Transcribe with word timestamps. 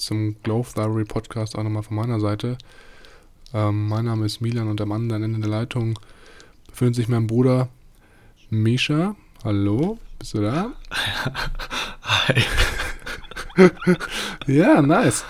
zum 0.00 0.36
Growth 0.42 0.76
Library 0.76 1.04
Podcast 1.04 1.56
auch 1.56 1.62
nochmal 1.62 1.82
von 1.82 1.96
meiner 1.96 2.20
Seite. 2.20 2.56
Ähm, 3.52 3.88
mein 3.88 4.06
Name 4.06 4.26
ist 4.26 4.40
Milan 4.40 4.68
und 4.68 4.80
am 4.80 4.92
anderen 4.92 5.22
Ende 5.22 5.40
der 5.40 5.50
Leitung 5.50 5.98
befindet 6.68 6.96
sich 6.96 7.08
mein 7.08 7.26
Bruder 7.26 7.68
Misha. 8.48 9.14
Hallo, 9.44 9.98
bist 10.18 10.34
du 10.34 10.40
da? 10.40 10.72
Hi. 12.02 12.42
ja, 14.46 14.80
nice. 14.82 15.24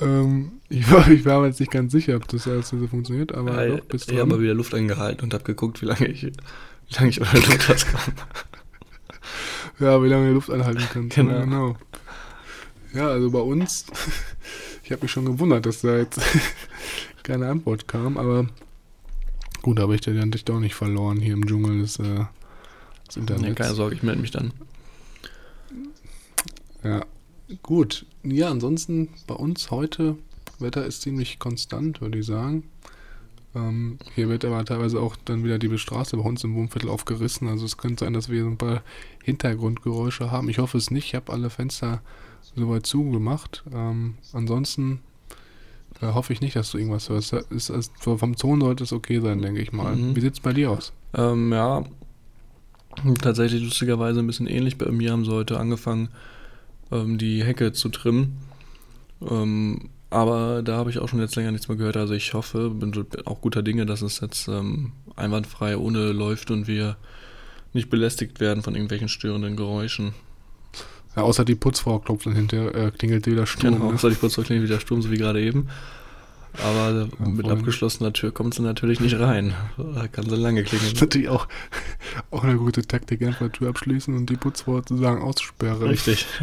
Ähm, 0.00 0.52
ich, 0.68 0.90
war, 0.90 1.08
ich 1.08 1.24
war 1.24 1.40
mir 1.40 1.48
jetzt 1.48 1.60
nicht 1.60 1.72
ganz 1.72 1.92
sicher, 1.92 2.16
ob 2.16 2.28
das 2.28 2.46
alles 2.46 2.68
so 2.68 2.86
funktioniert, 2.86 3.34
aber 3.34 3.56
Hi. 3.56 3.70
doch, 3.70 3.80
bist 3.86 4.08
ich 4.08 4.14
du 4.14 4.20
habe 4.20 4.30
mal 4.30 4.40
wieder 4.40 4.54
Luft 4.54 4.74
angehalten 4.74 5.24
und 5.24 5.34
habe 5.34 5.44
geguckt, 5.44 5.80
wie 5.82 5.86
lange 5.86 6.06
ich, 6.06 6.24
wie 6.24 6.94
lange 6.94 7.08
ich 7.08 7.20
unter 7.20 7.36
Luft 7.36 7.70
auskomme. 7.70 8.14
Ja, 9.80 10.02
wie 10.02 10.08
lange 10.08 10.28
du 10.28 10.34
Luft 10.34 10.50
anhalten 10.50 10.82
kannst. 10.92 11.14
Genau. 11.14 11.40
Genau. 11.40 11.76
Ja, 12.94 13.08
also 13.08 13.30
bei 13.30 13.40
uns, 13.40 13.86
ich 14.82 14.92
habe 14.92 15.02
mich 15.02 15.10
schon 15.10 15.26
gewundert, 15.26 15.66
dass 15.66 15.82
da 15.82 15.96
jetzt 15.98 16.20
keine 17.22 17.48
Antwort 17.48 17.86
kam, 17.88 18.16
aber 18.16 18.46
gut, 19.62 19.80
aber 19.80 19.94
ich 19.94 20.00
dann 20.00 20.30
dich 20.30 20.44
doch 20.44 20.60
nicht 20.60 20.74
verloren 20.74 21.20
hier 21.20 21.34
im 21.34 21.46
Dschungel 21.46 21.80
des, 21.80 21.98
äh, 21.98 22.02
des 23.06 23.16
Nee, 23.16 23.20
Internets. 23.20 23.56
keine 23.56 23.74
Sorge, 23.74 23.94
ich 23.94 24.02
melde 24.02 24.20
mich 24.20 24.30
dann. 24.30 24.52
Ja, 26.82 27.04
gut. 27.62 28.06
Ja, 28.22 28.50
ansonsten 28.50 29.08
bei 29.26 29.34
uns 29.34 29.70
heute, 29.70 30.16
Wetter 30.58 30.86
ist 30.86 31.02
ziemlich 31.02 31.38
konstant, 31.38 32.00
würde 32.00 32.18
ich 32.18 32.26
sagen. 32.26 32.64
Ähm, 33.54 33.98
hier 34.14 34.28
wird 34.28 34.44
aber 34.44 34.64
teilweise 34.64 35.00
auch 35.00 35.16
dann 35.24 35.44
wieder 35.44 35.58
die 35.58 35.76
Straße 35.78 36.16
bei 36.16 36.22
uns 36.22 36.44
im 36.44 36.54
Wohnviertel 36.54 36.90
aufgerissen. 36.90 37.48
Also 37.48 37.64
es 37.64 37.76
könnte 37.76 38.04
sein, 38.04 38.12
dass 38.12 38.28
wir 38.28 38.42
so 38.42 38.48
ein 38.50 38.58
paar 38.58 38.82
Hintergrundgeräusche 39.24 40.30
haben. 40.30 40.48
Ich 40.48 40.58
hoffe 40.58 40.78
es 40.78 40.90
nicht. 40.90 41.06
Ich 41.06 41.14
habe 41.14 41.32
alle 41.32 41.50
Fenster 41.50 42.02
soweit 42.54 42.86
zugemacht. 42.86 43.64
Ähm, 43.72 44.14
ansonsten 44.32 45.00
äh, 46.00 46.06
hoffe 46.06 46.32
ich 46.32 46.40
nicht, 46.40 46.56
dass 46.56 46.70
du 46.70 46.78
irgendwas 46.78 47.08
hörst. 47.08 47.32
Ist, 47.32 47.70
ist, 47.70 47.92
vom 48.00 48.36
Ton 48.36 48.60
sollte 48.60 48.84
es 48.84 48.92
okay 48.92 49.20
sein, 49.20 49.42
denke 49.42 49.60
ich 49.60 49.72
mal. 49.72 49.96
Mhm. 49.96 50.16
Wie 50.16 50.20
sieht 50.20 50.34
es 50.34 50.40
bei 50.40 50.52
dir 50.52 50.70
aus? 50.70 50.92
Ähm, 51.14 51.52
ja, 51.52 51.84
tatsächlich 53.20 53.62
lustigerweise 53.62 54.20
ein 54.20 54.26
bisschen 54.26 54.46
ähnlich. 54.46 54.78
Bei 54.78 54.90
mir 54.90 55.12
haben 55.12 55.24
sie 55.24 55.32
heute 55.32 55.58
angefangen, 55.58 56.08
ähm, 56.90 57.18
die 57.18 57.44
Hecke 57.44 57.72
zu 57.72 57.88
trimmen. 57.88 58.38
Ähm, 59.28 59.90
aber 60.10 60.62
da 60.62 60.76
habe 60.76 60.90
ich 60.90 60.98
auch 60.98 61.08
schon 61.08 61.20
jetzt 61.20 61.36
länger 61.36 61.52
nichts 61.52 61.68
mehr 61.68 61.76
gehört. 61.76 61.96
Also 61.96 62.14
ich 62.14 62.32
hoffe, 62.32 62.70
bin 62.70 62.92
auch 63.26 63.40
guter 63.40 63.62
Dinge, 63.62 63.84
dass 63.84 64.02
es 64.02 64.20
jetzt 64.20 64.48
ähm, 64.48 64.92
einwandfrei 65.16 65.76
ohne 65.76 66.12
läuft 66.12 66.50
und 66.50 66.66
wir 66.66 66.96
nicht 67.74 67.90
belästigt 67.90 68.40
werden 68.40 68.62
von 68.62 68.74
irgendwelchen 68.74 69.08
störenden 69.08 69.56
Geräuschen. 69.56 70.14
Ja, 71.16 71.22
außer 71.22 71.44
die 71.44 71.54
Putzfrau 71.54 71.98
klopft 71.98 72.26
dann 72.26 72.34
hinterher, 72.36 72.74
äh, 72.74 72.90
klingelt 72.90 73.26
wieder 73.26 73.46
Sturm. 73.46 73.74
Genau, 73.74 73.92
ne? 73.92 73.98
soll 73.98 74.12
ich 74.12 74.20
kurz 74.20 74.34
klingt 74.34 74.62
wieder 74.62 74.80
Sturm, 74.80 75.02
so 75.02 75.10
wie 75.10 75.16
gerade 75.16 75.40
eben. 75.40 75.68
Aber 76.64 77.08
Ja, 77.18 77.28
mit 77.28 77.48
abgeschlossener 77.48 78.12
Tür 78.12 78.32
kommt 78.32 78.54
sie 78.54 78.62
natürlich 78.62 79.00
nicht 79.00 79.18
rein. 79.18 79.54
Da 79.76 80.08
kann 80.08 80.28
sie 80.28 80.36
lange 80.36 80.62
Das 80.64 80.72
ist 80.72 80.78
klingeln. 80.80 81.00
natürlich 81.00 81.28
auch, 81.28 81.46
auch 82.30 82.44
eine 82.44 82.56
gute 82.56 82.82
Taktik, 82.82 83.22
einfach 83.22 83.46
die 83.46 83.58
Tür 83.58 83.68
abschließen 83.68 84.14
und 84.16 84.28
die 84.30 84.36
Putzfrau 84.36 84.76
sozusagen 84.76 85.22
aussperren. 85.22 85.88
Richtig. 85.88 86.26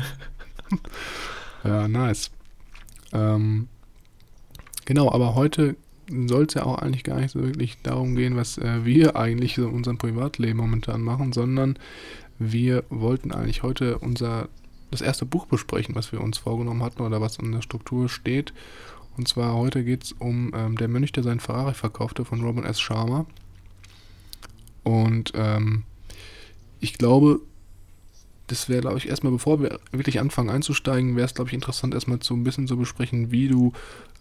Ja, 1.64 1.88
nice. 1.88 2.30
Ähm, 3.12 3.68
genau, 4.86 5.12
aber 5.12 5.34
heute 5.34 5.76
soll 6.28 6.44
es 6.46 6.54
ja 6.54 6.64
auch 6.64 6.78
eigentlich 6.78 7.04
gar 7.04 7.20
nicht 7.20 7.32
so 7.32 7.42
wirklich 7.42 7.78
darum 7.82 8.16
gehen, 8.16 8.36
was 8.36 8.60
äh, 8.60 8.86
wir 8.86 9.16
eigentlich 9.16 9.56
so 9.56 9.68
in 9.68 9.74
unserem 9.74 9.98
Privatleben 9.98 10.58
momentan 10.58 11.02
machen, 11.02 11.34
sondern 11.34 11.80
wir 12.40 12.84
wollten 12.90 13.32
eigentlich 13.32 13.64
heute 13.64 13.98
unser 14.00 14.50
das 14.92 15.02
erste 15.02 15.26
Buch 15.26 15.46
besprechen, 15.46 15.96
was 15.96 16.12
wir 16.12 16.22
uns 16.22 16.38
vorgenommen 16.38 16.84
hatten 16.84 17.02
oder 17.02 17.22
was 17.22 17.38
in 17.38 17.52
der 17.52 17.62
Struktur 17.62 18.08
steht. 18.10 18.54
Und 19.18 19.28
zwar 19.28 19.56
heute 19.56 19.84
geht 19.84 20.04
es 20.04 20.12
um 20.14 20.52
ähm, 20.54 20.78
Der 20.78 20.88
Mönch, 20.88 21.12
der 21.12 21.24
seinen 21.24 21.40
Ferrari 21.40 21.74
verkaufte 21.74 22.26
von 22.26 22.42
Robin 22.42 22.64
S. 22.64 22.80
Sharma. 22.80 23.26
Und 24.84 25.32
ähm, 25.36 25.84
ich 26.80 26.98
glaube, 26.98 27.40
das 28.48 28.70
wäre, 28.70 28.82
glaube 28.82 28.98
ich, 28.98 29.08
erstmal, 29.08 29.32
bevor 29.32 29.62
wir 29.62 29.80
wirklich 29.92 30.20
anfangen 30.20 30.50
einzusteigen, 30.50 31.16
wäre 31.16 31.26
es, 31.26 31.34
glaube 31.34 31.50
ich, 31.50 31.56
interessant, 31.56 31.94
erstmal 31.94 32.22
so 32.22 32.36
ein 32.36 32.44
bisschen 32.44 32.68
zu 32.68 32.78
besprechen, 32.78 33.32
wie 33.32 33.48
du 33.48 33.74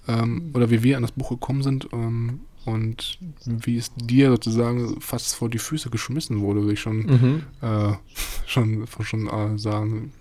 ähm, 0.08 0.50
oder 0.54 0.70
wie 0.70 0.82
wir 0.82 0.96
an 0.96 1.02
das 1.02 1.12
Buch 1.12 1.30
gekommen 1.30 1.62
sind 1.62 1.88
ähm, 1.92 2.40
und 2.64 3.18
wie 3.44 3.76
es 3.76 3.92
dir 3.96 4.30
sozusagen 4.30 5.00
fast 5.00 5.34
vor 5.34 5.48
die 5.50 5.58
Füße 5.58 5.90
geschmissen 5.90 6.40
wurde, 6.40 6.60
würde 6.62 6.72
ich 6.74 6.80
schon, 6.80 6.98
Mhm. 6.98 7.42
äh, 7.60 7.92
schon, 8.46 8.86
schon 9.02 9.26
äh, 9.28 9.58
sagen. 9.58 10.12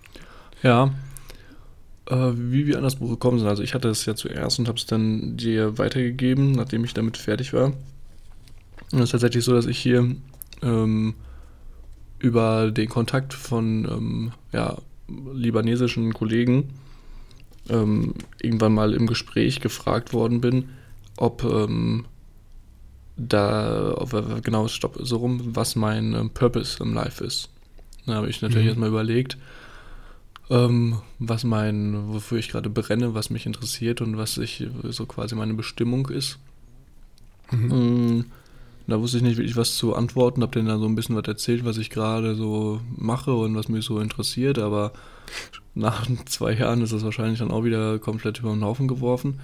Ja. 0.62 0.92
Äh, 2.06 2.32
wie 2.34 2.66
wir 2.66 2.76
an 2.76 2.82
das 2.84 2.96
Buch 2.96 3.08
gekommen 3.10 3.38
sind. 3.38 3.48
Also 3.48 3.62
ich 3.62 3.72
hatte 3.74 3.88
es 3.88 4.04
ja 4.04 4.14
zuerst 4.14 4.58
und 4.58 4.68
habe 4.68 4.76
es 4.78 4.84
dann 4.86 5.36
dir 5.38 5.78
weitergegeben, 5.78 6.52
nachdem 6.52 6.84
ich 6.84 6.92
damit 6.94 7.16
fertig 7.16 7.52
war. 7.54 7.72
Und 8.92 8.98
es 8.98 9.04
ist 9.04 9.10
tatsächlich 9.12 9.44
so, 9.44 9.52
dass 9.54 9.64
ich 9.66 9.78
hier 9.78 10.14
ähm, 10.62 11.14
über 12.18 12.70
den 12.70 12.88
Kontakt 12.88 13.32
von 13.34 13.84
ähm, 13.90 14.32
ja, 14.52 14.76
libanesischen 15.34 16.12
Kollegen 16.12 16.70
ähm, 17.70 18.14
irgendwann 18.42 18.74
mal 18.74 18.92
im 18.92 19.06
Gespräch 19.06 19.60
gefragt 19.60 20.12
worden 20.12 20.40
bin, 20.42 20.68
ob 21.16 21.42
ähm, 21.44 22.04
da, 23.16 23.94
genau, 24.42 24.68
stopp, 24.68 24.98
so 25.02 25.16
rum, 25.18 25.40
was 25.54 25.76
mein 25.76 26.14
ähm, 26.14 26.30
Purpose 26.30 26.82
im 26.82 26.94
Life 26.94 27.24
ist. 27.24 27.48
Da 28.06 28.14
habe 28.14 28.28
ich 28.28 28.42
natürlich 28.42 28.64
Mhm. 28.64 28.68
erstmal 28.68 28.88
überlegt, 28.90 29.38
ähm, 30.50 30.98
was 31.18 31.44
mein, 31.44 32.12
wofür 32.12 32.38
ich 32.38 32.48
gerade 32.50 32.68
brenne, 32.70 33.14
was 33.14 33.30
mich 33.30 33.46
interessiert 33.46 34.00
und 34.00 34.16
was 34.18 34.36
ich 34.38 34.66
so 34.90 35.06
quasi 35.06 35.34
meine 35.34 35.54
Bestimmung 35.54 36.08
ist. 36.08 36.38
Mhm. 37.50 38.18
Mm, 38.18 38.24
Da 38.86 39.00
wusste 39.00 39.16
ich 39.18 39.22
nicht 39.22 39.38
wirklich 39.38 39.56
was 39.56 39.76
zu 39.76 39.94
antworten, 39.94 40.42
habe 40.42 40.52
denen 40.52 40.68
da 40.68 40.78
so 40.78 40.84
ein 40.86 40.94
bisschen 40.94 41.16
was 41.16 41.26
erzählt, 41.26 41.64
was 41.64 41.78
ich 41.78 41.88
gerade 41.90 42.34
so 42.34 42.80
mache 42.96 43.32
und 43.34 43.54
was 43.56 43.68
mich 43.68 43.84
so 43.86 43.98
interessiert, 44.00 44.58
aber 44.58 44.92
nach 45.74 46.06
zwei 46.26 46.52
Jahren 46.52 46.82
ist 46.82 46.92
das 46.92 47.04
wahrscheinlich 47.04 47.38
dann 47.38 47.50
auch 47.50 47.64
wieder 47.64 47.98
komplett 47.98 48.40
über 48.40 48.50
den 48.50 48.64
Haufen 48.64 48.88
geworfen. 48.88 49.40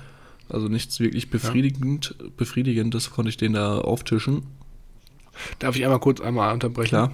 Also 0.52 0.68
nichts 0.68 1.00
wirklich 1.00 1.30
befriedigend, 1.30 2.14
befriedigendes 2.36 3.10
konnte 3.10 3.28
ich 3.30 3.36
denen 3.36 3.54
da 3.54 3.78
auftischen. 3.78 4.42
Darf 5.58 5.76
ich 5.76 5.84
einmal 5.84 6.00
kurz 6.00 6.20
einmal 6.20 6.52
unterbrechen? 6.52 6.88
Klar. 6.88 7.12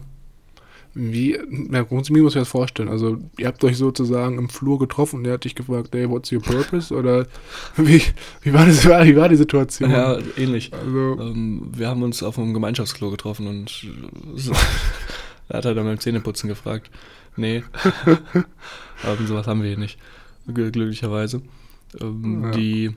Wie, 0.98 1.38
na, 1.50 1.82
grundsätzlich 1.82 2.22
muss 2.22 2.34
ich 2.34 2.41
das 2.41 2.48
vorstellen. 2.48 2.88
Also, 2.88 3.19
ihr 3.36 3.48
habt 3.48 3.62
euch 3.64 3.76
sozusagen 3.76 4.38
im 4.38 4.48
Flur 4.48 4.78
getroffen 4.78 5.16
und 5.16 5.24
der 5.24 5.34
hat 5.34 5.44
dich 5.44 5.54
gefragt, 5.54 5.91
hey, 5.92 6.08
what's 6.08 6.32
your 6.32 6.41
purpose? 6.41 6.94
Oder 6.94 7.26
wie, 7.76 8.00
wie, 8.41 8.52
war, 8.54 8.64
das, 8.64 8.82
wie 8.86 9.14
war 9.14 9.28
die 9.28 9.36
Situation? 9.36 9.91
Ja, 9.91 10.16
ähnlich. 10.38 10.72
Also, 10.72 11.18
Ähm, 11.20 11.68
wir 11.76 11.88
haben 11.88 12.03
uns 12.03 12.22
auf 12.22 12.38
einem 12.38 12.54
Gemeinschaftsklo 12.54 13.10
getroffen 13.10 13.47
und 13.47 13.86
so, 14.36 14.53
da 15.50 15.58
hat 15.58 15.66
er 15.66 15.74
dann 15.74 15.84
beim 15.84 16.00
Zähneputzen 16.00 16.48
gefragt. 16.48 16.91
Nee, 17.36 17.62
ähm, 19.04 19.26
sowas 19.26 19.47
haben 19.47 19.60
wir 19.60 19.68
hier 19.68 19.78
nicht, 19.78 19.98
gl- 20.48 20.70
glücklicherweise. 20.70 21.42
Ähm, 22.00 22.44
Ja. 22.44 22.50
Die 22.53 22.94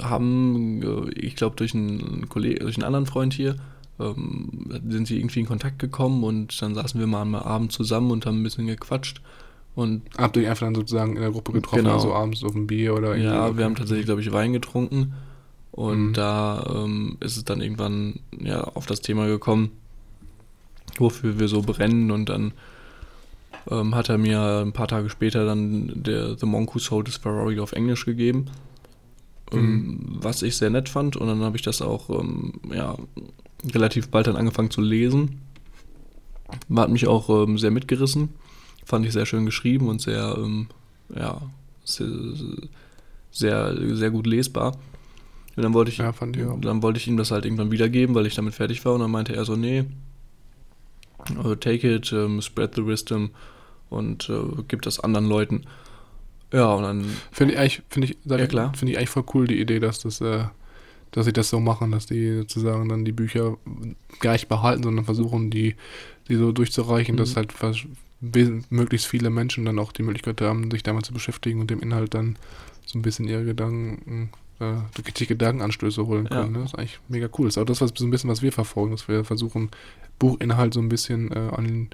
haben, 0.00 0.82
äh, 0.82 1.10
ich 1.18 1.36
glaube, 1.36 1.56
durch 1.56 1.74
einen 1.74 2.28
Kollegen, 2.28 2.60
durch 2.60 2.76
einen 2.76 2.84
anderen 2.84 3.06
Freund 3.06 3.32
hier, 3.32 3.56
ähm, 3.98 4.70
sind 4.88 5.06
sie 5.08 5.18
irgendwie 5.18 5.40
in 5.40 5.46
Kontakt 5.46 5.78
gekommen 5.78 6.22
und 6.24 6.60
dann 6.60 6.74
saßen 6.74 7.00
wir 7.00 7.06
mal 7.06 7.22
am 7.22 7.34
Abend 7.34 7.72
zusammen 7.72 8.10
und 8.10 8.26
haben 8.26 8.40
ein 8.40 8.42
bisschen 8.42 8.66
gequatscht. 8.66 9.20
Und 9.74 10.02
habt 10.16 10.36
ihr 10.36 10.42
euch 10.44 10.48
einfach 10.48 10.66
dann 10.66 10.74
sozusagen 10.74 11.16
in 11.16 11.22
der 11.22 11.30
Gruppe 11.30 11.52
getroffen, 11.52 11.84
Genau. 11.84 11.94
also 11.94 12.14
abends 12.14 12.42
auf 12.44 12.54
ein 12.54 12.66
Bier 12.66 12.94
oder 12.94 13.08
irgendwie? 13.16 13.26
Ja, 13.28 13.56
wir 13.56 13.64
haben 13.64 13.74
tatsächlich, 13.74 14.06
glaube 14.06 14.22
ich, 14.22 14.32
Wein 14.32 14.52
getrunken. 14.52 15.12
Und 15.72 16.08
Mhm. 16.08 16.12
da 16.14 16.74
ähm, 16.74 17.16
ist 17.20 17.36
es 17.36 17.44
dann 17.44 17.60
irgendwann 17.60 18.20
ja, 18.40 18.62
auf 18.64 18.86
das 18.86 19.02
Thema 19.02 19.26
gekommen, 19.26 19.70
wofür 20.98 21.38
wir 21.38 21.48
so 21.48 21.60
brennen. 21.62 22.10
Und 22.10 22.28
dann 22.30 22.52
ähm, 23.70 23.94
hat 23.94 24.08
er 24.08 24.16
mir 24.16 24.62
ein 24.64 24.72
paar 24.72 24.88
Tage 24.88 25.10
später 25.10 25.44
dann 25.44 25.90
der 26.02 26.38
The 26.38 26.46
Monk 26.46 26.74
Who 26.74 26.78
Sold 26.78 27.08
His 27.08 27.16
Ferrari 27.18 27.58
auf 27.60 27.72
Englisch 27.72 28.06
gegeben. 28.06 28.46
Ähm, 29.52 30.00
was 30.20 30.42
ich 30.42 30.56
sehr 30.56 30.70
nett 30.70 30.88
fand. 30.88 31.16
Und 31.16 31.28
dann 31.28 31.40
habe 31.42 31.56
ich 31.56 31.62
das 31.62 31.82
auch 31.82 32.10
ähm, 32.10 32.54
ja, 32.72 32.96
relativ 33.72 34.08
bald 34.08 34.26
dann 34.26 34.36
angefangen 34.36 34.70
zu 34.70 34.80
lesen. 34.80 35.40
Hat 36.74 36.90
mich 36.90 37.06
auch 37.06 37.28
ähm, 37.28 37.58
sehr 37.58 37.70
mitgerissen. 37.70 38.30
Fand 38.84 39.04
ich 39.06 39.12
sehr 39.12 39.26
schön 39.26 39.46
geschrieben 39.46 39.88
und 39.88 40.00
sehr, 40.00 40.38
ja, 41.14 41.42
sehr, 41.84 42.08
sehr, 43.32 43.96
sehr 43.96 44.10
gut 44.10 44.26
lesbar. 44.26 44.76
Und 45.56 45.62
dann 45.62 45.74
wollte 45.74 45.90
ich, 45.90 45.98
Ja, 45.98 46.10
ich 46.10 46.60
dann 46.60 46.82
wollte 46.82 46.98
ich 46.98 47.08
ihm 47.08 47.16
das 47.16 47.30
halt 47.30 47.44
irgendwann 47.44 47.70
wiedergeben, 47.70 48.14
weil 48.14 48.26
ich 48.26 48.34
damit 48.34 48.54
fertig 48.54 48.84
war. 48.84 48.94
Und 48.94 49.00
dann 49.00 49.10
meinte 49.10 49.34
er 49.34 49.44
so, 49.44 49.56
nee, 49.56 49.84
äh, 51.30 51.56
take 51.56 51.94
it, 51.94 52.12
ähm, 52.12 52.42
spread 52.42 52.74
the 52.74 52.86
wisdom 52.86 53.30
und 53.88 54.28
äh, 54.28 54.62
gib 54.68 54.82
das 54.82 55.00
anderen 55.00 55.28
Leuten. 55.28 55.64
Ja, 56.52 56.72
und 56.74 56.82
dann, 56.84 57.04
Finde 57.32 57.54
ich 57.54 57.58
eigentlich, 57.60 57.82
finde 57.90 58.08
ich, 58.08 58.16
Ja, 58.24 58.46
klar. 58.46 58.72
finde 58.74 58.92
ich 58.92 58.98
eigentlich 58.98 59.10
voll 59.10 59.24
cool, 59.34 59.46
die 59.46 59.60
Idee, 59.60 59.80
dass 59.80 59.98
das, 60.00 60.20
äh, 60.20 60.44
dass 61.12 61.26
sie 61.26 61.32
das 61.32 61.48
so 61.50 61.60
machen, 61.60 61.90
dass 61.92 62.06
die 62.06 62.36
sozusagen 62.36 62.88
dann 62.88 63.04
die 63.04 63.12
Bücher 63.12 63.56
gar 64.20 64.32
nicht 64.32 64.48
behalten, 64.48 64.82
sondern 64.82 65.04
versuchen, 65.04 65.50
die, 65.50 65.74
die 66.28 66.36
so 66.36 66.52
durchzureichen, 66.52 67.14
Mhm. 67.14 67.18
dass 67.18 67.36
halt 67.36 67.52
möglichst 68.70 69.06
viele 69.06 69.30
Menschen 69.30 69.64
dann 69.64 69.78
auch 69.78 69.92
die 69.92 70.02
Möglichkeit 70.02 70.40
haben, 70.40 70.70
sich 70.70 70.82
damit 70.82 71.04
zu 71.06 71.12
beschäftigen 71.12 71.60
und 71.60 71.70
dem 71.70 71.80
Inhalt 71.80 72.14
dann 72.14 72.36
so 72.84 72.98
ein 72.98 73.02
bisschen 73.02 73.28
ihre 73.28 73.44
Gedanken, 73.44 74.30
äh, 74.60 74.74
die 75.18 75.26
Gedankenanstöße 75.26 76.06
holen 76.06 76.28
Ja. 76.30 76.40
können. 76.42 76.52
Ne? 76.52 76.58
Das 76.60 76.72
ist 76.72 76.78
eigentlich 76.78 76.98
mega 77.08 77.28
cool. 77.38 77.46
Das 77.46 77.56
ist 77.56 77.62
auch 77.62 77.66
das, 77.66 77.80
was 77.80 77.92
so 77.96 78.04
ein 78.06 78.10
bisschen, 78.10 78.30
was 78.30 78.42
wir 78.42 78.52
verfolgen, 78.52 78.92
dass 78.92 79.08
wir 79.08 79.24
versuchen, 79.24 79.70
Buchinhalt 80.18 80.72
so 80.74 80.80
ein 80.80 80.88
bisschen 80.88 81.30
äh, 81.32 81.50
an, 81.54 81.88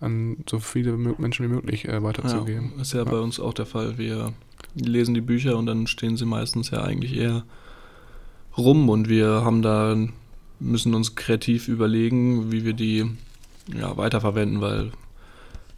an 0.00 0.38
so 0.48 0.58
viele 0.58 0.96
Menschen 0.96 1.46
wie 1.46 1.52
möglich 1.54 1.86
äh, 1.86 1.92
ja, 1.92 2.02
weiterzugeben. 2.02 2.72
ist 2.80 2.92
ja, 2.92 3.00
Ja. 3.00 3.04
bei 3.04 3.18
uns 3.18 3.40
auch 3.40 3.54
der 3.54 3.66
Fall. 3.66 3.96
Wir 3.98 4.32
lesen 4.74 5.14
die 5.14 5.20
Bücher 5.20 5.56
und 5.56 5.66
dann 5.66 5.86
stehen 5.86 6.16
sie 6.16 6.26
meistens 6.26 6.70
ja 6.70 6.82
eigentlich 6.82 7.16
eher 7.16 7.44
rum 8.58 8.88
und 8.88 9.08
wir 9.08 9.42
haben 9.44 9.62
da, 9.62 9.96
müssen 10.60 10.94
uns 10.94 11.14
kreativ 11.14 11.68
überlegen, 11.68 12.52
wie 12.52 12.64
wir 12.64 12.72
die 12.74 13.06
ja, 13.74 13.96
weiterverwenden, 13.96 14.60
weil 14.60 14.92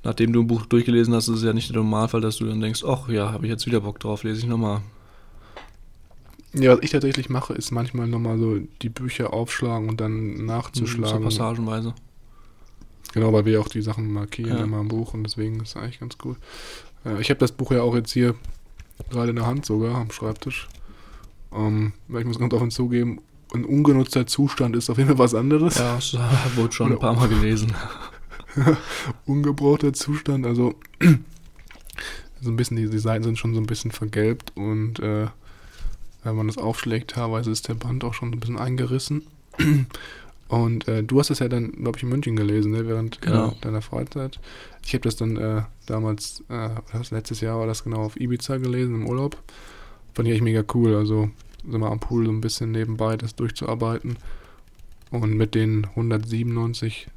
nachdem 0.05 0.33
du 0.33 0.41
ein 0.43 0.47
Buch 0.47 0.67
durchgelesen 0.67 1.15
hast, 1.15 1.29
ist 1.29 1.37
es 1.39 1.43
ja 1.45 1.53
nicht 1.53 1.71
der 1.71 1.77
Normalfall, 1.77 2.21
dass 2.21 2.37
du 2.39 2.47
dann 2.47 2.61
denkst, 2.61 2.85
ach 2.87 3.09
ja, 3.09 3.33
habe 3.33 3.47
ich 3.47 3.51
jetzt 3.51 3.67
wieder 3.67 3.81
Bock 3.81 3.99
drauf, 4.01 4.23
lese 4.25 4.41
ich 4.41 4.47
nochmal. 4.47 4.81
Ja, 6.55 6.73
was 6.77 6.83
ich 6.83 6.91
tatsächlich 6.91 7.29
mache, 7.29 7.53
ist 7.55 7.71
manchmal 7.73 8.07
nochmal 8.09 8.39
so 8.39 8.59
die 8.83 8.89
Bücher 8.89 9.33
aufschlagen 9.33 9.89
und 9.89 10.01
dann 10.01 10.37
So 10.39 10.43
nachzuschlagen. 10.43 11.23
passagenweise. 11.23 11.95
Genau, 13.15 13.33
weil 13.33 13.45
wir 13.47 13.61
auch 13.61 13.69
die 13.69 13.83
Sachen 13.83 14.13
markieren 14.13 14.59
Ja. 14.59 14.65
immer 14.65 14.81
im 14.81 14.89
Buch 14.89 15.15
und 15.15 15.25
deswegen 15.25 15.61
ist 15.61 15.71
es 15.71 15.77
eigentlich 15.77 16.01
ganz 16.01 16.17
cool. 16.25 16.37
Äh, 17.05 17.21
ich 17.21 17.31
habe 17.31 17.41
das 17.41 17.53
Buch 17.53 17.73
ja 17.73 17.83
auch 17.83 17.95
jetzt 17.95 18.13
hier 18.13 18.35
gerade 19.11 19.31
in 19.31 19.37
der 19.37 19.47
Hand 19.47 19.65
sogar 19.65 19.95
am 19.97 20.11
Schreibtisch. 20.11 20.69
Ähm, 21.53 21.93
weil 22.09 22.21
ich 22.21 22.27
muss 22.27 22.39
ganz 22.39 22.53
offen 22.53 22.71
zugeben, 22.71 23.21
ein 23.55 23.65
ungenutzter 23.65 24.27
Zustand 24.27 24.77
ist 24.77 24.91
auf 24.91 24.99
jeden 24.99 25.09
Fall 25.09 25.19
was 25.19 25.35
anderes. 25.35 25.79
Ja, 25.79 25.95
das 25.97 26.15
wurde 26.57 26.73
schon 26.75 26.93
ein 26.93 26.99
paar 26.99 27.15
Mal 27.15 27.29
gelesen. 27.29 27.73
Ungebrauchter 29.27 29.93
Zustand, 29.93 30.45
also 30.47 30.75
so 32.41 32.51
ein 32.51 32.57
bisschen, 32.57 32.77
die, 32.77 32.89
die 32.91 32.99
Seiten 32.99 33.25
sind 33.25 33.39
schon 33.39 33.55
so 33.55 33.61
ein 33.61 33.67
bisschen 33.67 33.91
vergelbt 33.91 34.53
und 34.57 35.01
äh, 35.01 35.29
wenn 36.25 36.37
man 36.37 36.49
das 36.49 36.59
aufschlägt, 36.59 37.13
teilweise 37.13 37.51
ist 37.51 37.69
der 37.69 37.75
Band 37.75 38.05
auch 38.05 38.13
schon 38.15 38.33
ein 38.33 38.41
bisschen 38.41 38.59
eingerissen. 38.59 39.23
Und 40.49 40.89
äh, 40.89 41.03
du 41.03 41.19
hast 41.21 41.31
es 41.31 41.41
ja 41.41 41.49
dann, 41.49 41.73
glaube 41.73 41.99
ich, 41.99 42.03
in 42.05 42.09
München 42.09 42.35
gelesen, 42.35 42.73
ne, 42.73 42.87
während 42.89 43.21
Genau. 43.21 43.49
äh, 43.51 43.55
deiner 43.61 43.83
Freizeit. 43.83 44.41
Ich 44.85 44.95
habe 44.95 45.03
das 45.03 45.17
dann 45.17 45.37
äh, 45.37 45.63
damals, 45.87 46.43
äh, 46.49 46.71
letztes 47.11 47.41
Jahr 47.43 47.59
war 47.59 47.67
das 47.67 47.85
genau 47.85 47.99
auf 48.05 48.19
Ibiza 48.19 48.57
gelesen 48.57 48.95
im 48.95 49.07
Urlaub. 49.07 49.37
Fand 50.15 50.27
ich 50.27 50.35
echt 50.35 50.43
mega 50.43 50.65
cool. 50.75 50.95
Also 50.97 51.29
so 51.71 51.79
mal 51.79 51.91
am 51.93 52.01
Pool 52.01 52.25
so 52.25 52.33
ein 52.33 52.41
bisschen 52.41 52.71
nebenbei 52.71 53.17
das 53.19 53.35
durchzuarbeiten. 53.37 54.17
Und 55.11 55.35
mit 55.37 55.55
den 55.55 55.85
197 55.95 57.09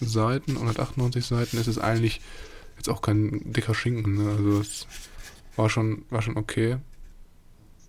Seiten, 0.00 0.52
198 0.56 1.24
Seiten 1.26 1.56
ist 1.58 1.66
es 1.66 1.78
eigentlich 1.78 2.20
jetzt 2.76 2.88
auch 2.88 3.02
kein 3.02 3.52
dicker 3.52 3.74
Schinken. 3.74 4.14
Ne? 4.24 4.30
Also 4.36 4.60
es 4.60 4.86
war 5.56 5.68
schon, 5.68 6.02
war 6.10 6.22
schon 6.22 6.36
okay. 6.36 6.76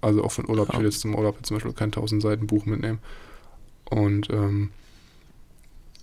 Also 0.02 0.24
auch 0.24 0.32
für 0.32 0.42
den 0.44 0.50
Urlaub, 0.50 0.68
ich 0.70 0.74
Ja. 0.74 0.80
will 0.80 0.86
jetzt 0.88 1.02
zum 1.02 1.16
Urlaub 1.16 1.36
jetzt 1.38 1.48
zum 1.48 1.56
Beispiel 1.58 1.74
kein 1.74 1.92
1000 1.92 2.22
Seiten 2.22 2.48
Buch 2.48 2.66
mitnehmen. 2.66 3.00
Und 3.90 4.30
ähm, 4.30 4.70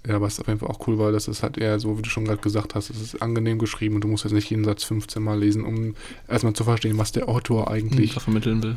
ja, 0.06 0.20
was 0.20 0.38
auf 0.38 0.46
jeden 0.46 0.60
Fall 0.60 0.68
auch 0.68 0.86
cool 0.86 0.98
war, 0.98 1.10
dass 1.10 1.26
es 1.28 1.42
halt 1.42 1.58
eher 1.58 1.80
so, 1.80 1.98
wie 1.98 2.02
du 2.02 2.10
schon 2.10 2.24
gerade 2.24 2.40
gesagt 2.40 2.74
hast, 2.74 2.90
es 2.90 3.00
ist 3.00 3.22
angenehm 3.22 3.58
geschrieben 3.58 3.96
und 3.96 4.02
du 4.02 4.08
musst 4.08 4.24
jetzt 4.24 4.32
nicht 4.32 4.50
jeden 4.50 4.64
Satz 4.64 4.84
15 4.84 5.22
Mal 5.22 5.38
lesen, 5.38 5.64
um 5.64 5.94
erstmal 6.28 6.52
zu 6.52 6.64
verstehen, 6.64 6.98
was 6.98 7.12
der 7.12 7.28
Autor 7.28 7.70
eigentlich 7.70 8.14
da 8.14 8.20
vermitteln 8.20 8.62
will. 8.62 8.76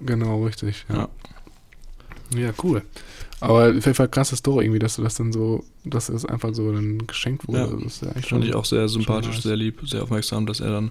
Genau, 0.00 0.44
richtig. 0.44 0.86
Ja. 0.88 1.08
Ja. 2.32 2.38
ja, 2.38 2.52
cool. 2.62 2.82
Aber 3.40 3.68
auf 3.68 3.74
jeden 3.74 3.94
Fall 3.94 4.08
krasse 4.08 4.36
Story 4.36 4.64
irgendwie, 4.64 4.78
dass 4.78 4.96
du 4.96 5.02
das 5.02 5.14
dann 5.14 5.32
so, 5.32 5.64
dass 5.84 6.08
es 6.08 6.24
einfach 6.24 6.54
so 6.54 6.72
dann 6.72 7.06
geschenkt 7.06 7.46
wurde. 7.46 7.58
Ja, 7.58 7.66
das 7.66 8.02
ist 8.02 8.02
ja 8.02 8.12
Fand 8.22 8.44
ich 8.44 8.54
auch 8.54 8.64
sehr 8.64 8.88
sympathisch, 8.88 9.34
nice. 9.34 9.42
sehr 9.42 9.56
lieb, 9.56 9.80
sehr 9.84 10.02
aufmerksam, 10.02 10.46
dass 10.46 10.60
er 10.60 10.70
dann 10.70 10.90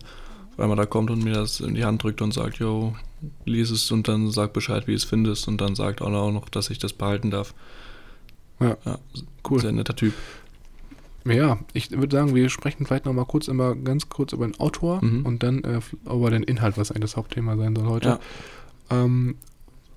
auf 0.54 0.60
einmal 0.60 0.78
da 0.78 0.86
kommt 0.86 1.10
und 1.10 1.24
mir 1.24 1.34
das 1.34 1.60
in 1.60 1.74
die 1.74 1.84
Hand 1.84 2.04
drückt 2.04 2.22
und 2.22 2.34
sagt, 2.34 2.58
yo, 2.60 2.96
lies 3.46 3.70
es 3.72 3.92
und 3.92 4.08
dann 4.08 4.32
sag 4.32 4.54
Bescheid, 4.54 4.88
wie 4.88 4.92
du 4.92 4.98
es 4.98 5.04
findest 5.04 5.48
und 5.48 5.60
dann 5.60 5.76
sagt 5.76 6.02
auch 6.02 6.32
noch, 6.32 6.50
dass 6.50 6.70
ich 6.70 6.78
das 6.80 6.94
behalten 6.94 7.32
darf. 7.32 7.54
Ja, 8.60 8.78
cool. 9.50 9.60
Sehr 9.62 9.72
netter 9.72 9.96
Typ. 9.96 10.14
Ja, 11.26 11.60
ich 11.74 11.92
würde 11.92 12.16
sagen, 12.16 12.34
wir 12.36 12.50
sprechen 12.50 12.86
vielleicht 12.86 13.06
noch 13.06 13.14
mal 13.14 13.26
kurz 13.26 13.48
immer 13.50 13.76
ganz 13.76 14.08
kurz 14.10 14.32
über 14.34 14.48
den 14.48 14.60
Autor 14.60 15.04
Mhm. 15.04 15.26
und 15.26 15.44
dann 15.44 15.64
äh, 15.64 15.82
über 16.06 16.30
den 16.30 16.44
Inhalt, 16.44 16.78
was 16.78 16.90
eigentlich 16.92 17.02
das 17.12 17.18
Hauptthema 17.18 17.58
sein 17.58 17.76
soll 17.76 17.88
heute. 17.88 18.08
Ja. 18.10 18.20
Ähm, 19.04 19.36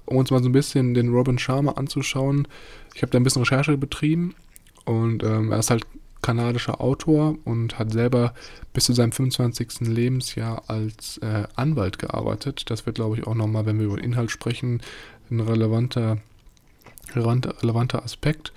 um 0.07 0.17
uns 0.17 0.31
mal 0.33 0.43
so 0.43 0.49
ein 0.49 0.53
bisschen 0.53 0.93
den 0.95 1.11
Robin 1.11 1.39
Sharma 1.39 1.73
anzuschauen. 1.73 2.49
Ich 2.95 3.03
habe 3.03 3.13
da 3.13 3.19
ein 3.19 3.23
bisschen 3.23 3.43
Recherche 3.43 3.77
betrieben 3.79 4.35
und 4.85 5.23
ähm, 5.23 5.53
er 5.53 5.61
ist 5.61 5.71
halt 5.71 5.87
kanadischer 6.23 6.81
Autor 6.81 7.37
und 7.45 7.79
hat 7.79 7.93
selber 7.93 8.35
bis 8.73 8.85
zu 8.85 8.93
seinem 8.93 9.13
25. 9.13 9.81
Lebensjahr 9.81 10.65
als 10.69 11.19
äh, 11.19 11.45
Anwalt 11.57 11.99
gearbeitet. 11.99 12.71
Das 12.71 12.87
wird, 12.87 12.97
glaube 12.97 13.17
ich, 13.17 13.27
auch 13.27 13.35
nochmal, 13.35 13.67
wenn 13.67 13.79
wir 13.79 13.87
über 13.87 13.97
den 13.97 14.05
Inhalt 14.05 14.31
sprechen, 14.31 14.81
ein 15.31 15.41
relevanter, 15.41 16.19
relevanter, 17.15 17.63
relevanter 17.63 18.05
Aspekt. 18.05 18.53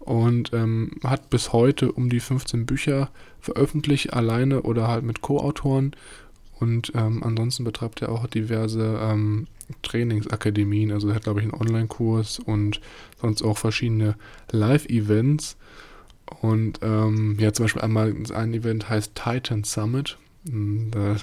Und 0.00 0.52
ähm, 0.52 0.92
hat 1.02 1.30
bis 1.30 1.52
heute 1.52 1.90
um 1.90 2.08
die 2.08 2.20
15 2.20 2.64
Bücher 2.64 3.10
veröffentlicht, 3.40 4.12
alleine 4.12 4.62
oder 4.62 4.86
halt 4.86 5.04
mit 5.04 5.20
Co-Autoren. 5.20 5.96
Und 6.58 6.92
ähm, 6.94 7.22
ansonsten 7.22 7.64
betreibt 7.64 8.02
er 8.02 8.10
auch 8.10 8.26
diverse 8.26 8.98
ähm, 9.02 9.46
Trainingsakademien. 9.82 10.92
Also 10.92 11.08
er 11.08 11.16
hat, 11.16 11.24
glaube 11.24 11.40
ich, 11.40 11.44
einen 11.44 11.60
Online-Kurs 11.60 12.38
und 12.38 12.80
sonst 13.20 13.42
auch 13.42 13.58
verschiedene 13.58 14.14
Live-Events. 14.52 15.56
Und 16.40 16.80
ähm, 16.82 17.36
ja, 17.38 17.52
zum 17.52 17.64
Beispiel 17.64 17.82
einmal 17.82 18.14
ein 18.34 18.52
Event 18.54 18.88
heißt 18.88 19.12
Titan 19.14 19.64
Summit. 19.64 20.18
Mm, 20.44 20.90
da- 20.90 21.16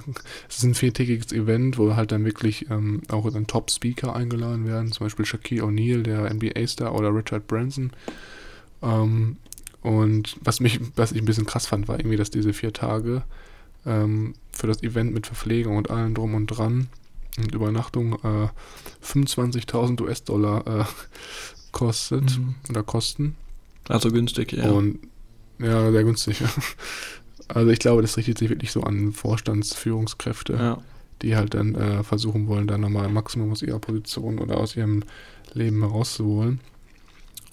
Es 0.50 0.58
ist 0.58 0.64
ein 0.64 0.76
viertägiges 0.76 1.32
Event, 1.32 1.78
wo 1.78 1.96
halt 1.96 2.12
dann 2.12 2.26
wirklich 2.26 2.70
ähm, 2.70 3.02
auch 3.10 3.30
dann 3.32 3.48
Top-Speaker 3.48 4.16
eingeladen 4.16 4.66
werden. 4.66 4.92
Zum 4.92 5.06
Beispiel 5.06 5.26
Shaquille 5.26 5.64
O'Neal, 5.64 6.04
der 6.04 6.32
NBA-Star, 6.34 6.94
oder 6.96 7.14
Richard 7.14 7.48
Branson. 7.48 7.92
Ähm, 8.82 9.38
und 9.82 10.38
was 10.42 10.60
mich, 10.62 10.80
was 10.96 11.12
ich 11.12 11.20
ein 11.22 11.26
bisschen 11.26 11.46
krass 11.46 11.68
fand, 11.68 11.88
war 11.88 12.00
irgendwie, 12.00 12.18
dass 12.18 12.32
diese 12.32 12.54
vier 12.54 12.72
Tage 12.74 13.24
ähm, 13.86 14.34
für 14.52 14.68
das 14.68 14.82
Event 14.84 15.14
mit 15.14 15.28
Verpflegung 15.28 15.76
und 15.78 15.90
allem 15.92 16.14
drum 16.14 16.36
und 16.36 16.48
dran 16.48 16.88
und 17.38 17.54
Übernachtung 17.54 18.14
äh, 18.24 18.48
25.000 19.02 20.02
US-Dollar 20.02 20.66
äh, 20.68 20.86
kostet 21.74 22.38
Mhm. 22.40 22.56
oder 22.70 22.84
kosten. 22.84 23.36
Also 23.90 24.10
günstig, 24.10 24.54
ja. 24.54 24.70
Und 24.72 25.00
ja, 25.60 25.92
sehr 25.92 26.04
günstig. 26.04 26.42
Also 27.50 27.70
ich 27.72 27.80
glaube, 27.80 28.02
das 28.02 28.16
richtet 28.16 28.38
sich 28.38 28.50
wirklich 28.50 28.72
so 28.72 28.82
an 28.84 29.12
Vorstandsführungskräfte, 29.12 30.54
ja. 30.54 30.82
die 31.22 31.36
halt 31.36 31.54
dann 31.54 31.76
äh, 31.76 32.02
versuchen 32.02 32.48
wollen, 32.48 32.68
da 32.68 32.78
nochmal 32.78 33.06
ein 33.06 33.14
Maximum 33.14 33.52
aus 33.52 33.62
ihrer 33.62 33.80
Position 33.80 34.40
oder 34.40 34.58
aus 34.58 34.78
ihrem 34.78 35.04
Leben 35.54 35.82
herauszuholen. 35.82 36.62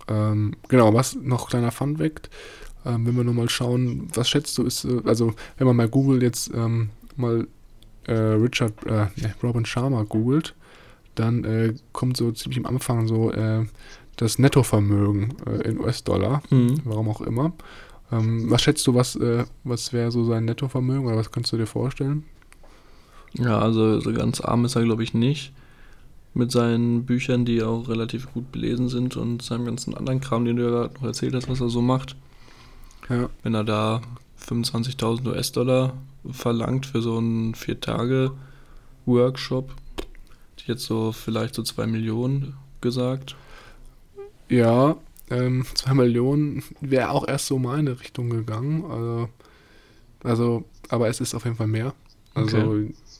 Ähm, 0.08 0.54
genau, 0.68 0.94
was 0.94 1.16
noch 1.16 1.50
kleiner 1.50 1.72
Fun 1.72 1.98
weckt, 1.98 2.30
ähm, 2.86 3.06
wenn 3.06 3.16
wir 3.16 3.24
nochmal 3.24 3.48
schauen, 3.48 4.08
was 4.14 4.28
schätzt 4.28 4.56
du, 4.58 4.64
ist, 4.64 4.84
äh, 4.84 5.02
also 5.04 5.34
wenn 5.58 5.66
man 5.66 5.76
mal 5.76 5.88
Google 5.88 6.22
jetzt 6.22 6.50
ähm, 6.54 6.90
mal 7.16 7.46
äh, 8.06 8.12
Richard, 8.12 8.72
äh, 8.86 9.06
Robin 9.42 9.66
Sharma 9.66 10.04
googelt, 10.04 10.54
dann 11.14 11.44
äh, 11.44 11.74
kommt 11.92 12.16
so 12.16 12.32
ziemlich 12.32 12.58
am 12.58 12.66
Anfang 12.66 13.06
so 13.06 13.32
äh, 13.32 13.66
das 14.20 14.38
Nettovermögen 14.38 15.34
äh, 15.46 15.68
in 15.68 15.80
US-Dollar, 15.80 16.42
Mhm. 16.50 16.80
warum 16.84 17.08
auch 17.08 17.20
immer. 17.22 17.52
Ähm, 18.12 18.50
was 18.50 18.62
schätzt 18.62 18.86
du, 18.86 18.94
was, 18.94 19.16
äh, 19.16 19.44
was 19.64 19.92
wäre 19.92 20.10
so 20.10 20.24
sein 20.24 20.44
Nettovermögen 20.44 21.06
oder 21.06 21.16
was 21.16 21.30
kannst 21.30 21.52
du 21.52 21.56
dir 21.56 21.66
vorstellen? 21.66 22.24
Ja, 23.34 23.58
also 23.60 24.00
so 24.00 24.12
ganz 24.12 24.40
arm 24.40 24.64
ist 24.64 24.74
er, 24.76 24.82
glaube 24.84 25.02
ich, 25.04 25.14
nicht. 25.14 25.52
Mit 26.34 26.52
seinen 26.52 27.06
Büchern, 27.06 27.44
die 27.44 27.62
auch 27.62 27.88
relativ 27.88 28.32
gut 28.32 28.52
belesen 28.52 28.88
sind 28.88 29.16
und 29.16 29.42
seinem 29.42 29.64
ganzen 29.64 29.96
anderen 29.96 30.20
Kram, 30.20 30.44
den 30.44 30.56
du 30.56 30.62
ja 30.64 30.70
gerade 30.70 30.94
noch 30.94 31.02
erzählt 31.04 31.34
hast, 31.34 31.48
was 31.48 31.60
er 31.60 31.68
so 31.70 31.82
macht. 31.82 32.14
Ja. 33.08 33.28
Wenn 33.42 33.54
er 33.54 33.64
da 33.64 34.00
25.000 34.46 35.26
US-Dollar 35.28 35.94
verlangt 36.30 36.86
für 36.86 37.02
so 37.02 37.16
einen 37.18 37.54
Vier-Tage-Workshop, 37.56 39.70
hätte 39.70 39.78
ich 40.58 40.66
jetzt 40.68 40.84
so 40.84 41.12
vielleicht 41.12 41.54
so 41.54 41.62
2 41.62 41.86
Millionen 41.86 42.54
gesagt. 42.80 43.36
Ja, 44.50 44.96
ähm, 45.30 45.64
2 45.74 45.94
Millionen 45.94 46.62
wäre 46.80 47.10
auch 47.10 47.26
erst 47.26 47.46
so 47.46 47.58
meine 47.58 48.00
Richtung 48.00 48.30
gegangen. 48.30 48.84
Also, 48.90 49.28
also, 50.22 50.64
aber 50.88 51.08
es 51.08 51.20
ist 51.20 51.34
auf 51.34 51.44
jeden 51.44 51.56
Fall 51.56 51.68
mehr. 51.68 51.94
Also 52.34 52.76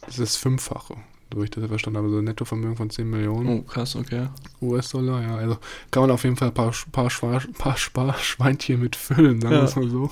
es 0.09 0.19
ist 0.19 0.37
Fünffache. 0.37 0.97
so 1.33 1.43
ich 1.43 1.51
das 1.51 1.67
verstanden 1.67 1.99
habe, 1.99 2.11
so 2.11 2.19
ein 2.19 2.25
Nettovermögen 2.25 2.77
von 2.77 2.91
10 2.91 3.09
Millionen 3.09 3.49
Oh, 3.49 3.63
krass, 3.63 3.95
okay. 3.97 4.27
US-Dollar, 4.61 5.23
ja. 5.23 5.37
Also 5.37 5.59
kann 5.91 6.03
man 6.03 6.11
auf 6.11 6.25
jeden 6.25 6.37
Fall 6.37 6.49
ein 6.49 6.55
paar, 6.55 6.73
paar, 6.93 7.11
Schwa 7.11 7.41
paar 7.59 7.77
Sparschweinchen 7.77 8.81
mit 8.81 8.97
füllen, 8.97 9.41
sagen 9.41 9.55
wir 9.55 9.59
Ja. 9.61 9.65
es 9.65 9.77
mal 9.77 9.89
so. 9.89 10.11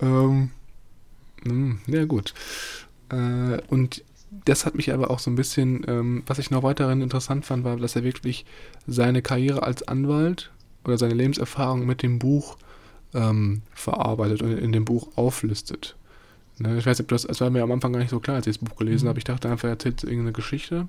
ähm, 0.00 0.50
mh, 1.44 1.76
ja, 1.86 2.04
gut. 2.04 2.34
Äh, 3.10 3.60
und 3.68 4.02
das 4.30 4.64
hat 4.64 4.74
mich 4.74 4.92
aber 4.92 5.10
auch 5.10 5.18
so 5.18 5.30
ein 5.30 5.36
bisschen, 5.36 5.84
ähm, 5.88 6.22
was 6.26 6.38
ich 6.38 6.50
noch 6.50 6.62
weiterhin 6.62 7.00
interessant 7.00 7.44
fand, 7.44 7.64
war, 7.64 7.76
dass 7.76 7.96
er 7.96 8.04
wirklich 8.04 8.44
seine 8.86 9.22
Karriere 9.22 9.62
als 9.62 9.86
Anwalt 9.86 10.50
oder 10.84 10.98
seine 10.98 11.14
Lebenserfahrung 11.14 11.84
mit 11.84 12.02
dem 12.02 12.18
Buch 12.18 12.56
ähm, 13.12 13.62
verarbeitet 13.74 14.42
und 14.42 14.52
in 14.56 14.72
dem 14.72 14.84
Buch 14.84 15.08
auflistet. 15.16 15.96
Ne, 16.58 16.78
ich 16.78 16.86
weiß 16.86 16.98
nicht, 16.98 17.06
ob 17.06 17.08
das, 17.08 17.22
das 17.22 17.40
war 17.40 17.50
mir 17.50 17.62
am 17.62 17.72
Anfang 17.72 17.92
gar 17.92 17.98
nicht 18.00 18.10
so 18.10 18.20
klar, 18.20 18.36
als 18.36 18.46
ich 18.46 18.58
das 18.58 18.64
Buch 18.64 18.76
gelesen 18.76 19.06
Mhm. 19.06 19.08
habe. 19.10 19.18
Ich 19.18 19.24
dachte 19.24 19.48
einfach, 19.48 19.64
er 19.64 19.70
erzählt 19.70 20.02
irgendeine 20.04 20.32
Geschichte. 20.32 20.86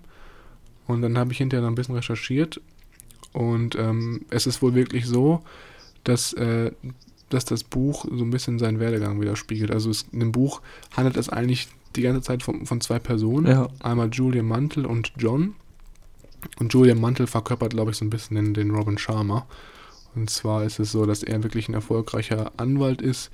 Und 0.86 1.02
dann 1.02 1.18
habe 1.18 1.32
ich 1.32 1.38
hinterher 1.38 1.62
noch 1.62 1.72
ein 1.72 1.76
bisschen 1.76 1.96
recherchiert. 1.96 2.60
Und 3.34 3.76
ähm, 3.76 4.26
es 4.30 4.46
ist 4.46 4.62
wohl 4.62 4.76
wirklich 4.76 5.06
so, 5.06 5.42
dass, 6.04 6.34
äh, 6.34 6.72
dass 7.30 7.46
das 7.46 7.64
Buch 7.64 8.06
so 8.12 8.24
ein 8.24 8.30
bisschen 8.32 8.60
seinen 8.60 8.80
Werdegang 8.80 9.22
widerspiegelt. 9.22 9.72
Also 9.72 9.90
es, 9.90 10.06
in 10.12 10.20
dem 10.20 10.32
Buch 10.34 10.62
handelt 10.96 11.16
es 11.18 11.30
eigentlich 11.30 11.70
die 11.96 12.02
ganze 12.02 12.22
Zeit 12.22 12.44
von, 12.44 12.66
von 12.66 12.82
zwei 12.82 13.00
Personen. 13.00 13.48
Ja. 13.48 13.68
Einmal 13.82 14.10
Julian 14.12 14.46
Mantle 14.46 14.88
und 14.88 15.12
John. 15.18 15.56
Und 16.60 16.74
Julian 16.74 17.00
Mantle 17.00 17.28
verkörpert, 17.28 17.74
glaube 17.74 17.92
ich, 17.92 17.98
so 17.98 18.06
ein 18.06 18.10
bisschen 18.10 18.36
den, 18.36 18.54
den 18.54 18.72
Robin 18.72 18.98
Sharma. 18.98 19.46
Und 20.16 20.30
zwar 20.30 20.64
ist 20.64 20.80
es 20.80 20.92
so, 20.92 21.06
dass 21.06 21.24
er 21.24 21.44
wirklich 21.44 21.70
ein 21.70 21.74
erfolgreicher 21.74 22.52
Anwalt 22.58 23.02
ist, 23.02 23.32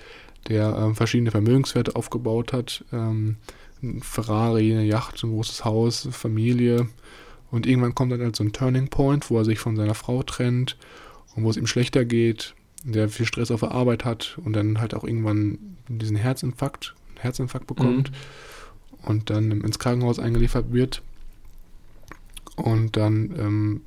der 0.47 0.75
ähm, 0.77 0.95
verschiedene 0.95 1.31
Vermögenswerte 1.31 1.95
aufgebaut 1.95 2.53
hat. 2.53 2.85
Ähm, 2.91 3.37
ein 3.81 4.01
Ferrari, 4.01 4.71
eine 4.73 4.85
Yacht, 4.85 5.23
ein 5.23 5.31
großes 5.31 5.65
Haus, 5.65 6.07
Familie. 6.11 6.87
Und 7.51 7.65
irgendwann 7.65 7.95
kommt 7.95 8.11
dann 8.11 8.21
halt 8.21 8.35
so 8.35 8.43
ein 8.43 8.53
Turning 8.53 8.89
Point, 8.89 9.29
wo 9.29 9.37
er 9.37 9.45
sich 9.45 9.59
von 9.59 9.75
seiner 9.75 9.93
Frau 9.93 10.23
trennt 10.23 10.77
und 11.35 11.43
wo 11.43 11.49
es 11.49 11.57
ihm 11.57 11.67
schlechter 11.67 12.05
geht, 12.05 12.55
der 12.83 13.09
viel 13.09 13.25
Stress 13.25 13.51
auf 13.51 13.61
der 13.61 13.71
Arbeit 13.71 14.05
hat 14.05 14.37
und 14.43 14.53
dann 14.53 14.79
halt 14.79 14.93
auch 14.93 15.03
irgendwann 15.03 15.77
diesen 15.87 16.17
Herzinfarkt, 16.17 16.95
Herzinfarkt 17.23 17.67
bekommt 17.67 18.11
und 19.03 19.29
dann 19.29 19.51
ins 19.61 19.79
Krankenhaus 19.79 20.19
eingeliefert 20.19 20.71
wird. 20.73 21.01
Und 22.55 22.97
dann 22.97 23.33
ähm, 23.37 23.81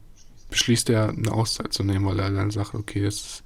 beschließt 0.50 0.90
er, 0.90 1.08
eine 1.10 1.32
Auszeit 1.32 1.72
zu 1.72 1.82
nehmen, 1.82 2.06
weil 2.06 2.20
er 2.20 2.30
dann 2.30 2.50
sagt, 2.50 2.74
okay, 2.74 3.06
ist, 3.06 3.42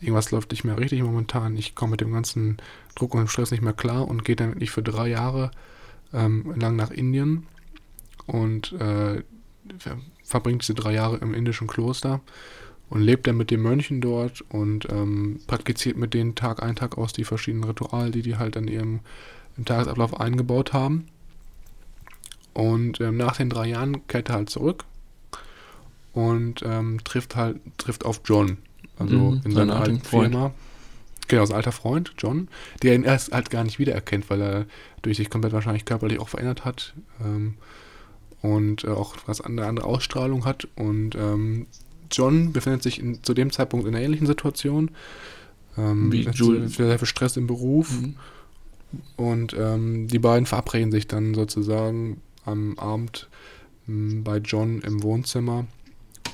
irgendwas 0.00 0.30
läuft 0.30 0.50
nicht 0.50 0.64
mehr 0.64 0.78
richtig 0.78 1.02
momentan, 1.02 1.56
ich 1.56 1.74
komme 1.74 1.92
mit 1.92 2.00
dem 2.00 2.12
ganzen 2.12 2.56
Druck 2.94 3.14
und 3.14 3.20
dem 3.20 3.28
Stress 3.28 3.50
nicht 3.50 3.62
mehr 3.62 3.72
klar 3.72 4.08
und 4.08 4.24
geht 4.24 4.40
dann 4.40 4.50
wirklich 4.54 4.70
für 4.70 4.82
drei 4.82 5.08
Jahre 5.08 5.50
ähm, 6.12 6.54
lang 6.58 6.76
nach 6.76 6.90
Indien 6.90 7.46
und 8.26 8.72
äh, 8.72 9.22
ver- 9.78 9.98
verbringt 10.24 10.62
diese 10.62 10.74
drei 10.74 10.94
Jahre 10.94 11.18
im 11.18 11.34
indischen 11.34 11.66
Kloster 11.66 12.20
und 12.92 13.00
lebt 13.00 13.26
dann 13.26 13.38
mit 13.38 13.50
den 13.50 13.62
Mönchen 13.62 14.02
dort 14.02 14.42
und 14.50 14.86
ähm, 14.92 15.40
praktiziert 15.46 15.96
mit 15.96 16.12
denen 16.12 16.34
Tag 16.34 16.62
ein, 16.62 16.76
Tag 16.76 16.98
aus 16.98 17.14
die 17.14 17.24
verschiedenen 17.24 17.64
Rituale, 17.64 18.10
die 18.10 18.20
die 18.20 18.36
halt 18.36 18.54
in 18.54 18.68
ihrem 18.68 19.00
im 19.56 19.64
Tagesablauf 19.64 20.20
eingebaut 20.20 20.74
haben. 20.74 21.06
Und 22.52 23.00
ähm, 23.00 23.16
nach 23.16 23.38
den 23.38 23.48
drei 23.48 23.68
Jahren 23.68 24.06
kehrt 24.08 24.28
er 24.28 24.34
halt 24.34 24.50
zurück 24.50 24.84
und 26.12 26.62
ähm, 26.66 27.02
trifft 27.02 27.34
halt 27.34 27.60
trifft 27.78 28.04
auf 28.04 28.20
John, 28.26 28.58
also 28.98 29.16
Mhm, 29.16 29.40
in 29.46 29.52
seiner 29.52 29.76
alten 29.76 29.92
alten 29.94 30.04
Freund. 30.04 30.32
Firma. 30.32 30.54
Genau, 31.28 31.46
sein 31.46 31.56
alter 31.56 31.72
Freund, 31.72 32.12
John, 32.18 32.48
der 32.82 32.94
ihn 32.94 33.04
erst 33.04 33.32
halt 33.32 33.48
gar 33.48 33.64
nicht 33.64 33.78
wiedererkennt, 33.78 34.28
weil 34.28 34.42
er 34.42 34.66
durch 35.00 35.16
sich 35.16 35.30
komplett 35.30 35.54
wahrscheinlich 35.54 35.86
körperlich 35.86 36.20
auch 36.20 36.28
verändert 36.28 36.66
hat 36.66 36.92
ähm, 37.24 37.54
und 38.42 38.84
äh, 38.84 38.88
auch 38.88 39.16
was 39.24 39.40
eine 39.40 39.64
andere 39.64 39.86
Ausstrahlung 39.86 40.44
hat. 40.44 40.68
Und 40.76 41.14
ähm, 41.14 41.68
John 42.12 42.52
befindet 42.52 42.82
sich 42.82 43.00
in, 43.00 43.22
zu 43.22 43.34
dem 43.34 43.50
Zeitpunkt 43.50 43.86
in 43.86 43.94
einer 43.94 44.04
ähnlichen 44.04 44.26
Situation. 44.26 44.90
Ähm, 45.76 46.12
Wie 46.12 46.26
hat 46.26 46.34
Jul- 46.36 46.68
sehr 46.68 46.86
sehr 46.86 46.98
viel 46.98 47.08
Stress 47.08 47.36
im 47.36 47.46
Beruf. 47.46 47.90
Mhm. 47.90 48.14
Und 49.16 49.54
ähm, 49.58 50.06
die 50.08 50.18
beiden 50.18 50.46
verabreden 50.46 50.92
sich 50.92 51.08
dann 51.08 51.34
sozusagen 51.34 52.20
am 52.44 52.78
Abend 52.78 53.28
m, 53.88 54.22
bei 54.22 54.36
John 54.36 54.82
im 54.82 55.02
Wohnzimmer. 55.02 55.66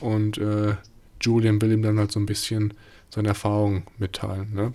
Und 0.00 0.38
äh, 0.38 0.74
Julian 1.20 1.60
will 1.62 1.72
ihm 1.72 1.82
dann 1.82 1.98
halt 1.98 2.12
so 2.12 2.18
ein 2.20 2.26
bisschen 2.26 2.74
seine 3.10 3.28
Erfahrungen 3.28 3.84
mitteilen. 3.98 4.52
Ne? 4.54 4.72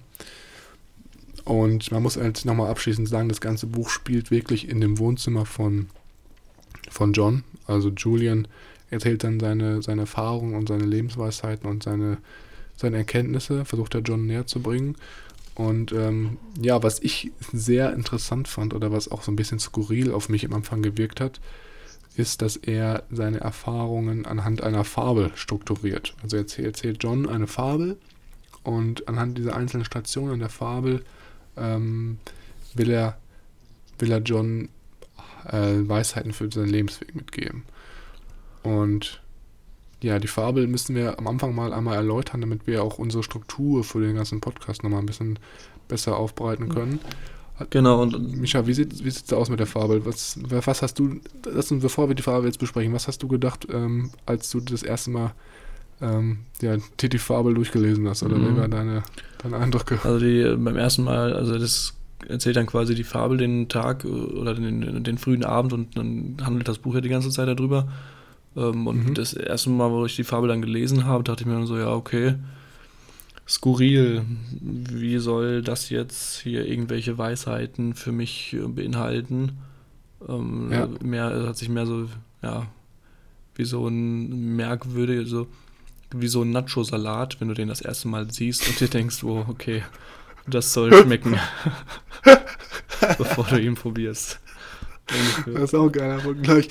Und 1.44 1.92
man 1.92 2.04
muss 2.04 2.16
halt 2.16 2.46
nochmal 2.46 2.70
abschließend 2.70 3.10
sagen, 3.10 3.28
das 3.28 3.42
ganze 3.42 3.68
Buch 3.68 3.90
spielt 3.90 4.32
wirklich 4.32 4.70
in 4.70 4.80
dem 4.80 4.98
Wohnzimmer 4.98 5.46
von, 5.46 5.88
von 6.90 7.12
John. 7.12 7.44
Also 7.68 7.90
Julian 7.90 8.48
erzählt 8.94 9.24
dann 9.24 9.40
seine, 9.40 9.82
seine 9.82 10.02
Erfahrungen 10.02 10.56
und 10.56 10.70
seine 10.70 10.86
Lebensweisheiten 10.86 11.70
und 11.70 11.84
seine, 11.84 12.18
seine 12.76 12.98
Erkenntnisse, 12.98 13.66
versucht 13.66 13.96
er 13.96 14.02
John 14.02 14.26
näher 14.26 14.48
zu 14.48 14.62
bringen. 14.62 14.96
Und 15.56 15.92
ähm, 15.92 16.38
ja, 16.60 16.82
was 16.82 17.00
ich 17.00 17.32
sehr 17.52 17.94
interessant 17.94 18.48
fand 18.48 18.74
oder 18.74 18.92
was 18.92 19.12
auch 19.12 19.22
so 19.22 19.32
ein 19.32 19.36
bisschen 19.36 19.60
skurril 19.60 20.12
auf 20.12 20.30
mich 20.30 20.46
am 20.46 20.54
Anfang 20.54 20.82
gewirkt 20.82 21.22
hat, 21.22 21.40
ist, 22.16 22.42
dass 22.42 22.56
er 22.58 23.04
seine 23.12 23.40
Erfahrungen 23.40 24.26
anhand 24.26 24.62
einer 24.62 24.84
Fabel 24.84 25.32
strukturiert. 25.36 26.16
Also 26.24 26.38
er 26.38 26.46
erzählt, 26.58 27.04
John 27.04 27.28
eine 27.28 27.48
Fabel 27.48 27.98
und 28.64 29.08
anhand 29.08 29.38
dieser 29.38 29.56
einzelnen 29.56 29.86
Stationen 29.86 30.40
der 30.40 30.50
Fabel 30.50 31.04
ähm, 31.58 32.18
will, 32.74 32.92
er, 32.92 33.18
will 34.00 34.12
er 34.12 34.20
John 34.20 34.70
äh, 35.46 35.88
Weisheiten 35.88 36.34
für 36.34 36.52
seinen 36.52 36.70
Lebensweg 36.70 37.16
mitgeben. 37.16 37.64
Und 38.64 39.22
ja, 40.02 40.20
die 40.20 40.28
Fabel 40.28 40.68
müssen 40.68 40.96
wir 40.96 41.18
am 41.20 41.28
Anfang 41.28 41.56
mal 41.56 41.74
einmal 41.74 41.96
erläutern, 41.96 42.42
damit 42.42 42.68
wir 42.68 42.84
auch 42.84 42.98
unsere 42.98 43.24
Struktur 43.24 43.84
für 43.84 44.02
den 44.02 44.16
ganzen 44.16 44.42
Podcast 44.42 44.84
nochmal 44.84 45.00
ein 45.00 45.06
bisschen 45.06 45.40
besser 45.88 46.18
aufbereiten 46.18 46.70
können. 46.70 47.00
Genau, 47.70 48.02
und 48.02 48.36
Micha, 48.42 48.66
wie 48.66 48.74
sieht 48.74 48.94
es 49.02 49.32
aus 49.32 49.50
mit 49.50 49.60
der 49.60 49.68
Fabel? 49.68 50.06
Was, 50.06 50.40
was 50.42 50.82
hast 50.82 50.98
du, 51.00 51.22
lass 51.46 51.72
uns, 51.72 51.84
bevor 51.84 52.10
wir 52.10 52.16
die 52.16 52.24
Fabel 52.24 52.48
jetzt 52.48 52.58
besprechen, 52.58 52.94
was 52.94 53.08
hast 53.08 53.22
du 53.22 53.28
gedacht, 53.28 53.68
ähm, 53.72 54.10
als 54.26 54.50
du 54.50 54.60
das 54.60 54.84
erste 54.84 55.12
Mal 55.12 55.34
ähm, 56.02 56.40
ja, 56.62 56.78
die 57.00 57.18
Fabel 57.20 57.54
durchgelesen 57.54 58.08
hast? 58.10 58.24
Oder 58.24 58.38
Mhm. 58.38 58.56
wie 58.56 58.58
waren 58.60 58.72
deine, 58.72 59.04
deine 59.38 59.58
Eindrücke? 59.58 60.00
Also 60.04 60.20
die 60.20 60.44
beim 60.58 60.76
ersten 60.76 61.04
Mal, 61.04 61.34
also 61.34 61.58
das 61.58 61.94
erzählt 62.28 62.56
dann 62.56 62.66
quasi 62.66 62.96
die 62.96 63.04
Fabel 63.04 63.38
den 63.38 63.70
Tag 63.70 64.04
äh, 64.04 64.08
oder 64.08 64.56
den, 64.56 65.04
den 65.04 65.18
frühen 65.18 65.46
Abend 65.46 65.74
und 65.74 65.96
dann 65.96 66.38
handelt 66.44 66.68
das 66.68 66.80
Buch 66.80 66.96
ja 66.96 67.02
die 67.02 67.10
ganze 67.10 67.30
Zeit 67.30 67.48
darüber. 67.48 67.88
Ähm, 68.56 68.88
und 68.88 69.10
Mhm. 69.10 69.14
das 69.16 69.34
erste 69.34 69.70
Mal, 69.70 69.90
wo 69.92 70.06
ich 70.06 70.16
die 70.16 70.24
Fabel 70.24 70.48
dann 70.50 70.62
gelesen 70.62 71.06
habe, 71.06 71.24
dachte 71.24 71.42
ich 71.44 71.48
mir 71.48 71.54
dann 71.54 71.68
so, 71.68 71.78
ja, 71.78 71.92
okay, 71.92 72.36
skurril. 73.48 74.24
Wie 74.62 75.18
soll 75.18 75.62
das 75.62 75.90
jetzt 75.90 76.40
hier 76.42 76.66
irgendwelche 76.68 77.18
Weisheiten 77.18 77.94
für 77.94 78.12
mich 78.12 78.54
äh, 78.54 78.68
beinhalten? 78.68 79.54
Ähm, 80.28 80.70
Ja. 80.72 80.88
Mehr, 81.04 81.32
es 81.32 81.48
hat 81.48 81.58
sich 81.58 81.70
mehr 81.70 81.86
so, 81.86 82.08
ja, 82.42 82.68
wie 83.56 83.66
so 83.66 83.88
ein 83.88 84.56
merkwürdig, 84.56 85.28
so 85.28 85.48
wie 86.16 86.28
so 86.28 86.44
ein 86.44 86.52
Nacho-Salat, 86.52 87.42
wenn 87.42 87.48
du 87.48 87.54
den 87.56 87.68
das 87.70 87.82
erste 87.82 88.08
Mal 88.08 88.32
siehst 88.32 88.68
und 88.68 88.80
dir 88.80 88.88
denkst, 88.88 89.24
oh, 89.24 89.46
okay, 89.48 89.84
das 90.48 90.72
soll 90.74 90.94
schmecken, 91.04 91.38
bevor 93.18 93.46
du 93.46 93.60
ihn 93.60 93.76
probierst. 93.76 94.40
Das 95.46 95.64
ist 95.66 95.76
auch 95.76 95.92
geil, 95.92 96.12
aber 96.20 96.34
gleich. 96.34 96.68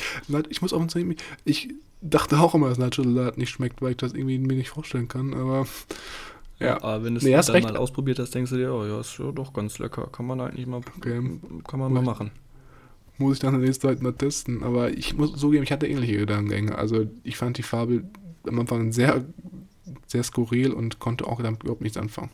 Ich 0.50 0.62
muss 0.62 0.72
auch 0.72 0.88
sagen, 0.90 1.16
ich 1.44 1.68
dachte 2.00 2.38
auch 2.40 2.54
immer, 2.54 2.68
dass 2.68 2.78
Nacho-Salat 2.78 3.38
nicht 3.38 3.50
schmeckt, 3.50 3.80
weil 3.82 3.92
ich 3.92 3.96
das 3.98 4.12
irgendwie 4.14 4.38
mir 4.38 4.56
nicht 4.56 4.70
vorstellen 4.70 5.08
kann, 5.08 5.34
aber 5.34 5.66
ja. 6.58 6.80
Aber 6.82 7.04
wenn 7.04 7.14
du 7.14 7.18
es 7.18 7.24
Nee, 7.24 7.32
dann 7.32 7.44
recht. 7.46 7.68
mal 7.68 7.76
ausprobiert 7.76 8.18
hast, 8.18 8.34
denkst 8.34 8.50
du 8.50 8.56
dir, 8.56 8.72
oh 8.72 8.84
ja, 8.86 9.00
ist 9.00 9.18
ja 9.18 9.32
doch 9.32 9.52
ganz 9.52 9.78
lecker. 9.78 10.08
Kann 10.12 10.26
man 10.26 10.40
eigentlich 10.40 10.66
mal, 10.66 10.80
Okay. 10.96 11.20
kann 11.66 11.80
man 11.80 11.92
mal 11.92 12.02
machen. 12.02 12.30
muss 13.18 13.34
ich 13.34 13.40
dann 13.40 13.60
nächste 13.60 13.88
Zeit 13.88 14.02
mal 14.02 14.12
testen. 14.12 14.62
Aber 14.62 14.90
ich 14.90 15.16
muss 15.16 15.34
zugeben, 15.36 15.64
ich 15.64 15.72
hatte 15.72 15.86
ähnliche 15.86 16.18
Gedankengänge. 16.18 16.76
Also 16.76 17.06
ich 17.24 17.36
fand 17.36 17.58
die 17.58 17.62
Fabel 17.62 18.04
am 18.46 18.58
Anfang 18.60 18.92
sehr, 18.92 19.24
sehr 20.06 20.22
skurril 20.22 20.72
und 20.72 20.98
konnte 20.98 21.26
auch 21.26 21.42
damit 21.42 21.62
überhaupt 21.62 21.82
nichts 21.82 21.98
anfangen. 21.98 22.30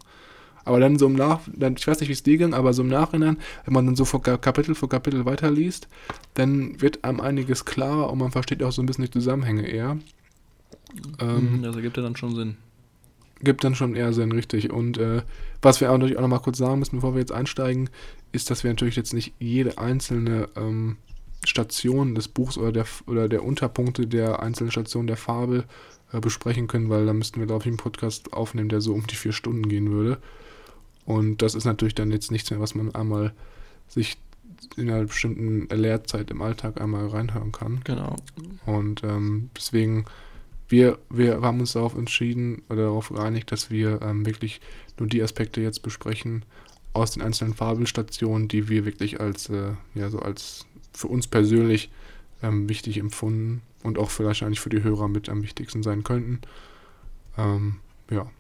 Aber 0.69 0.79
dann 0.81 0.99
so 0.99 1.07
im 1.07 1.15
Nach, 1.15 1.41
dann, 1.57 1.75
ich 1.77 1.87
weiß 1.87 1.99
nicht, 2.01 2.09
wie 2.09 2.13
es 2.13 2.23
dir 2.23 2.37
ging, 2.39 2.55
aber 2.55 2.73
so 2.73 2.83
im 2.83 2.89
Nachhinein, 2.89 3.39
wenn 3.65 3.75
man 3.75 3.87
dann 3.87 3.97
so 3.97 4.05
vor 4.05 4.23
Ka- 4.23 4.37
Kapitel 4.37 4.75
für 4.75 4.87
Kapitel 4.89 5.25
weiterliest, 5.25 5.89
dann 6.35 6.81
wird 6.81 7.05
einem 7.05 7.21
einiges 7.21 7.65
klarer 7.65 8.11
und 8.13 8.19
man 8.19 8.31
versteht 8.31 8.63
auch 8.63 8.73
so 8.73 8.83
ein 8.83 8.87
bisschen 8.87 9.05
die 9.05 9.11
Zusammenhänge 9.11 9.67
eher. 9.67 9.99
Ähm, 11.21 11.59
Mhm, 11.59 11.63
das 11.63 11.77
ergibt 11.77 11.97
ja 11.97 12.03
dann 12.03 12.17
schon 12.17 12.35
Sinn. 12.35 12.57
gibt 13.41 13.63
dann 13.65 13.75
schon 13.75 13.95
eher 13.95 14.13
Sinn, 14.13 14.33
richtig. 14.33 14.71
Und 14.73 14.99
äh, 14.99 15.23
was 15.63 15.81
wir 15.81 15.91
auch 15.91 15.97
natürlich 15.99 16.17
auch 16.17 16.23
noch 16.23 16.29
mal 16.29 16.39
kurz 16.41 16.59
sagen 16.59 16.79
müssen, 16.81 16.97
bevor 16.97 17.15
wir 17.15 17.21
jetzt 17.21 17.33
einsteigen, 17.33 17.89
ist, 18.33 18.51
dass 18.51 18.65
wir 18.65 18.71
natürlich 18.71 18.97
jetzt 18.97 19.15
nicht 19.15 19.33
jede 19.39 19.79
einzelne 19.79 20.49
ähm, 20.57 20.97
Station 21.45 22.15
des 22.15 22.29
Buchs 22.29 22.59
oder 22.59 22.73
der, 22.73 22.87
oder 23.07 23.29
der 23.29 23.45
Unterpunkte 23.45 24.07
der 24.07 24.43
einzelnen 24.43 24.71
Stationen 24.73 25.07
der 25.07 25.17
Fabel 25.17 25.65
äh, 26.13 26.21
besprechen 26.21 26.67
können, 26.67 26.91
weil 26.91 27.07
da 27.07 27.13
müssten 27.13 27.39
wir, 27.41 27.47
glaube 27.47 27.63
ich, 27.63 27.69
einen 27.69 27.77
Podcast 27.77 28.33
aufnehmen, 28.33 28.69
der 28.69 28.81
so 28.81 28.93
um 28.93 29.07
die 29.07 29.15
vier 29.15 29.33
Stunden 29.33 29.69
gehen 29.69 29.91
würde. 29.91 30.19
Und 31.09 31.41
das 31.41 31.55
ist 31.55 31.65
natürlich 31.65 31.95
dann 31.95 32.13
jetzt 32.13 32.31
nichts 32.31 32.51
mehr, 32.51 32.61
was 32.61 32.75
man 32.75 32.95
einmal 32.95 33.33
sich 33.89 34.19
in 34.77 34.91
einer 34.91 35.07
bestimmten 35.07 35.67
Lehrzeit 35.75 36.31
im 36.31 36.43
Alltag 36.43 36.79
einmal 36.83 37.07
reinhören 37.07 37.51
kann. 37.51 37.81
Genau. 37.85 38.17
Und 38.67 39.03
ähm, 39.05 39.49
deswegen, 39.57 40.05
wir, 40.69 40.99
wir 41.09 41.41
haben 41.41 41.61
uns 41.61 41.73
darauf 41.73 41.97
entschieden 41.97 42.61
oder 42.69 42.83
darauf 42.83 43.09
geeinigt, 43.09 43.51
dass 43.53 43.71
wir 43.71 44.03
ähm, 44.03 44.27
wirklich 44.27 44.61
nur 44.99 45.09
die 45.09 45.23
Aspekte 45.23 45.63
jetzt 45.63 45.81
besprechen 45.81 46.45
aus 46.93 47.13
den 47.13 47.23
einzelnen 47.23 47.55
Fabelstationen, 47.55 48.47
die 48.47 48.69
wir 48.69 48.85
wirklich 48.85 49.19
als, 49.19 49.49
äh, 49.49 49.73
ja, 49.95 50.11
so 50.11 50.19
als 50.19 50.67
für 50.93 51.09
uns 51.09 51.27
persönlich 51.27 51.91
ähm, 52.43 52.69
wichtig 52.69 52.99
empfunden 52.99 53.63
und 53.83 53.97
auch 53.97 54.11
vielleicht 54.11 54.43
eigentlich 54.43 54.61
für 54.61 54.69
die 54.69 54.83
Hörer 54.83 55.09
mit 55.09 55.31
am 55.31 55.43
wichtigsten 55.43 55.83
sein 55.83 56.05
könnten. 56.05 56.43
Ähm, 57.39 57.77
ja. 58.11 58.31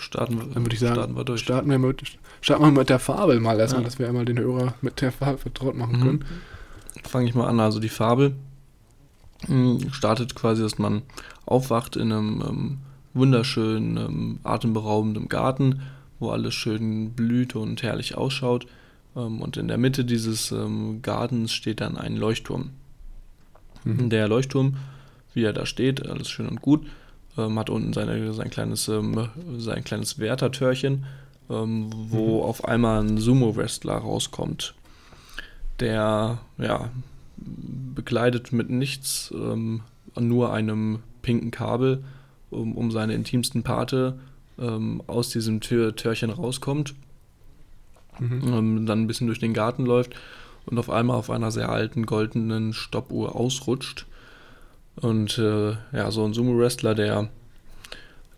Starten 0.00 0.38
wir, 0.38 0.46
Dann 0.54 0.64
würde 0.64 0.74
ich 0.74 0.80
sagen, 0.80 0.94
starten 0.94 1.16
wir 1.16 1.24
durch. 1.24 1.40
Starten 1.40 1.70
wir 1.70 1.78
mit, 1.78 2.02
starten 2.40 2.64
wir 2.64 2.70
mit 2.70 2.88
der 2.88 2.98
Fabel 2.98 3.38
mal 3.40 3.58
erstmal, 3.60 3.82
Ja. 3.82 3.84
dass 3.88 3.98
wir 3.98 4.08
einmal 4.08 4.24
den 4.24 4.38
Hörer 4.38 4.74
mit 4.82 5.00
der 5.00 5.12
Fabel 5.12 5.38
vertraut 5.38 5.76
machen 5.76 5.98
Mhm. 5.98 6.02
können. 6.02 6.24
Fange 7.04 7.28
ich 7.28 7.34
mal 7.34 7.46
an. 7.46 7.60
Also 7.60 7.78
die 7.80 7.88
Fabel 7.88 8.34
mh, 9.48 9.92
startet 9.92 10.34
quasi, 10.34 10.62
dass 10.62 10.78
man 10.78 11.02
aufwacht 11.46 11.96
in 11.96 12.12
einem 12.12 12.42
ähm, 12.46 12.78
wunderschönen, 13.14 13.96
ähm, 13.96 14.38
atemberaubenden 14.44 15.28
Garten, 15.28 15.82
wo 16.18 16.30
alles 16.30 16.54
schön 16.54 17.10
blüht 17.12 17.56
und 17.56 17.82
herrlich 17.82 18.16
ausschaut. 18.16 18.66
Ähm, 19.16 19.40
und 19.40 19.56
in 19.56 19.68
der 19.68 19.78
Mitte 19.78 20.04
dieses 20.04 20.52
ähm, 20.52 21.00
Gartens 21.02 21.52
steht 21.52 21.80
dann 21.80 21.96
ein 21.96 22.16
Leuchtturm. 22.16 22.70
Mhm. 23.84 24.10
Der 24.10 24.28
Leuchtturm, 24.28 24.76
wie 25.34 25.44
er 25.44 25.52
da 25.52 25.64
steht, 25.66 26.06
alles 26.06 26.28
schön 26.28 26.48
und 26.48 26.60
gut, 26.60 26.86
ähm, 27.36 27.58
hat 27.58 27.70
unten 27.70 27.92
seine, 27.92 28.32
sein 28.32 28.50
kleines, 28.50 28.88
ähm, 28.88 29.28
sein 29.58 29.84
kleines 29.84 30.18
Wärtertörchen, 30.18 31.06
ähm, 31.48 31.90
wo 31.92 32.42
auf 32.42 32.64
einmal 32.64 33.02
ein 33.02 33.18
Sumo-Wrestler 33.18 33.94
rauskommt, 33.94 34.74
der 35.80 36.38
ja 36.58 36.90
bekleidet 37.36 38.52
mit 38.52 38.70
nichts, 38.70 39.32
ähm, 39.34 39.82
nur 40.18 40.52
einem 40.52 41.00
pinken 41.22 41.50
Kabel, 41.50 42.04
um, 42.50 42.76
um 42.76 42.90
seine 42.90 43.14
intimsten 43.14 43.62
Parte 43.62 44.18
ähm, 44.58 45.02
aus 45.06 45.30
diesem 45.30 45.60
Tür 45.60 45.96
Törchen 45.96 46.30
rauskommt 46.30 46.94
Mhm. 48.20 48.42
ähm, 48.52 48.86
dann 48.86 49.02
ein 49.02 49.06
bisschen 49.06 49.26
durch 49.26 49.38
den 49.38 49.54
Garten 49.54 49.86
läuft 49.86 50.14
und 50.66 50.78
auf 50.78 50.90
einmal 50.90 51.16
auf 51.16 51.30
einer 51.30 51.50
sehr 51.50 51.70
alten 51.70 52.06
goldenen 52.06 52.72
Stoppuhr 52.72 53.34
ausrutscht. 53.34 54.06
Und 55.00 55.38
äh, 55.38 55.72
ja, 55.92 56.10
so 56.10 56.24
ein 56.24 56.34
Sumo-Wrestler, 56.34 56.94
der 56.94 57.28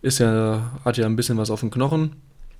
ist 0.01 0.19
ja, 0.19 0.79
hat 0.85 0.97
ja 0.97 1.05
ein 1.05 1.15
bisschen 1.15 1.37
was 1.37 1.49
auf 1.49 1.59
dem 1.61 1.71
Knochen, 1.71 2.15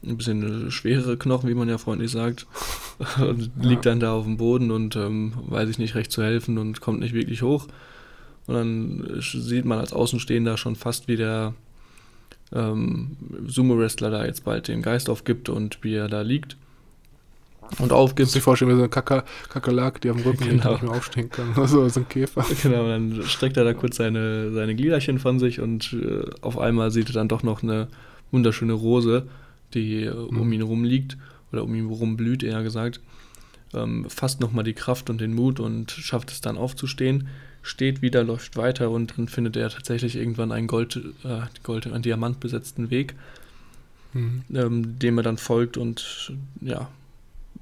ein 0.05 0.17
bisschen 0.17 0.71
schwerere 0.71 1.17
Knochen, 1.17 1.49
wie 1.49 1.53
man 1.53 1.69
ja 1.69 1.77
freundlich 1.77 2.11
sagt, 2.11 2.45
und 3.19 3.51
Ja. 3.61 3.69
liegt 3.69 3.85
dann 3.85 3.99
da 3.99 4.13
auf 4.13 4.25
dem 4.25 4.37
Boden 4.37 4.71
und 4.71 4.95
ähm, 4.95 5.33
weiß 5.47 5.67
sich 5.67 5.79
nicht 5.79 5.95
recht 5.95 6.11
zu 6.11 6.21
helfen 6.23 6.57
und 6.57 6.81
kommt 6.81 6.99
nicht 6.99 7.13
wirklich 7.13 7.41
hoch. 7.41 7.67
Und 8.45 8.55
dann 8.55 9.21
sieht 9.21 9.63
man 9.63 9.79
als 9.79 9.93
Außenstehender 9.93 10.57
schon 10.57 10.75
fast, 10.75 11.07
wie 11.07 11.15
der 11.15 11.53
ähm, 12.51 13.15
Sumo-Wrestler 13.47 14.09
da 14.09 14.25
jetzt 14.25 14.43
bald 14.43 14.67
den 14.67 14.81
Geist 14.81 15.09
aufgibt 15.09 15.47
und 15.47 15.79
wie 15.81 15.95
er 15.95 16.09
da 16.09 16.21
liegt 16.21 16.57
und 17.71 17.77
Gibst 17.79 17.91
aufgibt. 17.91 18.35
dir 18.35 18.41
vorstellen, 18.41 18.71
wie 18.71 18.75
so 18.75 18.81
eine 18.81 18.89
Kaka 18.89 19.23
Kakerlake, 19.49 19.99
die 20.01 20.09
am 20.09 20.17
Rücken 20.19 20.43
Genau. 20.47 20.65
und 20.69 20.71
nicht 20.73 20.83
mehr 20.83 20.91
aufstehen 20.91 21.29
kann. 21.29 21.53
Also 21.55 21.87
so 21.89 21.99
ein 22.01 22.07
Käfer. 22.09 22.45
Genau, 22.61 22.87
dann 22.87 23.23
streckt 23.25 23.57
er 23.57 23.63
da 23.63 23.73
kurz 23.73 23.97
seine, 23.97 24.51
seine 24.51 24.75
Gliederchen 24.75 25.19
von 25.19 25.39
sich 25.39 25.59
und 25.59 25.93
äh, 25.93 26.23
auf 26.41 26.57
einmal 26.57 26.91
sieht 26.91 27.07
er 27.09 27.13
dann 27.13 27.27
doch 27.27 27.43
noch 27.43 27.63
eine 27.63 27.87
wunderschöne 28.31 28.73
Rose, 28.73 29.27
die 29.73 30.03
äh, 30.03 30.09
um 30.11 30.47
Mhm. 30.47 30.53
ihn 30.53 30.61
rum 30.61 30.83
liegt 30.83 31.17
oder 31.51 31.63
um 31.63 31.73
ihn 31.75 31.87
rum 31.87 32.17
blüht, 32.17 32.43
eher 32.43 32.63
gesagt. 32.63 32.99
Ähm, 33.73 34.05
fasst 34.09 34.39
nochmal 34.39 34.63
die 34.63 34.73
Kraft 34.73 35.09
und 35.09 35.19
den 35.19 35.33
Mut 35.33 35.59
und 35.59 35.89
schafft 35.91 36.31
es 36.31 36.41
dann 36.41 36.57
aufzustehen, 36.57 37.27
steht 37.63 38.01
wieder, 38.03 38.23
läuft 38.23 38.55
weiter 38.57 38.89
und 38.91 39.13
dann 39.17 39.27
findet 39.27 39.55
er 39.57 39.69
tatsächlich 39.69 40.15
irgendwann 40.15 40.51
einen 40.51 40.67
Gold, 40.67 41.01
äh, 41.23 41.39
Gold, 41.63 41.87
einen 41.87 42.03
diamantbesetzten 42.03 42.91
Weg, 42.91 43.15
Mhm. 44.13 44.43
ähm, 44.53 44.99
dem 44.99 45.17
er 45.17 45.23
dann 45.23 45.37
folgt 45.37 45.75
und 45.77 46.33
ja, 46.61 46.87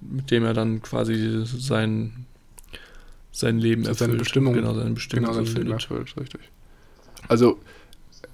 mit 0.02 0.32
dem 0.32 0.44
er 0.44 0.54
dann 0.54 0.82
quasi 0.82 1.44
sein, 1.46 2.26
sein 3.32 3.60
Leben 3.60 3.82
erfüllt. 3.84 4.00
seine 4.00 4.14
Bestimmung- 4.16 4.54
Genau, 4.54 4.74
seine 4.74 4.92
Bestimmung 4.92 5.26
Genau, 5.32 5.40
das 5.40 5.54
Leben 5.54 5.72
erfüllt. 5.72 6.16
richtig. 6.20 6.42
Also, 7.28 7.60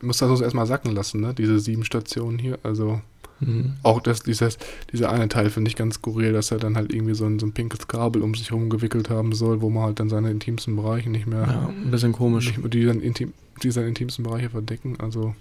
muss 0.02 0.18
das 0.18 0.30
uns 0.30 0.42
erstmal 0.42 0.66
sacken 0.68 0.94
lassen, 0.96 1.22
ne? 1.22 1.34
Diese 1.34 1.60
sieben 1.60 1.84
Stationen 1.84 2.40
hier. 2.40 2.58
Also, 2.64 3.02
Mhm. 3.40 3.74
auch 3.84 4.02
das, 4.02 4.24
dieses, 4.24 4.58
dieser 4.92 5.12
eine 5.12 5.28
Teil 5.30 5.50
finde 5.52 5.70
ich 5.70 5.76
ganz 5.76 5.96
skurril, 5.96 6.34
dass 6.34 6.50
er 6.52 6.58
dann 6.58 6.76
halt 6.76 6.92
irgendwie 6.92 7.14
so 7.14 7.26
ein, 7.26 7.38
so 7.38 7.46
ein 7.46 7.52
pinkes 7.54 7.88
Kabel 7.88 8.22
um 8.24 8.34
sich 8.34 8.50
herum 8.50 8.70
gewickelt 8.70 9.10
haben 9.12 9.34
soll, 9.34 9.62
wo 9.62 9.70
man 9.70 9.84
halt 9.84 10.00
dann 10.00 10.10
seine 10.10 10.32
intimsten 10.32 10.76
Bereiche 10.76 11.10
nicht 11.12 11.28
mehr, 11.28 11.42
Ja, 11.46 11.68
ein 11.70 11.92
bisschen 11.92 12.14
komisch. 12.14 12.58
nicht 12.58 12.74
die, 12.74 12.86
dann 12.86 13.00
intim, 13.02 13.34
die 13.62 13.70
seine 13.72 13.90
intimsten 13.90 14.24
Bereiche 14.24 14.50
verdecken. 14.50 14.96
Also, 15.00 15.36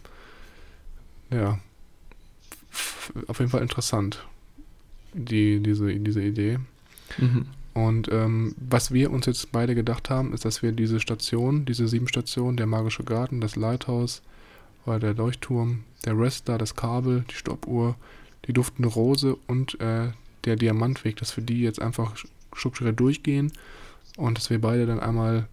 ja. 1.31 1.59
Auf 3.29 3.39
jeden 3.39 3.51
Fall 3.51 3.63
interessant, 3.63 4.27
die, 5.17 5.61
diese, 5.61 5.95
diese 5.95 6.23
Idee. 6.23 6.59
Mhm. 7.19 7.47
Und 7.75 8.09
ähm, 8.11 8.55
was 8.59 8.93
wir 8.93 9.11
uns 9.11 9.27
jetzt 9.27 9.53
beide 9.53 9.75
gedacht 9.75 10.09
haben, 10.09 10.33
ist, 10.33 10.45
dass 10.45 10.63
wir 10.63 10.73
diese 10.73 10.99
Station, 10.99 11.67
diese 11.67 11.89
sieben 11.89 12.09
Stationen, 12.09 12.57
der 12.57 12.67
magische 12.67 13.05
Garten, 13.05 13.41
das 13.41 13.57
Lighthouse, 13.57 14.23
oder 14.87 15.01
der 15.01 15.15
Leuchtturm, 15.15 15.81
der 16.05 16.19
Wrestler, 16.19 16.59
das 16.59 16.77
Kabel, 16.77 17.25
die 17.31 17.35
Stoppuhr, 17.35 17.97
die 18.47 18.53
duftende 18.53 18.89
Rose 18.89 19.37
und 19.47 19.79
äh, 19.81 20.11
der 20.45 20.57
Diamantweg, 20.57 21.17
dass 21.17 21.37
wir 21.37 21.45
die 21.45 21.61
jetzt 21.61 21.83
einfach 21.83 22.15
strukturiert 22.55 22.99
durchgehen 22.99 23.53
und 24.17 24.39
dass 24.39 24.49
wir 24.49 24.61
beide 24.61 24.87
dann 24.87 25.01
einmal 25.01 25.49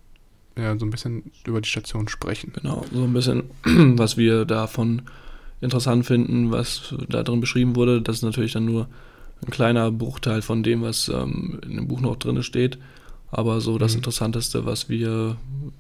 ja, 0.56 0.78
so 0.78 0.86
ein 0.86 0.92
bisschen 0.92 1.32
über 1.46 1.62
die 1.62 1.70
Station 1.70 2.08
sprechen. 2.08 2.54
Genau, 2.54 2.86
so 2.94 3.04
ein 3.04 3.14
bisschen, 3.14 3.44
was 3.64 4.18
wir 4.18 4.46
davon 4.46 5.02
interessant 5.62 6.06
finden, 6.06 6.52
was 6.52 6.94
da 7.10 7.24
drin 7.24 7.42
beschrieben 7.42 7.76
wurde. 7.76 8.02
Das 8.02 8.18
ist 8.18 8.22
natürlich 8.22 8.54
dann 8.54 8.66
nur 8.66 8.88
ein 9.44 9.52
kleiner 9.52 9.92
Bruchteil 9.92 10.42
von 10.42 10.64
dem, 10.64 10.82
was 10.82 11.10
ähm, 11.10 11.60
in 11.64 11.76
dem 11.76 11.88
Buch 11.88 12.02
noch 12.02 12.16
drin 12.16 12.42
steht. 12.44 12.78
Aber 13.32 13.62
so 13.62 13.78
das 13.78 13.94
Mhm. 13.94 14.00
Interessanteste, 14.00 14.66
was 14.66 14.90
wir 14.90 15.38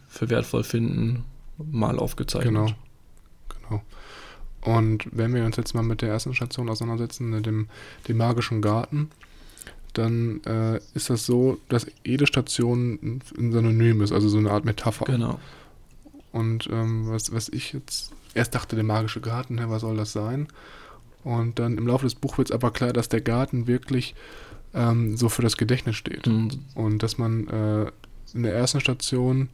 für 0.08 0.30
wertvoll 0.30 0.64
finden, 0.64 1.24
mal 1.58 2.00
aufgezeichnet. 2.00 2.54
Genau. 2.54 2.72
Genau. 3.70 3.84
Und 4.62 5.06
wenn 5.12 5.34
wir 5.34 5.46
uns 5.46 5.58
jetzt 5.58 5.76
mal 5.76 5.84
mit 5.84 6.02
der 6.02 6.10
ersten 6.10 6.34
Station 6.34 6.70
auseinandersetzen, 6.70 7.44
dem, 7.44 7.68
dem 8.08 8.18
magischen 8.18 8.62
Garten, 8.62 9.10
dann 9.94 10.42
äh, 10.46 10.80
ist 10.96 11.10
das 11.10 11.26
so, 11.26 11.60
dass 11.70 11.86
jede 12.04 12.26
Station 12.26 13.22
ein 13.38 13.52
Synonym 13.52 14.02
ist, 14.02 14.12
also 14.12 14.30
so 14.30 14.38
eine 14.38 14.50
Art 14.52 14.66
Metapher. 14.66 15.06
Genau. 15.06 15.40
Und 16.32 16.68
ähm, 16.72 17.10
was, 17.10 17.32
was 17.32 17.50
ich 17.50 17.74
jetzt 17.74 18.12
erst 18.34 18.56
dachte, 18.56 18.76
der 18.76 18.84
magische 18.84 19.22
Garten, 19.22 19.60
was 19.70 19.82
soll 19.82 19.98
das 19.98 20.12
sein? 20.12 20.48
Und 21.24 21.60
dann 21.60 21.78
im 21.78 21.88
Laufe 21.88 22.06
des 22.06 22.16
Buches 22.16 22.38
wird 22.38 22.50
es 22.50 22.56
aber 22.56 22.72
klar, 22.72 22.94
dass 22.94 23.10
der 23.10 23.22
Garten 23.22 23.68
wirklich 23.68 24.16
ähm, 24.74 25.16
so 25.18 25.30
für 25.30 25.42
das 25.42 25.58
Gedächtnis 25.58 25.96
steht. 25.96 26.28
Mhm. 26.28 26.50
Und 26.76 27.04
dass 27.04 27.18
man 27.18 27.48
äh, 27.48 27.92
in 28.34 28.44
der 28.44 28.54
ersten 28.54 28.80
Station 28.80 29.50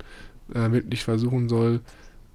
äh, 0.53 0.71
wirklich 0.71 1.03
versuchen 1.03 1.49
soll, 1.49 1.81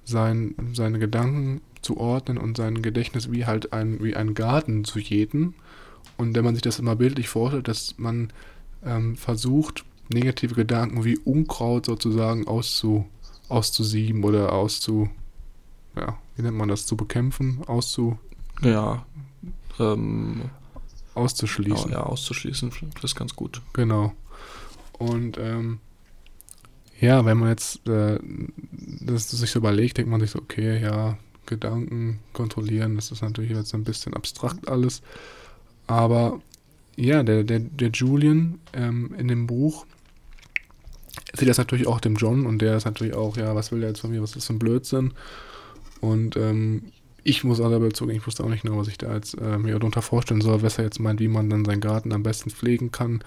sein, 0.03 0.55
seine 0.73 0.99
Gedanken 0.99 1.61
zu 1.81 1.97
ordnen 1.97 2.37
und 2.37 2.57
sein 2.57 2.81
Gedächtnis 2.81 3.31
wie 3.31 3.45
halt 3.45 3.73
ein, 3.73 4.03
wie 4.03 4.15
ein 4.15 4.33
Garten 4.33 4.83
zu 4.83 4.99
jäten. 4.99 5.55
Und 6.17 6.35
wenn 6.35 6.45
man 6.45 6.55
sich 6.55 6.61
das 6.61 6.79
immer 6.79 6.95
bildlich 6.95 7.27
vorstellt, 7.27 7.67
dass 7.67 7.95
man 7.97 8.31
ähm, 8.83 9.15
versucht, 9.15 9.83
negative 10.09 10.55
Gedanken 10.55 11.03
wie 11.03 11.17
Unkraut 11.17 11.85
sozusagen 11.85 12.47
auszu, 12.47 13.05
auszusieben 13.49 14.23
oder 14.23 14.53
auszu, 14.53 15.09
ja, 15.95 16.17
wie 16.35 16.43
nennt 16.43 16.57
man 16.57 16.69
das, 16.69 16.85
zu 16.85 16.95
bekämpfen, 16.95 17.61
auszu, 17.65 18.17
Ja. 18.61 19.05
Ähm, 19.79 20.49
auszuschließen. 21.13 21.91
ja, 21.91 22.03
auszuschließen, 22.03 22.71
das 22.95 23.03
ist 23.03 23.15
ganz 23.15 23.35
gut. 23.35 23.61
Genau. 23.73 24.13
Und 24.97 25.37
ähm, 25.37 25.79
ja, 26.99 27.25
wenn 27.25 27.37
man 27.37 27.49
jetzt 27.49 27.87
äh, 27.87 28.19
das 29.01 29.29
sich 29.29 29.51
so 29.51 29.59
überlegt, 29.59 29.97
denkt 29.97 30.09
man 30.09 30.21
sich 30.21 30.31
so, 30.31 30.39
okay, 30.39 30.81
ja, 30.81 31.17
Gedanken 31.45 32.19
kontrollieren, 32.33 32.95
das 32.95 33.11
ist 33.11 33.21
natürlich 33.21 33.51
jetzt 33.51 33.73
ein 33.75 33.83
bisschen 33.83 34.13
abstrakt 34.13 34.67
alles. 34.67 35.01
Aber 35.87 36.41
ja, 36.95 37.23
der, 37.23 37.43
der, 37.43 37.59
der 37.59 37.89
Julian 37.89 38.59
ähm, 38.73 39.13
in 39.17 39.27
dem 39.27 39.47
Buch 39.47 39.85
sieht 41.33 41.49
das 41.49 41.57
natürlich 41.57 41.87
auch 41.87 41.99
dem 41.99 42.15
John 42.15 42.45
und 42.45 42.61
der 42.61 42.77
ist 42.77 42.85
natürlich 42.85 43.13
auch, 43.13 43.37
ja, 43.37 43.53
was 43.55 43.71
will 43.71 43.81
der 43.81 43.89
jetzt 43.89 43.99
von 43.99 44.11
mir, 44.11 44.21
was 44.21 44.35
ist 44.35 44.47
für 44.47 44.53
ein 44.53 44.59
Blödsinn? 44.59 45.13
Und 46.01 46.37
ähm, 46.37 46.91
ich 47.25 47.43
muss 47.43 47.59
auch 47.59 47.71
dabei 47.71 47.89
zugeben, 47.89 48.19
ich 48.19 48.27
wusste 48.27 48.43
auch 48.43 48.49
nicht 48.49 48.61
genau, 48.61 48.77
was 48.77 48.87
ich 48.87 48.99
da 48.99 49.13
jetzt 49.13 49.33
äh, 49.41 49.57
mir 49.57 49.73
darunter 49.73 50.03
vorstellen 50.03 50.41
soll, 50.41 50.61
was 50.61 50.77
er 50.77 50.85
jetzt 50.85 50.99
meint, 50.99 51.19
wie 51.19 51.27
man 51.27 51.49
dann 51.49 51.65
seinen 51.65 51.81
Garten 51.81 52.13
am 52.13 52.21
besten 52.21 52.51
pflegen 52.51 52.91
kann, 52.91 53.23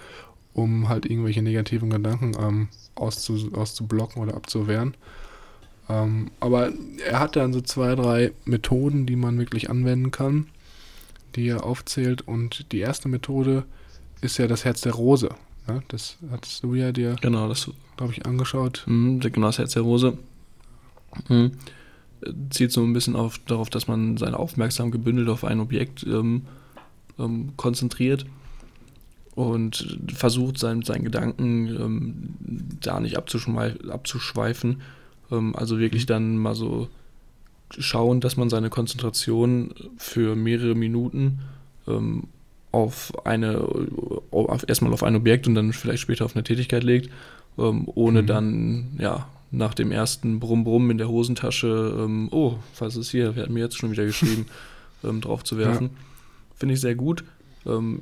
um 0.53 0.87
halt 0.87 1.05
irgendwelche 1.05 1.41
negativen 1.41 1.89
Gedanken 1.89 2.31
ähm, 2.39 2.67
auszu, 2.95 3.51
auszublocken 3.53 4.21
oder 4.21 4.35
abzuwehren. 4.35 4.95
Ähm, 5.89 6.31
aber 6.39 6.71
er 7.05 7.19
hat 7.19 7.35
dann 7.35 7.51
so 7.51 7.59
zwei, 7.59 7.93
drei 7.95 8.31
Methoden, 8.45 9.05
die 9.05 9.17
man 9.17 9.37
wirklich 9.37 9.69
anwenden 9.69 10.11
kann, 10.11 10.47
die 11.35 11.49
er 11.49 11.65
aufzählt. 11.65 12.21
Und 12.21 12.71
die 12.71 12.79
erste 12.79 13.09
Methode 13.09 13.65
ist 14.21 14.37
ja 14.37 14.47
das 14.47 14.63
Herz 14.63 14.79
der 14.79 14.93
Rose. 14.93 15.29
Ja, 15.67 15.81
das 15.89 16.15
hattest 16.31 16.63
du 16.63 16.73
ja 16.73 16.93
dir, 16.93 17.17
Genau, 17.21 17.49
das 17.49 17.69
glaube 17.97 18.13
ich, 18.13 18.25
angeschaut. 18.25 18.83
Mhm, 18.87 19.19
genau, 19.19 19.47
das 19.47 19.57
Herz 19.57 19.73
der 19.73 19.83
Rose 19.83 20.17
mhm. 21.27 21.51
Zielt 22.49 22.71
so 22.71 22.83
ein 22.83 22.93
bisschen 22.93 23.15
auf, 23.15 23.39
darauf, 23.39 23.69
dass 23.69 23.87
man 23.87 24.17
seine 24.17 24.37
Aufmerksamkeit 24.37 24.93
gebündelt 24.93 25.29
auf 25.29 25.43
ein 25.43 25.59
Objekt 25.59 26.03
ähm, 26.03 26.43
ähm, 27.17 27.53
konzentriert 27.57 28.25
und 29.35 29.99
versucht, 30.13 30.57
sein, 30.57 30.81
seinen 30.81 31.05
Gedanken 31.05 31.67
ähm, 31.67 32.29
da 32.81 32.99
nicht 32.99 33.17
abzuschweifen. 33.17 34.81
Ähm, 35.31 35.55
also 35.55 35.79
wirklich 35.79 36.05
dann 36.05 36.37
mal 36.37 36.55
so 36.55 36.89
schauen, 37.77 38.19
dass 38.19 38.35
man 38.35 38.49
seine 38.49 38.69
Konzentration 38.69 39.73
für 39.97 40.35
mehrere 40.35 40.75
Minuten 40.75 41.39
ähm, 41.87 42.23
auf 42.71 43.13
eine, 43.25 43.65
auf, 44.31 44.67
erstmal 44.67 44.93
auf 44.93 45.03
ein 45.03 45.15
Objekt 45.15 45.47
und 45.47 45.55
dann 45.55 45.73
vielleicht 45.73 46.01
später 46.01 46.25
auf 46.25 46.35
eine 46.35 46.43
Tätigkeit 46.43 46.83
legt, 46.83 47.09
ähm, 47.57 47.87
ohne 47.93 48.21
Mhm. 48.21 48.27
dann, 48.27 48.87
ja, 48.99 49.27
nach 49.51 49.73
dem 49.73 49.91
ersten 49.91 50.39
Brumm-Brumm 50.39 50.91
in 50.91 50.97
der 50.97 51.09
Hosentasche, 51.09 51.95
ähm, 51.97 52.29
oh, 52.31 52.55
was 52.77 52.95
ist 52.95 53.09
hier? 53.09 53.35
Wer 53.35 53.43
hat 53.43 53.49
mir 53.49 53.61
jetzt 53.61 53.77
schon 53.77 53.91
wieder 53.91 54.05
geschrieben, 54.05 54.45
ähm, 55.03 55.21
drauf 55.21 55.43
zu 55.43 55.57
werfen. 55.57 55.91
Finde 56.55 56.75
ich 56.75 56.81
sehr 56.81 56.95
gut. 56.95 57.23
Ähm, 57.65 58.01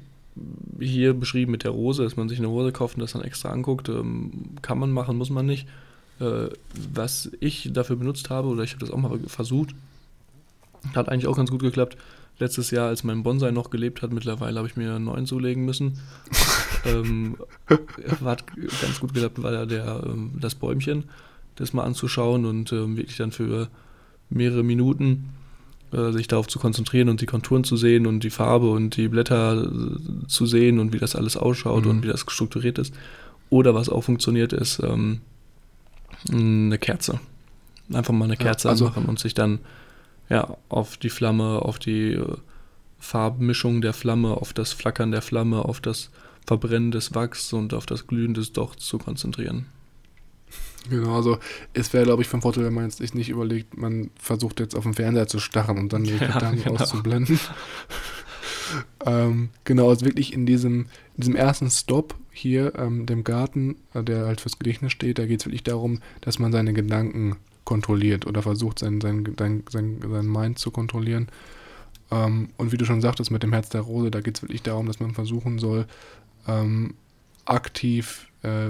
hier 0.80 1.14
beschrieben 1.14 1.52
mit 1.52 1.64
der 1.64 1.72
Rose, 1.72 2.04
dass 2.04 2.18
man 2.18 2.30
sich 2.30 2.40
eine 2.40 2.48
Rose 2.48 2.72
kauft 2.72 2.96
und 2.96 3.02
das 3.02 3.14
dann 3.14 3.24
extra 3.24 3.50
anguckt, 3.50 3.90
ähm, 3.90 4.58
kann 4.62 4.78
man 4.78 4.92
machen, 4.92 5.18
muss 5.18 5.30
man 5.30 5.46
nicht. 5.46 5.68
Äh, 6.20 6.50
was 6.94 7.32
ich 7.40 7.70
dafür 7.72 7.96
benutzt 7.96 8.30
habe, 8.30 8.48
oder 8.48 8.64
ich 8.64 8.72
habe 8.72 8.80
das 8.80 8.92
auch 8.92 8.98
mal 8.98 9.20
versucht, 9.28 9.76
hat 10.96 11.10
eigentlich 11.10 11.28
auch 11.28 11.38
ganz 11.38 11.52
gut 11.52 11.62
geklappt. 11.62 11.98
Letztes 12.40 12.70
Jahr, 12.70 12.90
als 12.90 13.04
mein 13.04 13.24
Bonsai 13.24 13.52
noch 13.52 13.72
gelebt 13.72 14.02
hat, 14.02 14.12
mittlerweile 14.12 14.58
habe 14.58 14.68
ich 14.68 14.78
mir 14.78 14.96
einen 14.96 15.06
neuen 15.06 15.26
zulegen 15.26 15.66
müssen. 15.66 16.00
ähm, 16.86 17.38
hat 18.24 18.44
ganz 18.82 19.00
gut 19.00 19.14
geklappt, 19.14 19.42
war 19.42 19.54
ja 19.54 19.66
der, 19.66 20.04
ähm, 20.06 20.34
das 20.40 20.54
Bäumchen, 20.56 21.06
das 21.58 21.74
mal 21.74 21.84
anzuschauen 21.84 22.46
und 22.46 22.72
ähm, 22.72 22.96
wirklich 22.98 23.18
dann 23.18 23.32
für 23.32 23.68
mehrere 24.30 24.64
Minuten 24.64 25.30
äh, 25.92 26.12
sich 26.12 26.28
darauf 26.28 26.48
zu 26.48 26.60
konzentrieren 26.60 27.10
und 27.10 27.22
die 27.22 27.26
Konturen 27.26 27.64
zu 27.64 27.78
sehen 27.78 28.08
und 28.08 28.24
die 28.24 28.30
Farbe 28.30 28.70
und 28.72 28.96
die 28.98 29.08
Blätter 29.10 29.64
äh, 29.64 30.28
zu 30.28 30.46
sehen 30.46 30.80
und 30.80 30.94
wie 30.94 31.00
das 31.00 31.16
alles 31.16 31.38
ausschaut 31.38 31.86
Mhm. 31.86 31.92
und 31.92 32.04
wie 32.04 32.08
das 32.08 32.22
strukturiert 32.22 32.78
ist. 32.80 32.94
Oder 33.50 33.74
was 33.76 33.90
auch 33.90 34.02
funktioniert, 34.04 34.54
ist 34.54 34.80
ähm, 34.84 35.22
eine 36.32 36.78
Kerze. 36.78 37.20
Einfach 37.94 38.14
mal 38.14 38.26
eine 38.26 38.34
Ja, 38.34 38.40
Kerze 38.40 38.70
also- 38.70 38.88
anmachen 38.88 39.06
und 39.06 39.20
sich 39.20 39.34
dann 39.34 39.60
ja, 40.30 40.58
auf 40.68 40.98
die 40.98 41.10
Flamme, 41.10 41.62
auf 41.62 41.80
die 41.80 42.14
äh, 42.14 42.36
Farbmischung 43.00 43.80
der 43.82 43.94
Flamme, 43.94 44.32
auf 44.32 44.52
das 44.54 44.74
Flackern 44.74 45.12
der 45.12 45.22
Flamme, 45.22 45.64
auf 45.64 45.80
das 45.80 46.10
Verbrennen 46.46 46.92
des 46.92 47.16
Wachs 47.16 47.54
und 47.54 47.74
auf 47.74 47.86
das 47.86 48.08
Glühen 48.08 48.34
des 48.34 48.52
Dochts 48.52 48.86
zu 48.86 48.98
konzentrieren. 48.98 49.68
Genau, 50.90 51.16
also 51.16 51.38
es 51.74 51.94
wäre, 51.94 52.06
glaube 52.06 52.22
ich, 52.22 52.28
vom 52.28 52.42
Vorteil, 52.42 52.66
wenn 52.66 52.74
man 52.74 52.86
jetzt 52.86 52.98
sich 52.98 53.14
nicht 53.14 53.30
überlegt, 53.30 53.78
man 53.78 54.10
versucht 54.20 54.60
jetzt 54.60 54.76
auf 54.76 54.84
den 54.84 54.94
Fernseher 54.94 55.28
zu 55.28 55.40
starren 55.40 55.78
und 55.78 55.94
dann 55.94 56.04
die 56.04 56.12
Ja, 56.18 56.28
Gedanken 56.28 56.64
genau. 56.64 56.82
auszublenden. 56.82 57.40
ähm, 59.06 59.50
genau, 59.64 59.90
also 59.90 60.06
wirklich 60.06 60.34
in 60.34 60.46
diesem, 60.46 60.82
in 61.16 61.22
diesem 61.22 61.36
ersten 61.36 61.70
Stop 61.70 62.16
hier, 62.32 62.74
ähm, 62.76 63.06
dem 63.06 63.24
Garten, 63.24 63.76
äh, 63.94 64.04
der 64.04 64.26
halt 64.26 64.42
fürs 64.42 64.60
Gedächtnis 64.60 64.92
steht, 64.92 65.20
da 65.20 65.26
geht 65.26 65.42
es 65.42 65.46
wirklich 65.46 65.64
darum, 65.64 66.00
dass 66.22 66.40
man 66.40 66.52
seine 66.52 66.74
Gedanken 66.74 67.38
kontrolliert 67.64 68.26
oder 68.26 68.42
versucht, 68.42 68.80
sein, 68.80 69.02
sein, 69.02 69.28
sein, 69.38 69.64
sein, 69.70 70.00
sein 70.02 70.28
Mind 70.28 70.60
zu 70.60 70.72
kontrollieren. 70.72 71.28
Ähm, 72.12 72.50
und 72.58 72.72
wie 72.72 72.78
du 72.78 72.86
schon 72.86 73.02
sagtest, 73.02 73.32
mit 73.32 73.44
dem 73.44 73.54
Herz 73.54 73.70
der 73.70 73.82
Rose, 73.82 74.12
da 74.12 74.22
geht 74.22 74.38
es 74.38 74.42
wirklich 74.42 74.64
darum, 74.64 74.88
dass 74.88 75.00
man 75.00 75.14
versuchen 75.14 75.60
soll, 75.60 75.86
ähm, 76.48 76.94
aktiv 77.46 78.28
äh, 78.44 78.70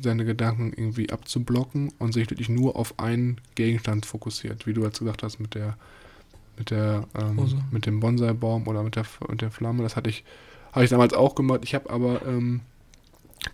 seine 0.00 0.24
Gedanken 0.24 0.72
irgendwie 0.76 1.10
abzublocken 1.10 1.92
und 1.98 2.12
sich 2.12 2.28
wirklich 2.30 2.48
nur 2.48 2.76
auf 2.76 2.98
einen 2.98 3.40
Gegenstand 3.54 4.06
fokussiert, 4.06 4.66
wie 4.66 4.72
du 4.72 4.82
jetzt 4.82 4.98
gesagt 4.98 5.22
hast 5.22 5.38
mit 5.38 5.54
der 5.54 5.76
mit 6.58 6.70
der 6.70 7.06
ähm, 7.14 7.38
Rose. 7.38 7.56
mit 7.70 7.84
dem 7.86 8.00
Bonsai-Baum 8.00 8.66
oder 8.66 8.82
mit 8.82 8.96
der 8.96 9.04
mit 9.28 9.42
der 9.42 9.50
Flamme. 9.50 9.82
Das 9.82 9.96
hatte 9.96 10.10
ich 10.10 10.24
habe 10.72 10.84
ich 10.84 10.90
damals 10.90 11.14
auch 11.14 11.34
gemacht. 11.34 11.60
Ich 11.64 11.74
habe 11.74 11.90
aber 11.90 12.20
ähm, 12.26 12.60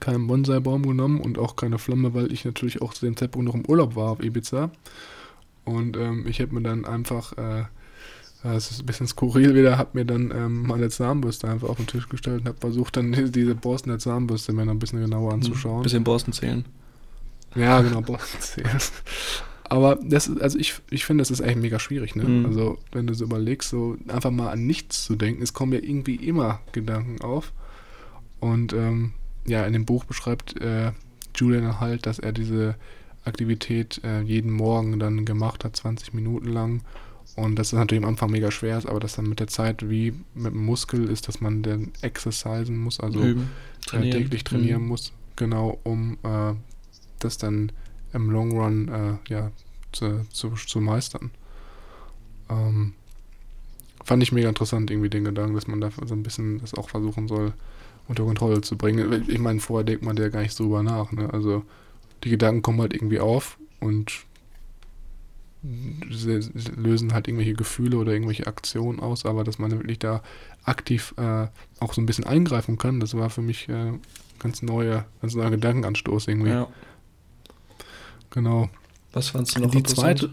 keinen 0.00 0.26
Bonsai-Baum 0.26 0.82
genommen 0.82 1.20
und 1.20 1.38
auch 1.38 1.56
keine 1.56 1.78
Flamme, 1.78 2.14
weil 2.14 2.32
ich 2.32 2.44
natürlich 2.44 2.82
auch 2.82 2.94
zu 2.94 3.04
dem 3.04 3.16
Zeitpunkt 3.16 3.46
noch 3.46 3.54
im 3.54 3.66
Urlaub 3.66 3.96
war 3.96 4.10
auf 4.10 4.22
Ibiza. 4.22 4.70
Und 5.64 5.96
ähm, 5.96 6.26
ich 6.26 6.40
habe 6.40 6.54
mir 6.54 6.62
dann 6.62 6.84
einfach, 6.84 7.36
äh, 7.38 7.64
das 8.42 8.70
ist 8.70 8.80
ein 8.80 8.86
bisschen 8.86 9.06
skurril 9.06 9.54
wieder, 9.54 9.78
habe 9.78 9.90
mir 9.92 10.04
dann 10.04 10.32
ähm, 10.34 10.62
meine 10.62 10.88
Zahnbürste 10.88 11.48
einfach 11.48 11.68
auf 11.68 11.76
den 11.76 11.86
Tisch 11.86 12.08
gestellt 12.08 12.40
und 12.40 12.48
habe 12.48 12.58
versucht, 12.58 12.96
dann 12.96 13.12
diese 13.32 13.54
Borsten 13.54 13.90
der 13.90 13.98
Zahnbürste 13.98 14.52
mir 14.52 14.66
noch 14.66 14.72
ein 14.72 14.78
bisschen 14.78 15.00
genauer 15.00 15.32
anzuschauen. 15.32 15.78
Ein 15.78 15.82
bisschen 15.82 16.04
Borsten 16.04 16.32
zählen. 16.32 16.64
Ja, 17.54 17.80
genau, 17.82 18.00
Borsten 18.00 18.40
zählen. 18.40 18.80
Aber 19.64 19.98
das 20.02 20.28
ist, 20.28 20.40
also 20.40 20.58
ich, 20.58 20.74
ich 20.90 21.04
finde, 21.04 21.22
das 21.22 21.30
ist 21.30 21.40
echt 21.40 21.56
mega 21.56 21.78
schwierig, 21.78 22.14
ne? 22.14 22.24
Mhm. 22.24 22.46
Also, 22.46 22.78
wenn 22.90 23.06
du 23.06 23.14
so 23.14 23.24
überlegst, 23.24 23.70
so 23.70 23.96
einfach 24.08 24.30
mal 24.30 24.50
an 24.50 24.66
nichts 24.66 25.04
zu 25.04 25.14
denken, 25.14 25.42
es 25.42 25.54
kommen 25.54 25.72
ja 25.72 25.78
irgendwie 25.78 26.16
immer 26.16 26.60
Gedanken 26.72 27.22
auf. 27.22 27.52
Und 28.40 28.72
ähm, 28.72 29.12
ja, 29.46 29.64
in 29.64 29.72
dem 29.72 29.86
Buch 29.86 30.04
beschreibt 30.04 30.60
äh, 30.60 30.92
Julian 31.34 31.80
halt, 31.80 32.06
dass 32.06 32.18
er 32.18 32.32
diese 32.32 32.74
Aktivität 33.24 34.00
äh, 34.04 34.20
jeden 34.22 34.50
Morgen 34.50 34.98
dann 34.98 35.24
gemacht 35.24 35.64
hat, 35.64 35.76
20 35.76 36.12
Minuten 36.12 36.48
lang. 36.48 36.82
Und 37.34 37.56
dass 37.56 37.70
das 37.70 37.78
natürlich 37.78 38.02
am 38.04 38.10
Anfang 38.10 38.30
mega 38.30 38.50
schwer 38.50 38.76
ist, 38.76 38.86
aber 38.86 39.00
dass 39.00 39.16
dann 39.16 39.28
mit 39.28 39.40
der 39.40 39.46
Zeit 39.46 39.88
wie 39.88 40.12
mit 40.34 40.52
dem 40.52 40.64
Muskel 40.66 41.08
ist, 41.08 41.28
dass 41.28 41.40
man 41.40 41.62
dann 41.62 41.92
exercisen 42.02 42.76
muss, 42.76 43.00
also 43.00 43.20
Üben, 43.20 43.48
äh, 43.92 44.10
täglich 44.10 44.44
trainieren 44.44 44.82
Mhm. 44.82 44.88
muss, 44.88 45.12
genau, 45.36 45.78
um 45.82 46.18
äh, 46.24 46.54
das 47.20 47.38
dann 47.38 47.72
im 48.12 48.30
Long 48.30 48.52
Run 48.52 48.88
äh, 48.88 49.32
ja, 49.32 49.50
zu, 49.92 50.26
zu, 50.30 50.50
zu 50.50 50.80
meistern. 50.80 51.30
Ähm, 52.50 52.92
fand 54.04 54.22
ich 54.22 54.32
mega 54.32 54.48
interessant, 54.48 54.90
irgendwie 54.90 55.08
den 55.08 55.24
Gedanken, 55.24 55.54
dass 55.54 55.66
man 55.66 55.80
da 55.80 55.90
so 56.04 56.14
ein 56.14 56.22
bisschen 56.22 56.60
das 56.60 56.74
auch 56.74 56.90
versuchen 56.90 57.28
soll, 57.28 57.54
unter 58.08 58.24
Kontrolle 58.24 58.60
zu 58.60 58.76
bringen. 58.76 59.24
Ich 59.28 59.38
meine, 59.38 59.60
vorher 59.60 59.84
denkt 59.84 60.04
man 60.04 60.16
ja 60.16 60.28
gar 60.28 60.42
nicht 60.42 60.54
so 60.54 60.64
drüber 60.64 60.82
nach. 60.82 61.12
Ne? 61.12 61.32
Also 61.32 61.64
die 62.24 62.30
Gedanken 62.30 62.60
kommen 62.60 62.80
halt 62.80 62.92
irgendwie 62.92 63.20
auf 63.20 63.58
und 63.80 64.24
lösen 65.62 67.12
halt 67.12 67.28
irgendwelche 67.28 67.54
Gefühle 67.54 67.96
oder 67.98 68.12
irgendwelche 68.12 68.46
Aktionen 68.46 68.98
aus, 69.00 69.24
aber 69.24 69.44
dass 69.44 69.58
man 69.58 69.70
wirklich 69.70 69.98
da 70.00 70.22
aktiv 70.64 71.14
äh, 71.16 71.46
auch 71.80 71.92
so 71.94 72.00
ein 72.00 72.06
bisschen 72.06 72.24
eingreifen 72.24 72.78
kann, 72.78 72.98
das 73.00 73.14
war 73.16 73.30
für 73.30 73.42
mich 73.42 73.68
äh, 73.68 73.92
ganz 74.40 74.62
neue, 74.62 75.04
ganz 75.20 75.34
neuer 75.34 75.50
Gedankenanstoß 75.50 76.28
irgendwie. 76.28 76.50
Ja. 76.50 76.68
Genau. 78.30 78.70
Was 79.12 79.28
fandst 79.28 79.56
du 79.56 79.60
noch 79.60 79.70
Die 79.70 79.78
interessant? 79.78 80.18
zweite- 80.20 80.32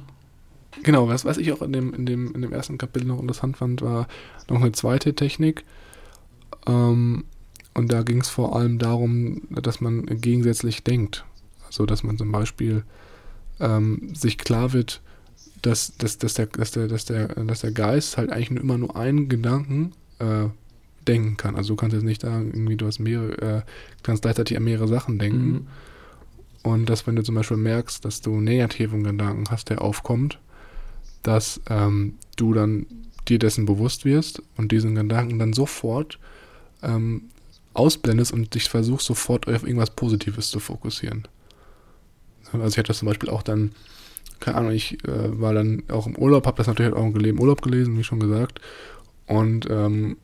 Genau, 0.84 1.08
was, 1.10 1.26
was 1.26 1.38
ich 1.38 1.52
auch 1.52 1.62
in 1.62 1.74
dem, 1.74 1.94
in, 1.94 2.06
dem, 2.06 2.34
in 2.34 2.42
dem 2.42 2.54
ersten 2.54 2.78
Kapitel 2.78 3.06
noch 3.08 3.20
interessant 3.20 3.58
fand, 3.58 3.82
war 3.82 4.08
noch 4.50 4.62
eine 4.62 4.72
zweite 4.72 5.14
Technik. 5.14 5.66
Ähm, 6.68 7.26
und 7.74 7.92
da 7.92 8.04
ging 8.04 8.22
es 8.22 8.30
vor 8.30 8.56
allem 8.56 8.80
darum, 8.80 9.42
dass 9.50 9.82
man 9.82 10.06
gegensätzlich 10.06 10.84
denkt. 10.84 11.26
Also, 11.66 11.86
dass 11.86 12.04
man 12.04 12.18
zum 12.18 12.32
Beispiel 12.32 12.84
ähm, 13.60 14.14
sich 14.16 14.38
klar 14.38 14.72
wird, 14.72 15.02
dass, 15.62 15.98
dass, 15.98 16.18
dass, 16.18 16.34
der, 16.36 16.48
dass, 16.48 16.72
der, 16.72 16.88
dass, 16.88 17.06
der, 17.06 17.28
dass 17.28 17.62
der 17.62 17.72
Geist 17.72 18.18
halt 18.18 18.32
eigentlich 18.32 18.52
nur 18.52 18.64
immer 18.64 18.78
nur 18.78 18.96
einen 18.96 19.30
Gedanken 19.30 19.94
äh, 20.20 20.46
denken 21.08 21.38
kann. 21.38 21.56
Also, 21.56 21.74
du 21.74 21.76
kannst 21.76 21.94
jetzt 21.94 22.04
nicht 22.04 22.22
sagen, 22.22 22.52
irgendwie, 22.54 22.76
du 22.76 22.86
hast 22.86 23.00
mehrere, 23.00 23.58
äh, 23.58 23.62
kannst 24.04 24.24
gleichzeitig 24.24 24.58
an 24.58 24.64
mehrere 24.64 24.88
Sachen 24.88 25.20
denken. 25.20 25.52
Mhm. 25.52 25.68
Und 26.64 26.90
dass, 26.90 27.08
wenn 27.08 27.16
du 27.16 27.24
zum 27.24 27.36
Beispiel 27.36 27.58
merkst, 27.58 28.04
dass 28.04 28.22
du 28.22 28.40
negativen 28.42 29.04
Gedanken 29.04 29.46
hast, 29.50 29.70
der 29.70 29.82
aufkommt, 29.82 30.40
dass 31.24 31.62
ähm, 31.70 32.16
du 32.36 32.54
dann 32.54 32.86
dir 33.28 33.40
dessen 33.40 33.66
bewusst 33.66 34.06
wirst 34.06 34.42
und 34.58 34.72
diesen 34.72 34.96
Gedanken 34.96 35.40
dann 35.40 35.54
sofort 35.54 36.20
ähm, 36.82 37.24
ausblendest 37.74 38.34
und 38.34 38.54
dich 38.56 38.70
versuchst, 38.70 39.06
sofort 39.06 39.48
auf 39.48 39.64
irgendwas 39.64 39.92
Positives 39.92 40.50
zu 40.50 40.60
fokussieren. 40.60 41.28
Also 42.52 42.68
ich 42.68 42.78
hatte 42.78 42.88
das 42.88 43.00
zum 43.00 43.08
Beispiel 43.08 43.30
auch 43.30 43.44
dann, 43.44 43.72
keine 44.40 44.58
Ahnung, 44.58 44.72
ich 44.72 45.04
äh, 45.06 45.40
war 45.40 45.54
dann 45.54 45.84
auch 45.90 46.08
im 46.08 46.18
Urlaub, 46.18 46.46
habe 46.46 46.58
das 46.58 46.68
natürlich 46.68 46.94
auch 46.94 47.06
im 47.06 47.40
Urlaub 47.40 47.62
gelesen, 47.62 47.98
wie 47.98 48.04
schon 48.04 48.20
gesagt. 48.20 48.62
Und 49.28 49.68
ähm, 49.70 50.18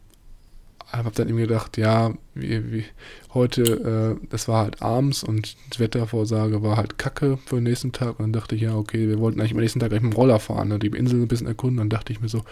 habe 0.92 1.12
dann 1.12 1.28
irgendwie 1.28 1.48
gedacht, 1.48 1.78
ja, 1.78 2.14
wie, 2.34 2.72
wie, 2.72 2.86
heute, 3.34 4.18
äh, 4.22 4.28
das 4.30 4.48
war 4.48 4.64
halt 4.64 4.82
abends 4.82 5.24
und 5.24 5.56
die 5.74 5.80
Wettervorsage 5.80 6.64
war 6.64 6.78
halt 6.78 6.98
kacke 6.98 7.38
für 7.46 7.56
den 7.56 7.66
nächsten 7.66 7.92
Tag. 7.92 8.20
Und 8.20 8.26
dann 8.26 8.34
dachte 8.34 8.56
ich, 8.56 8.62
ja, 8.62 8.76
okay, 8.76 9.08
wir 9.08 9.20
wollten 9.20 9.40
eigentlich 9.40 9.54
am 9.54 9.60
nächsten 9.60 9.80
Tag 9.80 9.92
eigentlich 9.92 10.04
mit 10.04 10.14
dem 10.14 10.18
Roller 10.18 10.40
fahren, 10.40 10.70
ne, 10.70 10.80
die 10.80 10.88
Insel 10.88 11.22
ein 11.22 11.28
bisschen 11.28 11.48
erkunden. 11.48 11.78
Dann 11.78 11.90
dachte 11.90 12.14
ich 12.14 12.22
mir 12.22 12.30
so, 12.30 12.44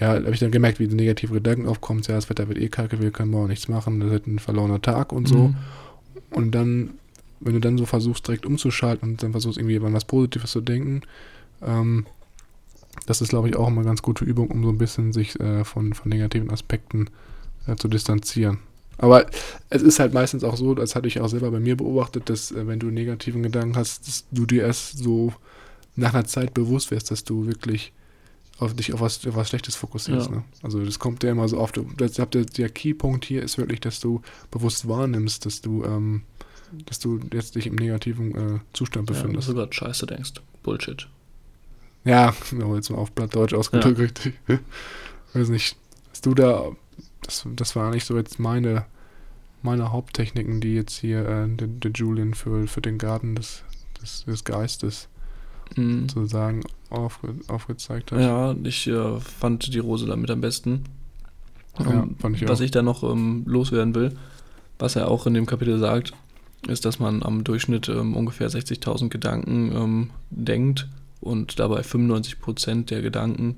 ja, 0.00 0.18
da 0.18 0.24
habe 0.24 0.34
ich 0.34 0.40
dann 0.40 0.50
gemerkt, 0.50 0.80
wie 0.80 0.88
die 0.88 0.96
negative 0.96 1.34
Gedanken 1.34 1.68
aufkommen. 1.68 2.02
Ja, 2.06 2.14
das 2.14 2.28
Wetter 2.28 2.48
wird 2.48 2.58
eh 2.58 2.68
kacke, 2.68 3.00
wir 3.00 3.10
können 3.10 3.30
morgen 3.30 3.48
nichts 3.48 3.68
machen, 3.68 4.00
das 4.00 4.10
wird 4.10 4.26
ein 4.26 4.38
verlorener 4.38 4.82
Tag 4.82 5.12
und 5.12 5.28
so. 5.28 5.48
Mhm. 5.48 5.56
Und 6.30 6.50
dann, 6.52 6.90
wenn 7.44 7.54
du 7.54 7.60
dann 7.60 7.78
so 7.78 7.86
versuchst, 7.86 8.26
direkt 8.26 8.46
umzuschalten 8.46 9.10
und 9.10 9.22
dann 9.22 9.32
versuchst, 9.32 9.58
irgendwie 9.58 9.78
an 9.78 9.94
was 9.94 10.04
Positives 10.04 10.52
zu 10.52 10.60
denken, 10.60 11.02
ähm, 11.62 12.06
das 13.06 13.20
ist, 13.20 13.30
glaube 13.30 13.48
ich, 13.48 13.56
auch 13.56 13.68
immer 13.68 13.78
eine 13.78 13.86
ganz 13.86 14.02
gute 14.02 14.24
Übung, 14.24 14.50
um 14.50 14.62
so 14.62 14.68
ein 14.68 14.78
bisschen 14.78 15.12
sich 15.12 15.38
äh, 15.40 15.64
von, 15.64 15.94
von 15.94 16.08
negativen 16.10 16.50
Aspekten 16.50 17.08
äh, 17.66 17.76
zu 17.76 17.88
distanzieren. 17.88 18.58
Aber 18.98 19.26
es 19.70 19.82
ist 19.82 19.98
halt 19.98 20.12
meistens 20.12 20.44
auch 20.44 20.56
so, 20.56 20.74
das 20.74 20.94
hatte 20.94 21.08
ich 21.08 21.20
auch 21.20 21.28
selber 21.28 21.50
bei 21.50 21.60
mir 21.60 21.76
beobachtet, 21.76 22.28
dass 22.28 22.52
äh, 22.52 22.66
wenn 22.66 22.78
du 22.78 22.88
negativen 22.88 23.42
Gedanken 23.42 23.76
hast, 23.76 24.06
dass 24.06 24.24
du 24.30 24.46
dir 24.46 24.62
erst 24.62 24.98
so 24.98 25.32
nach 25.96 26.14
einer 26.14 26.24
Zeit 26.24 26.54
bewusst 26.54 26.90
wirst, 26.90 27.10
dass 27.10 27.24
du 27.24 27.46
wirklich 27.46 27.92
auf 28.58 28.74
dich 28.74 28.92
auf 28.92 29.00
was, 29.00 29.26
auf 29.26 29.34
was 29.34 29.48
Schlechtes 29.48 29.74
fokussierst. 29.74 30.30
Ja. 30.30 30.36
Ne? 30.36 30.44
Also 30.62 30.84
das 30.84 30.98
kommt 30.98 31.22
ja 31.24 31.30
immer 31.30 31.48
so 31.48 31.58
oft. 31.58 31.80
Das, 31.96 32.12
der, 32.12 32.26
der 32.26 32.68
Keypunkt 32.68 33.24
hier 33.24 33.42
ist 33.42 33.58
wirklich, 33.58 33.80
dass 33.80 34.00
du 34.00 34.22
bewusst 34.50 34.86
wahrnimmst, 34.88 35.46
dass 35.46 35.60
du, 35.60 35.84
ähm, 35.84 36.22
dass 36.86 36.98
du 36.98 37.20
jetzt 37.32 37.54
dich 37.54 37.66
im 37.66 37.76
negativen 37.76 38.34
äh, 38.56 38.58
Zustand 38.72 39.08
Ja, 39.08 39.14
dass 39.14 39.22
befindest. 39.22 39.48
du 39.48 39.54
gerade 39.54 39.72
Scheiße 39.72 40.06
denkst. 40.06 40.34
Bullshit. 40.62 41.08
Ja, 42.04 42.34
jetzt 42.74 42.90
mal 42.90 42.98
auf 42.98 43.14
Plattdeutsch 43.14 43.54
ausgedrückt, 43.54 43.98
richtig. 43.98 44.34
Weiß 45.34 45.48
nicht, 45.48 45.76
hast 46.10 46.26
du 46.26 46.34
da, 46.34 46.70
das, 47.22 47.46
das 47.56 47.76
war 47.76 47.86
eigentlich 47.88 48.04
so 48.04 48.16
jetzt 48.16 48.38
meine, 48.38 48.84
meine 49.62 49.92
Haupttechniken, 49.92 50.60
die 50.60 50.74
jetzt 50.74 50.98
hier 50.98 51.26
äh, 51.26 51.48
der, 51.48 51.68
der 51.68 51.90
Julian 51.92 52.34
für, 52.34 52.66
für 52.66 52.80
den 52.82 52.98
Garten 52.98 53.34
des, 53.34 53.62
des, 54.00 54.24
des 54.24 54.44
Geistes 54.44 55.08
Mhm. 55.74 56.06
sozusagen 56.06 56.60
aufge, 56.90 57.34
aufgezeigt 57.48 58.12
hat. 58.12 58.20
Ja, 58.20 58.54
ich 58.62 58.86
äh, 58.88 59.18
fand 59.20 59.72
die 59.72 59.78
Rose 59.78 60.04
damit 60.04 60.30
am 60.30 60.42
besten. 60.42 60.84
Ja, 61.78 62.06
fand 62.18 62.36
ich 62.36 62.46
was 62.46 62.60
auch. 62.60 62.64
ich 62.64 62.72
da 62.72 62.82
noch 62.82 63.02
ähm, 63.02 63.44
loswerden 63.46 63.94
will, 63.94 64.14
was 64.78 64.96
er 64.96 65.08
auch 65.08 65.26
in 65.26 65.32
dem 65.32 65.46
Kapitel 65.46 65.78
sagt, 65.78 66.12
ist, 66.68 66.84
dass 66.84 66.98
man 66.98 67.22
am 67.22 67.44
Durchschnitt 67.44 67.88
ähm, 67.88 68.16
ungefähr 68.16 68.48
60.000 68.48 69.08
Gedanken 69.08 69.72
ähm, 69.74 70.10
denkt 70.30 70.88
und 71.20 71.58
dabei 71.58 71.80
95% 71.80 72.86
der 72.86 73.02
Gedanken 73.02 73.56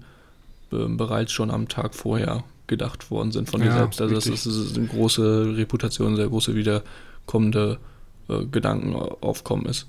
ähm, 0.73 0.97
bereits 0.97 1.33
schon 1.33 1.51
am 1.51 1.69
Tag 1.69 1.95
vorher 1.95 2.45
gedacht 2.67 3.11
worden 3.11 3.31
sind 3.33 3.51
von 3.51 3.61
dir 3.61 3.67
Ja, 3.69 3.79
selbst. 3.79 4.01
Also 4.01 4.15
das 4.15 4.25
richtig. 4.27 4.47
ist, 4.47 4.47
das 4.47 4.57
ist 4.71 4.79
eine 4.79 4.87
große 4.87 5.55
Reputation, 5.57 6.17
sehr 6.17 6.29
große 6.29 6.55
wiederkommende 6.55 7.79
äh, 8.29 8.45
Gedankenaufkommen 8.47 9.67
ist. 9.67 9.87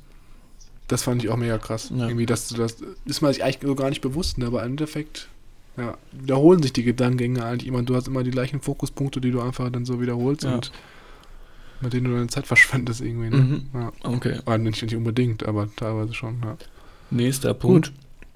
Das 0.87 1.03
fand 1.03 1.23
ich 1.23 1.29
auch 1.29 1.37
mega 1.37 1.57
krass. 1.57 1.91
Ja. 1.95 2.07
Irgendwie, 2.07 2.25
dass 2.25 2.49
du 2.49 2.55
das 2.57 2.77
ist 3.05 3.21
man 3.21 3.33
sich 3.33 3.43
eigentlich 3.43 3.59
so 3.63 3.75
gar 3.75 3.89
nicht 3.89 4.01
bewusst, 4.01 4.37
ne? 4.37 4.45
aber 4.47 4.61
im 4.63 4.71
Endeffekt 4.71 5.29
ja, 5.77 5.97
wiederholen 6.11 6.61
sich 6.61 6.73
die 6.73 6.83
Gedankengänge 6.83 7.43
eigentlich 7.43 7.67
immer. 7.67 7.81
Du 7.81 7.95
hast 7.95 8.07
immer 8.07 8.23
die 8.23 8.31
gleichen 8.31 8.61
Fokuspunkte, 8.61 9.19
die 9.19 9.31
du 9.31 9.41
einfach 9.41 9.69
dann 9.71 9.85
so 9.85 9.99
wiederholst 10.01 10.43
Ja. 10.43 10.53
und 10.55 10.71
mit 11.81 11.93
denen 11.93 12.05
du 12.05 12.11
deine 12.13 12.27
Zeit 12.27 12.47
verschwendest 12.47 13.01
irgendwie. 13.01 13.29
Ne? 13.29 13.37
Mhm. 13.37 13.65
Ja. 13.73 13.91
Okay. 14.03 14.39
Nicht, 14.59 14.81
nicht 14.81 14.95
unbedingt, 14.95 15.45
aber 15.45 15.69
teilweise 15.75 16.13
schon, 16.13 16.41
ja. 16.43 16.57
Nächster 17.11 17.53
Punkt. 17.53 17.91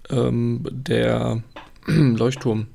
Ähm, 0.10 0.66
der 0.72 1.44
Leuchtturm, 1.88 2.68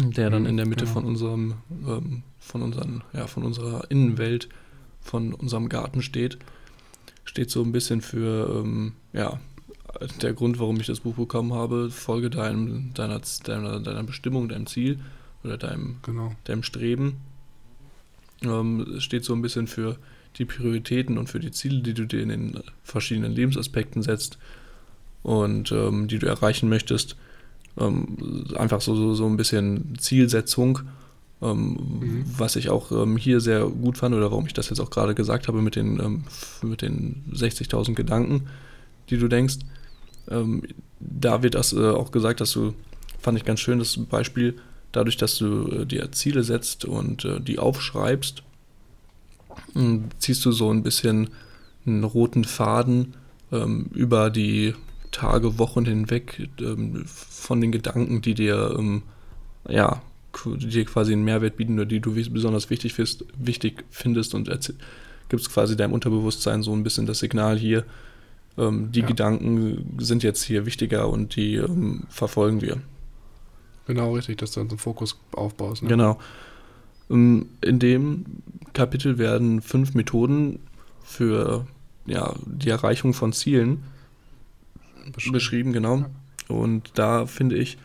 der 0.00 0.30
dann 0.30 0.46
in 0.46 0.56
der 0.56 0.66
Mitte 0.66 0.84
Genau. 0.84 0.94
von 0.94 1.04
unserem, 1.04 1.54
ähm, 1.86 2.22
von 2.38 2.62
unseren, 2.62 3.02
ja, 3.12 3.26
von 3.26 3.42
unserer 3.42 3.90
Innenwelt, 3.90 4.48
von 5.00 5.34
unserem 5.34 5.68
Garten 5.68 6.02
steht, 6.02 6.38
steht 7.24 7.50
so 7.50 7.62
ein 7.62 7.72
bisschen 7.72 8.00
für, 8.00 8.62
ähm, 8.64 8.92
ja, 9.12 9.40
der 10.22 10.32
Grund, 10.34 10.58
warum 10.60 10.78
ich 10.80 10.86
das 10.86 11.00
Buch 11.00 11.14
bekommen 11.16 11.52
habe, 11.52 11.90
folge 11.90 12.30
deinem, 12.30 12.92
deiner, 12.94 13.20
deiner, 13.44 13.80
deiner 13.80 14.04
Bestimmung, 14.04 14.48
deinem 14.48 14.66
Ziel 14.66 15.00
oder 15.42 15.56
deinem, 15.56 15.96
Genau. 16.02 16.32
deinem 16.44 16.62
Streben. 16.62 17.16
Ähm, 18.42 18.94
es 18.96 19.04
steht 19.04 19.24
so 19.24 19.32
ein 19.34 19.42
bisschen 19.42 19.66
für 19.66 19.96
die 20.36 20.44
Prioritäten 20.44 21.18
und 21.18 21.28
für 21.28 21.40
die 21.40 21.50
Ziele, 21.50 21.80
die 21.80 21.94
du 21.94 22.06
dir 22.06 22.22
in 22.22 22.28
den 22.28 22.60
verschiedenen 22.84 23.32
Lebensaspekten 23.32 24.02
setzt 24.02 24.38
und 25.22 25.72
ähm, 25.72 26.06
die 26.08 26.18
du 26.18 26.26
erreichen 26.26 26.68
möchtest. 26.68 27.16
Ähm, 27.78 28.44
einfach 28.56 28.80
so, 28.80 28.94
so, 28.94 29.14
so 29.14 29.26
ein 29.26 29.36
bisschen 29.36 29.94
Zielsetzung, 29.98 30.80
ähm, 31.40 31.78
Mhm. 32.00 32.24
was 32.36 32.56
ich 32.56 32.68
auch 32.68 32.90
ähm, 32.92 33.16
hier 33.16 33.40
sehr 33.40 33.66
gut 33.66 33.96
fand 33.98 34.14
oder 34.14 34.30
warum 34.30 34.46
ich 34.46 34.54
das 34.54 34.70
jetzt 34.70 34.80
auch 34.80 34.90
gerade 34.90 35.14
gesagt 35.14 35.46
habe 35.48 35.62
mit 35.62 35.76
den, 35.76 35.98
ähm, 36.00 36.24
mit 36.62 36.82
den 36.82 37.24
60.000 37.32 37.94
Gedanken, 37.94 38.48
die 39.10 39.18
du 39.18 39.28
denkst. 39.28 39.56
Da 41.00 41.42
wird 41.42 41.54
das 41.54 41.72
äh, 41.72 41.90
auch 41.90 42.10
gesagt, 42.10 42.40
dass 42.42 42.52
du, 42.52 42.74
fand 43.18 43.38
ich 43.38 43.44
ganz 43.44 43.60
schön, 43.60 43.78
das 43.78 43.96
Beispiel, 43.96 44.56
dadurch, 44.92 45.16
dass 45.16 45.38
du 45.38 45.68
äh, 45.70 45.86
dir 45.86 46.10
Ziele 46.12 46.42
setzt 46.42 46.84
und 46.84 47.24
äh, 47.24 47.40
die 47.40 47.58
aufschreibst, 47.58 48.42
mh, 49.74 50.00
ziehst 50.18 50.44
du 50.44 50.52
so 50.52 50.70
ein 50.70 50.82
bisschen 50.82 51.30
einen 51.86 52.04
roten 52.04 52.44
Faden 52.44 53.14
ähm, 53.52 53.86
über 53.94 54.30
die 54.30 54.74
Tage, 55.10 55.58
Wochen 55.58 55.84
hinweg 55.86 56.48
ähm, 56.60 57.04
von 57.06 57.60
den 57.60 57.72
Gedanken, 57.72 58.20
die 58.20 58.34
dir 58.34 58.74
ähm, 58.78 59.02
ja 59.68 60.02
die 60.44 60.68
dir 60.68 60.84
quasi 60.84 61.12
einen 61.12 61.24
Mehrwert 61.24 61.56
bieten 61.56 61.74
oder 61.74 61.86
die 61.86 62.00
du 62.00 62.14
besonders 62.14 62.70
wichtig, 62.70 62.94
findest, 62.94 63.24
wichtig 63.38 63.84
findest 63.90 64.34
und 64.34 64.48
gibst 65.28 65.50
quasi 65.52 65.76
deinem 65.76 65.92
Unterbewusstsein 65.92 66.62
so 66.62 66.72
ein 66.72 66.82
bisschen 66.84 67.06
das 67.06 67.18
Signal 67.18 67.58
hier, 67.58 67.84
ähm, 68.56 68.92
die 68.92 69.00
Ja. 69.00 69.06
Gedanken 69.06 69.96
sind 69.98 70.22
jetzt 70.22 70.42
hier 70.44 70.66
wichtiger 70.66 71.08
und 71.08 71.36
die 71.36 71.56
ähm, 71.56 72.04
verfolgen 72.08 72.60
wir. 72.60 72.78
Genau, 73.88 74.14
richtig, 74.14 74.36
dass 74.36 74.52
du 74.52 74.60
dann 74.60 74.68
so 74.68 74.74
einen 74.74 74.78
Fokus 74.78 75.18
aufbaust. 75.32 75.82
Ne? 75.82 75.88
Genau. 75.88 76.18
Ähm, 77.10 77.48
In 77.62 77.78
dem 77.78 78.24
Kapitel 78.74 79.18
werden 79.18 79.62
fünf 79.62 79.94
Methoden 79.94 80.60
für 81.02 81.66
ja, 82.06 82.34
die 82.44 82.68
Erreichung 82.68 83.14
von 83.14 83.32
Zielen 83.32 83.82
Beschrieben. 85.12 85.32
beschrieben, 85.32 85.72
genau. 85.72 85.96
Ja. 85.98 86.10
Und 86.48 86.92
da 86.94 87.26
finde 87.26 87.56
ich 87.56 87.78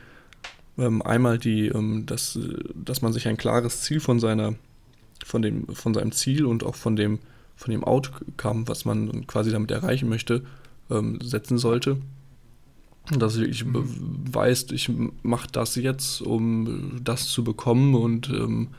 ähm, 0.78 1.02
einmal 1.02 1.38
die, 1.38 1.68
ähm, 1.68 2.06
dass, 2.06 2.38
dass 2.76 3.02
man 3.02 3.14
sich 3.14 3.28
ein 3.28 3.38
klares 3.38 3.82
Ziel 3.82 4.02
von 4.02 4.20
seiner, 4.20 4.56
von 5.26 5.42
dem, 5.42 5.68
von 5.68 5.94
seinem 5.94 6.12
Ziel 6.12 6.46
und 6.46 6.64
auch 6.64 6.76
von 6.76 6.96
dem, 6.98 7.20
von 7.56 7.72
dem 7.72 7.84
Outcome, 7.84 8.68
was 8.68 8.84
man 8.84 9.26
quasi 9.26 9.52
damit 9.52 9.72
erreichen 9.72 10.10
möchte, 10.10 10.44
ähm, 10.90 11.20
setzen 11.22 11.58
sollte. 11.58 11.98
Dass 13.12 13.38
wirklich 13.38 13.66
Mhm. 13.66 13.84
weißt, 14.32 14.72
ich 14.72 14.90
mache 15.24 15.48
das 15.52 15.76
jetzt, 15.76 16.22
um 16.22 17.02
das 17.04 17.28
zu 17.28 17.44
bekommen 17.44 17.96
und 17.96 18.30
ähm, 18.30 18.70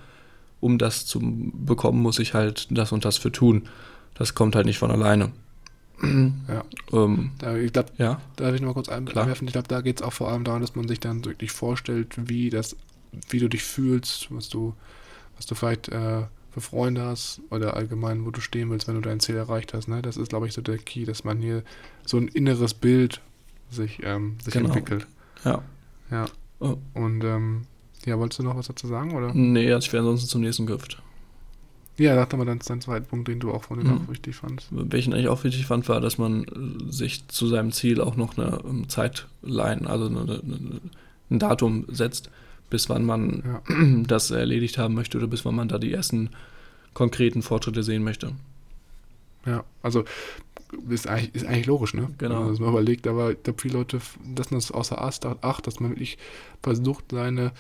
um 0.60 0.78
das 0.78 1.04
zu 1.04 1.20
bekommen, 1.20 2.00
muss 2.00 2.18
ich 2.18 2.32
halt 2.32 2.68
das 2.70 2.92
und 2.92 3.04
das 3.04 3.18
für 3.18 3.30
tun. 3.32 3.68
Das 4.14 4.34
kommt 4.34 4.56
halt 4.56 4.64
nicht 4.66 4.78
von 4.78 4.90
alleine. 4.90 5.32
Ja. 6.48 6.64
Ähm, 6.92 7.30
Da, 7.38 7.56
ich 7.56 7.72
glaube, 7.72 7.90
ja, 7.98 8.20
darf 8.36 8.54
ich 8.54 8.60
noch 8.60 8.68
mal 8.68 8.74
kurz 8.74 8.88
einwerfen? 8.88 9.46
Ich 9.46 9.52
glaube, 9.52 9.68
da 9.68 9.80
geht 9.80 10.00
es 10.00 10.02
auch 10.02 10.12
vor 10.12 10.30
allem 10.30 10.44
darum, 10.44 10.60
dass 10.60 10.74
man 10.74 10.88
sich 10.88 11.00
dann 11.00 11.24
wirklich 11.24 11.52
vorstellt, 11.52 12.14
wie 12.16 12.50
das, 12.50 12.76
wie 13.30 13.38
du 13.38 13.48
dich 13.48 13.62
fühlst, 13.62 14.28
was 14.30 14.48
du, 14.48 14.74
was 15.36 15.46
du 15.46 15.54
vielleicht 15.54 15.88
äh, 15.88 16.22
für 16.50 16.60
Freunde 16.60 17.02
hast 17.02 17.40
oder 17.50 17.74
allgemein, 17.74 18.24
wo 18.24 18.30
du 18.30 18.40
stehen 18.40 18.70
willst, 18.70 18.88
wenn 18.88 18.94
du 18.96 19.00
dein 19.00 19.20
Ziel 19.20 19.36
erreicht 19.36 19.74
hast. 19.74 19.88
Ne? 19.88 20.02
Das 20.02 20.16
ist, 20.16 20.28
glaube 20.30 20.46
ich, 20.46 20.52
so 20.54 20.62
der 20.62 20.78
Key, 20.78 21.04
dass 21.04 21.24
man 21.24 21.40
hier 21.40 21.62
so 22.06 22.16
ein 22.16 22.28
inneres 22.28 22.74
Bild 22.74 23.20
sich, 23.70 24.00
ähm, 24.02 24.36
sich 24.42 24.52
Genau. 24.54 24.68
entwickelt. 24.68 25.06
ja. 25.44 25.62
Ja. 26.10 26.26
Oh. 26.60 26.76
Und 26.94 27.24
ähm, 27.24 27.62
ja, 28.06 28.18
wolltest 28.18 28.38
du 28.38 28.44
noch 28.44 28.56
was 28.56 28.66
dazu 28.68 28.86
sagen, 28.86 29.14
oder? 29.14 29.32
Nee, 29.34 29.72
also 29.72 29.86
ich 29.86 29.92
wäre 29.92 30.02
ansonsten 30.02 30.28
zum 30.28 30.42
nächsten 30.42 30.66
gehüpft. 30.66 31.02
Ja, 31.96 32.24
doch 32.26 32.36
mal 32.38 32.44
deinen, 32.44 32.58
deinen 32.58 32.80
zweiten 32.80 33.06
Punkt, 33.06 33.28
den 33.28 33.40
du 33.40 33.50
auch 33.52 33.66
denen 33.66 33.86
Mhm. 33.86 34.02
auch 34.04 34.08
wichtig 34.10 34.36
fandst. 34.36 34.68
Welchen 34.70 35.12
eigentlich 35.12 35.28
auch 35.28 35.42
wichtig 35.44 35.66
fand, 35.66 35.88
war, 35.88 36.00
dass 36.00 36.18
man 36.18 36.44
äh, 36.44 36.92
sich 36.92 37.26
zu 37.28 37.46
seinem 37.46 37.72
Ziel 37.72 38.00
auch 38.00 38.16
noch 38.16 38.36
eine 38.36 38.60
ähm, 38.68 38.88
Zeitline, 38.88 39.88
also 39.88 40.06
eine, 40.06 40.20
eine, 40.20 40.80
ein 41.30 41.38
Datum 41.38 41.84
setzt, 41.88 42.30
bis 42.70 42.88
wann 42.88 43.04
man 43.04 43.42
Ja. 43.46 43.62
das 44.06 44.30
erledigt 44.30 44.76
haben 44.78 44.94
möchte 44.94 45.18
oder 45.18 45.26
bis 45.26 45.44
wann 45.44 45.54
man 45.54 45.68
da 45.68 45.78
die 45.78 45.92
ersten 45.92 46.30
konkreten 46.94 47.42
Fortschritte 47.42 47.82
sehen 47.82 48.04
möchte. 48.04 48.32
Ja, 49.46 49.64
also 49.82 50.04
ist 50.88 51.06
eigentlich, 51.06 51.34
ist 51.34 51.46
eigentlich 51.46 51.66
logisch, 51.66 51.94
ne? 51.94 52.10
Genau. 52.18 52.34
Wenn 52.34 52.42
man 52.42 52.50
das 52.50 52.60
mal 52.60 52.68
überlegt, 52.70 53.06
aber 53.06 53.32
ich 53.32 53.42
glaube, 53.42 53.60
viele 53.60 53.74
Leute 53.78 54.00
lassen 54.36 54.54
das 54.54 54.70
außer 54.70 55.00
Acht, 55.02 55.66
dass 55.66 55.80
man 55.80 55.90
wirklich 55.90 56.18
versucht, 56.62 57.04
seine, 57.10 57.52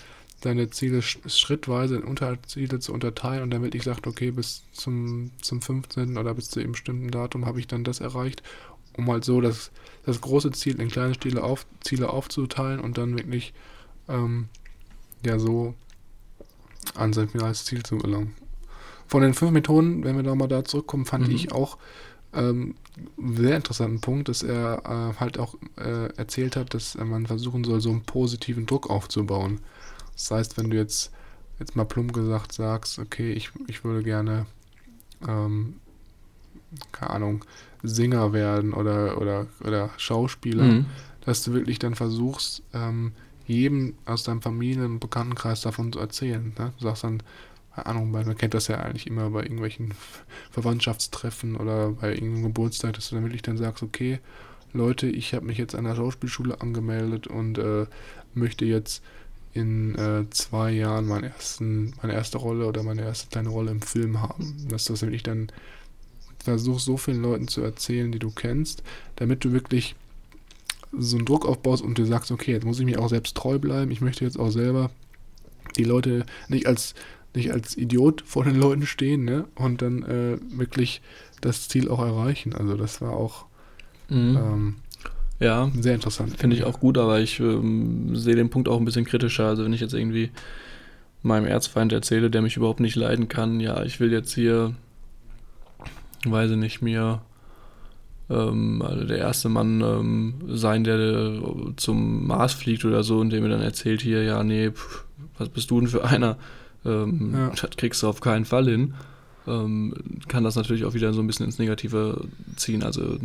seine 0.42 0.70
Ziele 0.70 0.98
sch- 1.00 1.28
schrittweise 1.28 1.96
in 1.96 2.04
Unterziele 2.04 2.80
zu 2.80 2.92
unterteilen 2.92 3.42
und 3.42 3.50
dann 3.50 3.62
wirklich 3.62 3.82
sagt, 3.84 4.06
okay, 4.06 4.30
bis 4.30 4.64
zum, 4.72 5.30
zum 5.42 5.62
15. 5.62 6.16
oder 6.18 6.34
bis 6.34 6.50
zu 6.50 6.60
einem 6.60 6.72
bestimmten 6.72 7.10
Datum 7.10 7.46
habe 7.46 7.60
ich 7.60 7.66
dann 7.66 7.84
das 7.84 8.00
erreicht, 8.00 8.42
um 8.96 9.10
halt 9.10 9.24
so 9.24 9.40
das, 9.40 9.70
das 10.06 10.20
große 10.20 10.52
Ziel 10.52 10.80
in 10.80 10.88
kleine 10.88 11.18
Ziele, 11.18 11.42
auf, 11.42 11.66
Ziele 11.82 12.10
aufzuteilen 12.10 12.80
und 12.80 12.98
dann 12.98 13.16
wirklich 13.16 13.52
ähm, 14.08 14.48
ja 15.24 15.38
so 15.38 15.74
an 16.94 17.12
sein 17.12 17.28
finales 17.28 17.64
Ziel 17.64 17.82
zu 17.82 17.98
gelangen. 17.98 18.34
Von 19.06 19.22
den 19.22 19.34
fünf 19.34 19.52
Methoden, 19.52 20.04
wenn 20.04 20.16
wir 20.16 20.22
da 20.22 20.34
mal 20.34 20.48
da 20.48 20.64
zurückkommen, 20.64 21.04
fand 21.06 21.28
Mhm. 21.28 21.34
ich 21.34 21.52
auch 21.52 21.78
ähm, 22.32 22.74
sehr 23.18 23.56
interessanten 23.56 24.00
Punkt, 24.00 24.28
dass 24.28 24.42
er 24.42 24.82
äh, 25.16 25.20
halt 25.20 25.38
auch 25.38 25.56
äh, 25.76 26.06
erzählt 26.16 26.56
hat, 26.56 26.74
dass 26.74 26.96
man 26.96 27.26
versuchen 27.26 27.64
soll, 27.64 27.80
so 27.80 27.90
einen 27.90 28.02
positiven 28.02 28.66
Druck 28.66 28.88
aufzubauen. 28.88 29.60
Das 30.12 30.30
heißt, 30.30 30.56
wenn 30.58 30.70
du 30.70 30.76
jetzt, 30.76 31.10
jetzt 31.58 31.74
mal 31.74 31.84
plump 31.84 32.12
gesagt 32.12 32.52
sagst, 32.52 32.98
okay, 32.98 33.32
ich, 33.32 33.50
ich 33.66 33.82
würde 33.84 34.02
gerne, 34.04 34.46
ähm, 35.26 35.74
keine 36.92 37.10
Ahnung, 37.10 37.44
Singer 37.82 38.32
werden 38.32 38.72
oder, 38.72 39.20
oder, 39.20 39.46
oder 39.64 39.90
Schauspieler, 39.96 40.64
Mhm. 40.64 40.86
dass 41.24 41.42
du 41.42 41.52
wirklich 41.52 41.78
dann 41.78 41.94
versuchst, 41.94 42.62
ähm, 42.72 43.12
jedem 43.46 43.94
aus 44.06 44.22
deinem 44.24 44.40
Familien- 44.40 44.84
und 44.92 45.00
Bekanntenkreis 45.00 45.60
davon 45.62 45.92
zu 45.92 45.98
erzählen. 45.98 46.54
Ne? 46.58 46.72
Du 46.78 46.84
sagst 46.84 47.04
dann, 47.04 47.22
Ahnung, 47.76 48.10
man 48.10 48.36
kennt 48.36 48.54
das 48.54 48.68
ja 48.68 48.78
eigentlich 48.78 49.06
immer 49.06 49.30
bei 49.30 49.42
irgendwelchen 49.42 49.94
Verwandtschaftstreffen 50.50 51.56
oder 51.56 51.90
bei 51.90 52.12
irgendeinem 52.12 52.44
Geburtstag, 52.44 52.94
dass 52.94 53.08
du 53.08 53.16
dann 53.16 53.24
wirklich 53.24 53.42
dann 53.42 53.58
sagst, 53.58 53.82
okay, 53.82 54.20
Leute, 54.72 55.06
ich 55.06 55.34
habe 55.34 55.46
mich 55.46 55.58
jetzt 55.58 55.74
an 55.74 55.84
der 55.84 55.94
Schauspielschule 55.94 56.60
angemeldet 56.60 57.26
und 57.26 57.58
äh, 57.58 57.86
möchte 58.34 58.64
jetzt 58.64 59.02
in 59.52 59.94
äh, 59.94 60.28
zwei 60.30 60.72
Jahren 60.72 61.06
meinen 61.06 61.24
ersten, 61.24 61.94
meine 62.02 62.12
erste 62.12 62.38
Rolle 62.38 62.66
oder 62.66 62.82
meine 62.82 63.02
erste 63.02 63.28
kleine 63.28 63.50
Rolle 63.50 63.70
im 63.70 63.82
Film 63.82 64.20
haben. 64.20 64.66
Dass 64.68 64.84
du 64.84 64.92
das 64.92 65.02
wirklich 65.02 65.22
dann 65.22 65.48
versuchst, 66.42 66.84
so 66.84 66.96
vielen 66.96 67.22
Leuten 67.22 67.48
zu 67.48 67.62
erzählen, 67.62 68.10
die 68.10 68.18
du 68.18 68.30
kennst, 68.30 68.82
damit 69.16 69.44
du 69.44 69.52
wirklich 69.52 69.94
so 70.92 71.16
einen 71.16 71.26
Druck 71.26 71.46
aufbaust 71.46 71.82
und 71.82 71.96
du 71.96 72.04
sagst, 72.04 72.30
okay, 72.30 72.52
jetzt 72.52 72.64
muss 72.64 72.78
ich 72.78 72.84
mir 72.84 73.00
auch 73.00 73.08
selbst 73.08 73.36
treu 73.36 73.58
bleiben, 73.58 73.90
ich 73.90 74.00
möchte 74.00 74.24
jetzt 74.24 74.38
auch 74.38 74.50
selber 74.50 74.90
die 75.76 75.84
Leute 75.84 76.26
nicht 76.48 76.66
als 76.66 76.94
nicht 77.34 77.52
als 77.52 77.76
Idiot 77.76 78.22
vor 78.26 78.44
den 78.44 78.56
Leuten 78.56 78.86
stehen, 78.86 79.24
ne? 79.24 79.46
Und 79.54 79.82
dann 79.82 80.02
äh, 80.02 80.38
wirklich 80.56 81.02
das 81.40 81.68
Ziel 81.68 81.88
auch 81.88 82.00
erreichen. 82.00 82.54
Also 82.54 82.76
das 82.76 83.00
war 83.00 83.12
auch 83.12 83.46
mhm. 84.08 84.36
ähm, 84.36 84.74
ja, 85.40 85.70
sehr 85.78 85.94
interessant. 85.94 86.36
Finde 86.38 86.56
ich 86.56 86.64
auch 86.64 86.80
gut, 86.80 86.96
aber 86.96 87.20
ich 87.20 87.40
ähm, 87.40 88.14
sehe 88.14 88.36
den 88.36 88.50
Punkt 88.50 88.68
auch 88.68 88.78
ein 88.78 88.84
bisschen 88.84 89.04
kritischer. 89.04 89.46
Also 89.46 89.64
wenn 89.64 89.72
ich 89.72 89.80
jetzt 89.80 89.94
irgendwie 89.94 90.30
meinem 91.22 91.46
Erzfeind 91.46 91.92
erzähle, 91.92 92.30
der 92.30 92.42
mich 92.42 92.56
überhaupt 92.56 92.80
nicht 92.80 92.96
leiden 92.96 93.28
kann, 93.28 93.60
ja, 93.60 93.82
ich 93.82 93.98
will 93.98 94.12
jetzt 94.12 94.34
hier, 94.34 94.74
weiß 96.24 96.52
ich 96.52 96.56
nicht, 96.56 96.82
mir 96.82 97.22
ähm, 98.30 98.82
also 98.82 99.04
der 99.04 99.18
erste 99.18 99.48
Mann 99.48 99.80
ähm, 99.80 100.34
sein, 100.48 100.84
der 100.84 100.98
äh, 100.98 101.42
zum 101.76 102.26
Mars 102.26 102.52
fliegt 102.52 102.84
oder 102.84 103.02
so, 103.02 103.18
und 103.18 103.30
der 103.30 103.40
mir 103.40 103.48
dann 103.48 103.60
erzählt 103.60 104.02
hier, 104.02 104.22
ja, 104.22 104.44
nee, 104.44 104.70
pff, 104.70 105.04
was 105.38 105.48
bist 105.48 105.70
du 105.70 105.80
denn 105.80 105.88
für 105.88 106.04
einer? 106.04 106.38
Ähm, 106.84 107.32
ja. 107.34 107.50
Das 107.50 107.70
kriegst 107.76 108.02
du 108.02 108.08
auf 108.08 108.20
keinen 108.20 108.44
Fall 108.44 108.66
hin. 108.66 108.94
Ähm, 109.46 109.94
kann 110.28 110.44
das 110.44 110.56
natürlich 110.56 110.84
auch 110.84 110.94
wieder 110.94 111.12
so 111.12 111.20
ein 111.20 111.26
bisschen 111.26 111.46
ins 111.46 111.58
Negative 111.58 112.26
ziehen. 112.56 112.82
Also, 112.82 113.18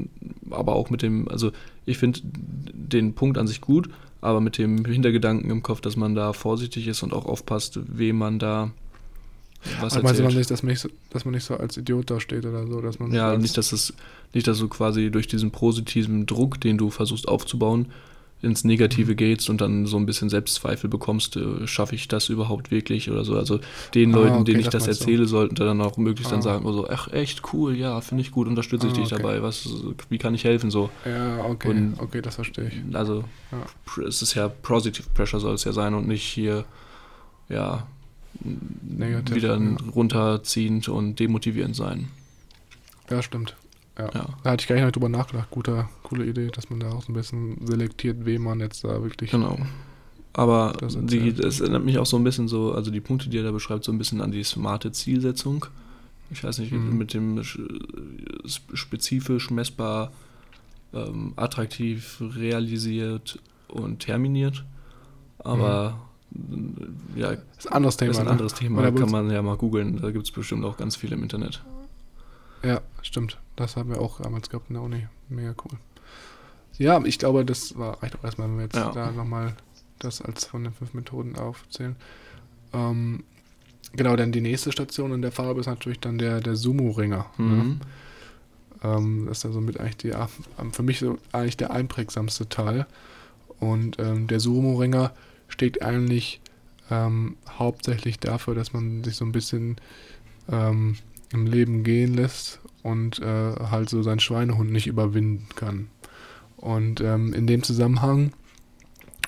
aber 0.50 0.76
auch 0.76 0.90
mit 0.90 1.02
dem, 1.02 1.28
also 1.30 1.52
ich 1.86 1.98
finde 1.98 2.20
den 2.24 3.14
Punkt 3.14 3.38
an 3.38 3.48
sich 3.48 3.62
gut, 3.62 3.90
aber 4.22 4.42
mit 4.42 4.58
dem 4.58 4.84
Hintergedanken 4.84 5.50
im 5.50 5.64
Kopf, 5.64 5.82
dass 5.82 5.96
man 5.96 6.16
da 6.16 6.34
vorsichtig 6.34 6.88
ist 6.88 7.04
und 7.04 7.14
auch 7.14 7.26
aufpasst, 7.26 7.80
wem 7.88 8.18
man 8.18 8.40
da 8.40 8.72
was 9.82 9.94
aber 9.94 10.04
meinst 10.04 10.22
du 10.22 10.28
nicht, 10.28 10.52
dass 10.52 10.64
man 10.64 10.72
nicht, 10.72 10.80
so, 10.80 10.90
dass 11.10 11.26
man 11.26 11.34
nicht 11.34 11.44
so 11.44 11.58
als 11.58 11.76
Idiot 11.76 12.10
dasteht 12.10 12.46
oder 12.46 12.66
so, 12.66 12.80
dass 12.80 13.00
man 13.00 13.12
ja 13.12 13.38
nicht, 13.38 13.58
dass 13.58 13.74
es 13.74 13.94
nicht, 14.34 14.48
dass 14.48 14.60
du 14.60 14.70
quasi 14.70 15.12
durch 15.12 15.28
diesen 15.28 15.52
positiven 15.52 16.26
Druck, 16.26 16.62
den 16.62 16.78
du 16.78 16.90
versuchst 16.90 17.28
aufzubauen, 17.28 17.88
ins 18.42 18.64
Negative 18.64 19.16
gehst 19.16 19.50
und 19.50 19.60
dann 19.60 19.86
so 19.86 19.98
ein 19.98 20.06
bisschen 20.06 20.30
Selbstzweifel 20.30 20.90
bekommst, 20.90 21.36
äh, 21.36 21.68
schaffe 21.68 21.96
ich 21.96 22.08
das 22.08 22.30
überhaupt 22.30 22.72
wirklich 22.72 23.12
oder 23.12 23.26
so. 23.26 23.36
Also 23.36 23.60
den 23.94 24.14
ah, 24.14 24.18
Leuten, 24.18 24.36
okay, 24.36 24.44
denen 24.46 24.60
ich 24.62 24.70
das, 24.70 24.86
das 24.86 25.00
erzähle, 25.00 25.26
so. 25.26 25.38
sollten 25.38 25.56
dann 25.56 25.82
auch 25.82 25.98
möglichst 25.98 26.32
ah. 26.32 26.36
dann 26.36 26.42
sagen, 26.42 26.72
so, 26.72 26.88
ach 26.90 27.12
echt 27.12 27.54
cool, 27.54 27.76
ja, 27.76 28.00
finde 28.02 28.22
ich 28.22 28.32
gut, 28.32 28.48
unterstütze 28.48 28.88
ich 28.88 28.94
ah, 28.94 28.96
dich 28.96 29.14
okay. 29.14 29.22
dabei, 29.22 29.44
was, 29.44 29.68
wie 30.10 30.18
kann 30.18 30.34
ich 30.36 30.46
helfen 30.46 30.72
so. 30.72 30.90
Ja, 31.06 31.44
okay, 31.44 31.70
und, 31.70 32.00
okay, 32.00 32.22
das 32.22 32.36
verstehe 32.36 32.70
ich. 32.70 32.96
Also 32.96 33.26
ja. 33.52 34.08
es 34.08 34.22
ist 34.22 34.36
ja 34.36 34.48
Positive 34.48 35.08
Pressure 35.14 35.40
soll 35.40 35.56
es 35.56 35.66
ja 35.66 35.74
sein 35.74 35.94
und 35.94 36.08
nicht 36.08 36.24
hier, 36.24 36.64
ja, 37.50 37.88
Negativ, 38.82 39.36
wieder 39.36 39.58
ja. 39.58 39.76
runterziehend 39.94 40.88
und 40.88 41.20
demotivierend 41.20 41.76
sein. 41.76 42.08
Ja, 43.10 43.22
stimmt. 43.22 43.56
Ja. 44.00 44.10
ja. 44.14 44.26
Da 44.44 44.52
hatte 44.52 44.62
ich 44.62 44.68
gar 44.68 44.76
nicht 44.76 44.96
drüber 44.96 45.10
nachgedacht. 45.10 45.50
Guter, 45.52 45.90
coole 46.04 46.26
Idee, 46.26 46.48
dass 46.48 46.70
man 46.70 46.80
da 46.80 46.92
auch 46.92 47.04
so 47.04 47.12
ein 47.12 47.16
bisschen 47.16 47.66
selektiert, 47.68 48.26
wem 48.26 48.44
man 48.44 48.60
jetzt 48.62 48.84
da 48.84 49.04
wirklich. 49.04 49.32
Genau. 49.32 49.60
Aber 50.34 50.74
das, 50.80 50.98
die, 50.98 51.34
das 51.34 51.60
erinnert 51.60 51.84
mich 51.84 51.98
auch 51.98 52.06
so 52.06 52.18
ein 52.18 52.24
bisschen 52.24 52.48
so, 52.48 52.72
also 52.74 52.92
die 52.92 53.02
Punkte, 53.02 53.30
die 53.30 53.38
er 53.38 53.44
da 53.44 53.52
beschreibt, 53.52 53.84
so 53.84 53.92
ein 53.92 53.98
bisschen 53.98 54.22
an 54.22 54.32
die 54.32 54.44
smarte 54.44 54.92
Zielsetzung. 54.92 55.66
Ich 56.32 56.44
weiß 56.44 56.60
nicht, 56.60 56.72
mhm. 56.72 56.98
mit 56.98 57.14
dem 57.14 57.42
spezifisch, 58.46 59.50
messbar, 59.50 60.12
ähm, 60.94 61.34
attraktiv, 61.36 62.22
realisiert 62.22 63.40
und 63.68 64.00
terminiert. 64.00 64.64
Aber 65.40 66.00
mhm. 66.30 66.96
ja, 67.16 67.32
das 67.32 67.42
ist 67.58 67.68
ein 67.68 67.74
anderes 67.74 67.98
Thema. 67.98 68.12
Das 68.12 68.18
ist 68.18 68.22
ein 68.22 68.26
ne? 68.26 68.32
anderes 68.32 68.54
ne? 68.54 68.60
Thema, 68.60 68.92
kann 68.92 69.12
man 69.12 69.30
ja 69.32 69.42
mal 69.42 69.58
googeln. 69.58 70.00
Da 70.00 70.12
gibt 70.12 70.26
es 70.26 70.32
bestimmt 70.32 70.64
auch 70.64 70.78
ganz 70.78 70.96
viel 70.96 71.12
im 71.12 71.24
Internet. 71.24 71.64
Ja, 72.64 72.82
stimmt. 73.02 73.40
Das 73.56 73.76
haben 73.76 73.90
wir 73.90 74.02
auch 74.02 74.22
damals 74.22 74.50
gehabt 74.50 74.70
in 74.70 74.76
der 74.76 74.84
Uni. 74.84 75.08
Mega 75.30 75.54
cool. 75.64 75.78
Ja, 76.78 77.04
ich 77.04 77.20
glaube, 77.20 77.44
das 77.44 77.78
war, 77.78 78.02
reicht 78.02 78.18
auch 78.18 78.24
erstmal, 78.24 78.48
wenn 78.48 78.58
wir 78.58 78.64
jetzt 78.64 78.76
ja. 78.76 78.92
da 78.92 79.12
nochmal 79.12 79.56
das 80.00 80.22
als 80.22 80.46
von 80.46 80.64
den 80.64 80.74
fünf 80.74 80.94
Methoden 80.94 81.36
aufzählen. 81.36 81.98
Ähm, 82.74 83.24
genau, 83.94 84.16
dann 84.16 84.32
die 84.32 84.42
nächste 84.42 84.72
Station 84.72 85.12
in 85.12 85.22
der 85.22 85.34
Farbe 85.34 85.60
ist 85.60 85.66
natürlich 85.66 86.00
dann 86.00 86.18
der, 86.18 86.40
der 86.40 86.56
Sumo-Ringer. 86.56 87.26
Ne? 87.38 87.44
Mhm. 87.44 87.58
Ne? 87.58 87.80
Ähm, 88.82 89.26
das 89.28 89.40
ist 89.40 89.46
dann 89.46 89.54
somit 89.54 89.80
eigentlich 89.80 89.98
die, 89.98 90.14
für 90.72 90.84
mich 90.84 91.00
so 91.00 91.18
eigentlich 91.34 91.58
der 91.58 91.72
einprägsamste 91.72 92.48
Teil. 92.48 92.88
Und 93.60 94.00
ähm, 94.00 94.28
der 94.28 94.40
Sumo-Ringer 94.40 95.12
steht 95.50 95.82
eigentlich 95.82 96.40
ähm, 96.90 97.36
hauptsächlich 97.50 98.20
dafür, 98.20 98.56
dass 98.56 98.72
man 98.72 99.04
sich 99.04 99.18
so 99.18 99.26
ein 99.26 99.34
bisschen 99.34 99.76
ähm, 100.50 100.96
im 101.34 101.46
Leben 101.46 101.84
gehen 101.84 102.14
lässt 102.14 102.62
und 102.84 103.20
äh, 103.20 103.56
halt 103.72 103.90
so 103.90 104.02
seinen 104.04 104.20
Schweinehund 104.20 104.72
nicht 104.72 104.88
überwinden 104.88 105.48
kann. 105.56 105.90
Und 106.58 107.02
ähm, 107.02 107.34
in 107.34 107.48
dem 107.48 107.64
Zusammenhang 107.64 108.34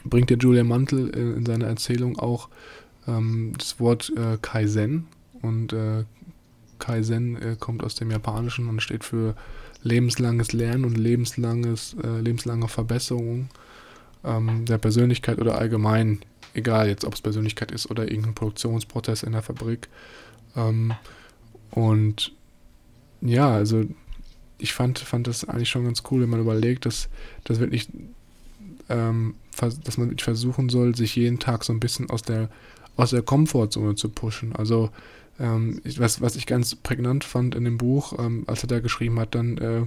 bringt 0.03 0.29
der 0.29 0.37
Julian 0.37 0.67
Mantel 0.67 1.09
in, 1.09 1.37
in 1.37 1.45
seiner 1.45 1.67
Erzählung 1.67 2.19
auch 2.19 2.49
ähm, 3.07 3.53
das 3.57 3.79
Wort 3.79 4.11
äh, 4.15 4.37
Kaizen. 4.41 5.07
Und 5.41 5.73
äh, 5.73 6.03
Kaizen 6.79 7.41
äh, 7.41 7.55
kommt 7.59 7.83
aus 7.83 7.95
dem 7.95 8.11
Japanischen 8.11 8.67
und 8.67 8.81
steht 8.81 9.03
für 9.03 9.35
lebenslanges 9.83 10.53
Lernen 10.53 10.85
und 10.85 10.97
lebenslanges, 10.97 11.95
äh, 12.03 12.19
lebenslange 12.19 12.67
Verbesserung 12.67 13.49
ähm, 14.23 14.65
der 14.65 14.77
Persönlichkeit 14.77 15.39
oder 15.39 15.57
allgemein, 15.57 16.19
egal 16.53 16.87
jetzt 16.87 17.05
ob 17.05 17.13
es 17.13 17.21
Persönlichkeit 17.21 17.71
ist 17.71 17.89
oder 17.89 18.03
irgendein 18.03 18.35
Produktionsprozess 18.35 19.23
in 19.23 19.31
der 19.31 19.41
Fabrik. 19.41 19.87
Ähm, 20.55 20.93
und 21.71 22.33
ja, 23.21 23.51
also 23.51 23.85
ich 24.57 24.73
fand, 24.73 24.99
fand 24.99 25.27
das 25.27 25.47
eigentlich 25.47 25.69
schon 25.69 25.85
ganz 25.85 26.03
cool, 26.11 26.21
wenn 26.21 26.29
man 26.29 26.39
überlegt, 26.39 26.85
dass, 26.85 27.09
dass 27.43 27.59
wirklich, 27.59 27.89
ähm, 28.89 29.35
dass 29.57 29.97
man 29.97 30.09
wirklich 30.09 30.23
versuchen 30.23 30.69
soll, 30.69 30.95
sich 30.95 31.15
jeden 31.15 31.39
Tag 31.39 31.63
so 31.63 31.73
ein 31.73 31.79
bisschen 31.79 32.09
aus 32.09 32.21
der, 32.21 32.49
aus 32.95 33.11
der 33.11 33.21
Komfortzone 33.21 33.95
zu 33.95 34.09
pushen. 34.09 34.55
Also 34.55 34.89
ähm, 35.39 35.81
ich, 35.83 35.99
was, 35.99 36.21
was 36.21 36.35
ich 36.35 36.45
ganz 36.45 36.75
prägnant 36.75 37.23
fand 37.23 37.55
in 37.55 37.63
dem 37.63 37.77
Buch, 37.77 38.17
ähm, 38.19 38.43
als 38.47 38.63
er 38.63 38.67
da 38.67 38.79
geschrieben 38.79 39.19
hat, 39.19 39.33
dann 39.33 39.57
äh, 39.57 39.81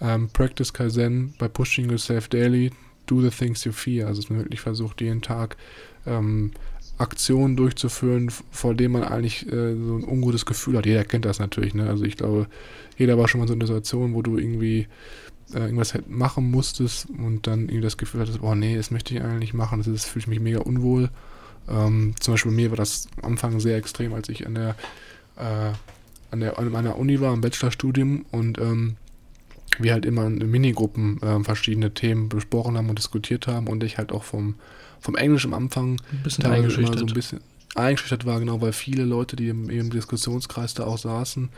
ähm, 0.00 0.28
Practice 0.32 0.72
Kaizen 0.72 1.34
by 1.38 1.48
pushing 1.48 1.90
yourself 1.90 2.28
daily, 2.28 2.70
do 3.06 3.20
the 3.20 3.30
things 3.30 3.64
you 3.64 3.72
fear. 3.72 4.06
Also 4.06 4.22
dass 4.22 4.30
man 4.30 4.40
wirklich 4.40 4.60
versucht, 4.60 5.00
jeden 5.00 5.20
Tag 5.20 5.56
ähm, 6.06 6.52
Aktionen 7.00 7.56
durchzuführen, 7.56 8.30
vor 8.50 8.74
denen 8.74 8.92
man 8.92 9.04
eigentlich 9.04 9.46
äh, 9.46 9.74
so 9.74 9.96
ein 9.96 10.04
ungutes 10.04 10.44
Gefühl 10.44 10.76
hat. 10.76 10.86
Jeder 10.86 11.04
kennt 11.04 11.24
das 11.24 11.38
natürlich, 11.38 11.74
ne? 11.74 11.88
Also 11.88 12.04
ich 12.04 12.16
glaube, 12.16 12.46
jeder 12.98 13.16
war 13.16 13.26
schon 13.26 13.40
mal 13.40 13.48
so 13.48 13.54
in 13.54 13.60
einer 13.60 13.66
Situation, 13.66 14.14
wo 14.14 14.22
du 14.22 14.36
irgendwie 14.36 14.86
äh, 15.54 15.60
irgendwas 15.60 15.94
halt 15.94 16.10
machen 16.10 16.50
musstest 16.50 17.08
und 17.08 17.46
dann 17.46 17.62
irgendwie 17.62 17.80
das 17.80 17.96
Gefühl 17.96 18.20
hattest, 18.20 18.42
oh 18.42 18.54
nee, 18.54 18.76
das 18.76 18.90
möchte 18.90 19.14
ich 19.14 19.22
eigentlich 19.22 19.40
nicht 19.40 19.54
machen, 19.54 19.78
das, 19.78 19.86
ist, 19.86 20.04
fühle 20.04 20.20
ich 20.20 20.26
mich 20.28 20.40
mega 20.40 20.60
unwohl. 20.60 21.08
Ähm, 21.68 22.14
zum 22.20 22.34
Beispiel 22.34 22.52
bei 22.52 22.56
mir 22.56 22.70
war 22.70 22.76
das 22.76 23.08
am 23.22 23.32
Anfang 23.32 23.60
sehr 23.60 23.76
extrem, 23.76 24.12
als 24.12 24.28
ich 24.28 24.46
an 24.46 24.54
der, 24.54 24.76
äh, 25.36 25.72
an 26.30 26.40
der 26.40 26.58
an 26.58 26.70
meiner 26.70 26.98
Uni 26.98 27.20
war, 27.20 27.32
im 27.32 27.40
Bachelorstudium 27.40 28.26
und 28.30 28.58
ähm, 28.58 28.96
wir 29.78 29.92
halt 29.92 30.04
immer 30.04 30.26
in 30.26 30.50
Minigruppen 30.50 31.22
äh, 31.22 31.42
verschiedene 31.44 31.94
Themen 31.94 32.28
besprochen 32.28 32.76
haben 32.76 32.90
und 32.90 32.98
diskutiert 32.98 33.46
haben 33.46 33.68
und 33.68 33.82
ich 33.84 33.98
halt 33.98 34.12
auch 34.12 34.24
vom 34.24 34.56
vom 35.00 35.16
Englisch 35.16 35.44
am 35.44 35.54
Anfang 35.54 36.00
ein 36.12 36.22
bisschen 36.22 36.46
eingeschüchtert. 36.46 36.98
so 36.98 37.06
ein 37.06 37.14
bisschen 37.14 37.40
eingeschüchtert 37.74 38.26
war, 38.26 38.40
genau, 38.40 38.60
weil 38.60 38.72
viele 38.72 39.04
Leute, 39.04 39.36
die 39.36 39.48
im, 39.48 39.70
im 39.70 39.90
Diskussionskreis 39.90 40.74
da 40.74 40.84
auch 40.84 40.98
saßen 40.98 41.48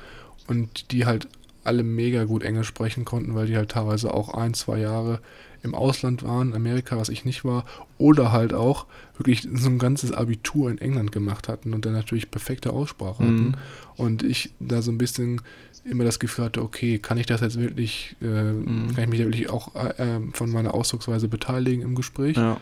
und 0.46 0.92
die 0.92 1.06
halt 1.06 1.28
alle 1.64 1.82
mega 1.82 2.24
gut 2.24 2.42
Englisch 2.42 2.68
sprechen 2.68 3.04
konnten, 3.04 3.34
weil 3.34 3.46
die 3.46 3.56
halt 3.56 3.70
teilweise 3.70 4.12
auch 4.12 4.34
ein, 4.34 4.54
zwei 4.54 4.78
Jahre 4.78 5.20
im 5.62 5.74
Ausland 5.76 6.24
waren, 6.24 6.54
Amerika, 6.54 6.96
was 6.96 7.08
ich 7.08 7.24
nicht 7.24 7.44
war, 7.44 7.64
oder 7.98 8.32
halt 8.32 8.52
auch 8.52 8.86
wirklich 9.16 9.46
so 9.54 9.68
ein 9.68 9.78
ganzes 9.78 10.10
Abitur 10.10 10.70
in 10.70 10.78
England 10.78 11.12
gemacht 11.12 11.48
hatten 11.48 11.72
und 11.72 11.86
dann 11.86 11.92
natürlich 11.92 12.32
perfekte 12.32 12.72
Aussprache 12.72 13.22
hatten. 13.22 13.48
Mhm. 13.48 13.54
Und 13.96 14.22
ich 14.24 14.52
da 14.58 14.82
so 14.82 14.90
ein 14.90 14.98
bisschen 14.98 15.40
immer 15.84 16.04
das 16.04 16.18
Gefühl 16.18 16.46
hatte, 16.46 16.62
okay, 16.62 16.98
kann 16.98 17.18
ich 17.18 17.26
das 17.26 17.40
jetzt 17.40 17.60
wirklich, 17.60 18.16
äh, 18.20 18.52
mhm. 18.52 18.94
kann 18.94 19.04
ich 19.04 19.10
mich 19.10 19.20
da 19.20 19.26
wirklich 19.26 19.50
auch 19.50 19.74
äh, 19.76 20.20
von 20.32 20.50
meiner 20.50 20.74
Ausdrucksweise 20.74 21.28
beteiligen 21.28 21.82
im 21.82 21.94
Gespräch? 21.94 22.36
Ja. 22.36 22.60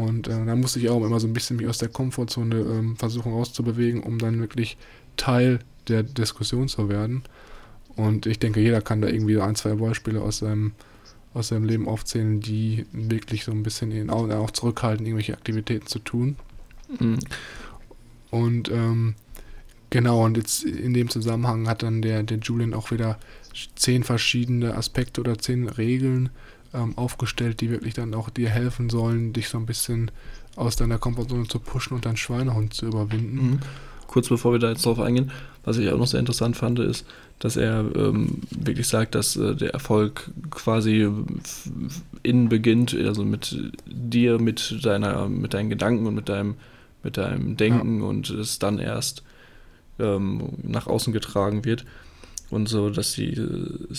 Und 0.00 0.28
äh, 0.28 0.44
da 0.44 0.56
musste 0.56 0.78
ich 0.78 0.88
auch 0.88 1.04
immer 1.04 1.20
so 1.20 1.26
ein 1.26 1.32
bisschen 1.32 1.56
mich 1.56 1.66
aus 1.66 1.78
der 1.78 1.88
Komfortzone 1.88 2.56
ähm, 2.56 2.96
versuchen 2.96 3.32
rauszubewegen, 3.32 4.02
um 4.02 4.18
dann 4.18 4.40
wirklich 4.40 4.76
Teil 5.16 5.60
der 5.88 6.02
Diskussion 6.02 6.68
zu 6.68 6.88
werden. 6.88 7.22
Und 7.96 8.26
ich 8.26 8.38
denke, 8.38 8.60
jeder 8.60 8.80
kann 8.80 9.02
da 9.02 9.08
irgendwie 9.08 9.40
ein, 9.40 9.56
zwei 9.56 9.74
Beispiele 9.74 10.22
aus 10.22 10.38
seinem, 10.38 10.72
aus 11.34 11.48
seinem 11.48 11.64
Leben 11.64 11.88
aufzählen, 11.88 12.40
die 12.40 12.86
wirklich 12.92 13.44
so 13.44 13.52
ein 13.52 13.62
bisschen 13.62 13.90
ihn 13.92 14.10
auch, 14.10 14.28
auch 14.30 14.50
zurückhalten, 14.50 15.04
irgendwelche 15.04 15.34
Aktivitäten 15.34 15.86
zu 15.86 15.98
tun. 15.98 16.36
Mhm. 16.98 17.18
Und 18.30 18.70
ähm, 18.70 19.14
Genau, 19.90 20.24
und 20.24 20.36
jetzt 20.36 20.62
in 20.62 20.94
dem 20.94 21.08
Zusammenhang 21.08 21.68
hat 21.68 21.82
dann 21.82 22.00
der, 22.00 22.22
der 22.22 22.38
Julian 22.38 22.74
auch 22.74 22.92
wieder 22.92 23.18
zehn 23.74 24.04
verschiedene 24.04 24.76
Aspekte 24.76 25.20
oder 25.20 25.36
zehn 25.36 25.68
Regeln 25.68 26.30
ähm, 26.74 26.96
aufgestellt, 26.96 27.60
die 27.60 27.70
wirklich 27.70 27.94
dann 27.94 28.14
auch 28.14 28.30
dir 28.30 28.48
helfen 28.48 28.90
sollen, 28.90 29.32
dich 29.32 29.48
so 29.48 29.58
ein 29.58 29.66
bisschen 29.66 30.10
aus 30.56 30.76
deiner 30.76 30.98
Komfortzone 30.98 31.48
zu 31.48 31.58
pushen 31.58 31.94
und 31.94 32.04
deinen 32.04 32.16
Schweinehund 32.16 32.74
zu 32.74 32.86
überwinden. 32.86 33.50
Mhm. 33.50 33.58
Kurz 34.06 34.28
bevor 34.28 34.52
wir 34.52 34.58
da 34.58 34.70
jetzt 34.70 34.84
drauf 34.84 34.98
eingehen, 34.98 35.30
was 35.64 35.78
ich 35.78 35.88
auch 35.90 35.98
noch 35.98 36.06
sehr 36.06 36.20
interessant 36.20 36.56
fand, 36.56 36.80
ist, 36.80 37.06
dass 37.38 37.56
er 37.56 37.84
ähm, 37.94 38.42
wirklich 38.50 38.88
sagt, 38.88 39.14
dass 39.14 39.36
äh, 39.36 39.54
der 39.54 39.72
Erfolg 39.72 40.30
quasi 40.50 41.08
innen 42.22 42.48
beginnt, 42.48 42.94
also 42.94 43.24
mit 43.24 43.56
dir, 43.86 44.40
mit 44.40 44.84
deiner, 44.84 45.28
mit 45.28 45.54
deinen 45.54 45.70
Gedanken 45.70 46.06
und 46.06 46.14
mit 46.14 46.28
deinem, 46.28 46.56
mit 47.04 47.16
deinem 47.16 47.56
Denken 47.56 48.00
ja. 48.00 48.06
und 48.06 48.30
es 48.30 48.58
dann 48.58 48.78
erst 48.78 49.22
ähm, 50.00 50.50
nach 50.62 50.86
außen 50.86 51.12
getragen 51.12 51.64
wird. 51.64 51.84
Und 52.50 52.68
so, 52.68 52.90
dass 52.90 53.12
die, 53.12 53.40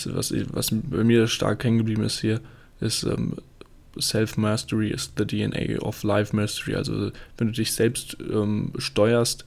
was, 0.05 0.33
was 0.51 0.71
bei 0.71 1.03
mir 1.05 1.27
stark 1.27 1.63
hängen 1.63 1.77
geblieben 1.77 2.03
ist 2.03 2.19
hier, 2.19 2.41
ist 2.81 3.03
ähm, 3.03 3.37
Self-Mastery 3.99 4.89
is 4.89 5.11
the 5.17 5.25
DNA 5.25 5.79
of 5.81 6.03
Life 6.03 6.35
Mastery. 6.35 6.75
Also 6.75 7.11
wenn 7.37 7.47
du 7.47 7.53
dich 7.53 7.73
selbst 7.73 8.17
ähm, 8.19 8.73
steuerst, 8.77 9.45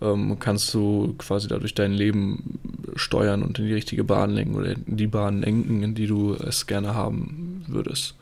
ähm, 0.00 0.38
kannst 0.38 0.72
du 0.74 1.14
quasi 1.18 1.48
dadurch 1.48 1.74
dein 1.74 1.92
Leben 1.92 2.58
steuern 2.96 3.42
und 3.42 3.58
in 3.58 3.66
die 3.66 3.74
richtige 3.74 4.04
Bahn 4.04 4.30
lenken 4.30 4.54
oder 4.54 4.72
in 4.72 4.96
die 4.96 5.06
Bahn 5.06 5.40
lenken, 5.40 5.82
in 5.82 5.94
die 5.94 6.06
du 6.06 6.34
es 6.34 6.66
gerne 6.66 6.94
haben 6.94 7.64
würdest. 7.68 8.14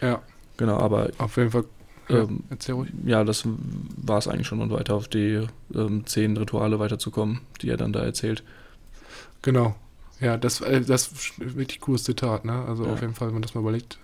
Ja. 0.00 0.22
Genau, 0.56 0.78
aber 0.78 1.10
auf 1.18 1.36
jeden 1.36 1.50
Fall. 1.50 1.64
Ja, 2.08 2.22
ähm, 2.22 2.44
erzähl 2.50 2.74
ruhig. 2.74 2.90
Ja, 3.04 3.24
das 3.24 3.44
war 3.44 4.18
es 4.18 4.28
eigentlich 4.28 4.46
schon 4.46 4.60
und 4.60 4.70
weiter 4.70 4.94
auf 4.94 5.08
die 5.08 5.46
ähm, 5.74 6.06
zehn 6.06 6.36
Rituale 6.36 6.78
weiterzukommen, 6.78 7.40
die 7.60 7.68
er 7.68 7.76
dann 7.76 7.92
da 7.92 8.04
erzählt. 8.04 8.42
Genau. 9.40 9.74
Ja, 10.22 10.36
das, 10.36 10.60
äh, 10.60 10.80
das 10.80 11.08
ist 11.08 11.32
ein 11.40 11.56
wirklich 11.56 11.80
cooles 11.80 12.04
Zitat, 12.04 12.44
ne? 12.44 12.64
Also 12.66 12.86
ja. 12.86 12.92
auf 12.92 13.00
jeden 13.00 13.14
Fall, 13.14 13.28
wenn 13.28 13.34
man 13.34 13.42
das 13.42 13.54
mal 13.54 13.60
überlegt, 13.60 13.98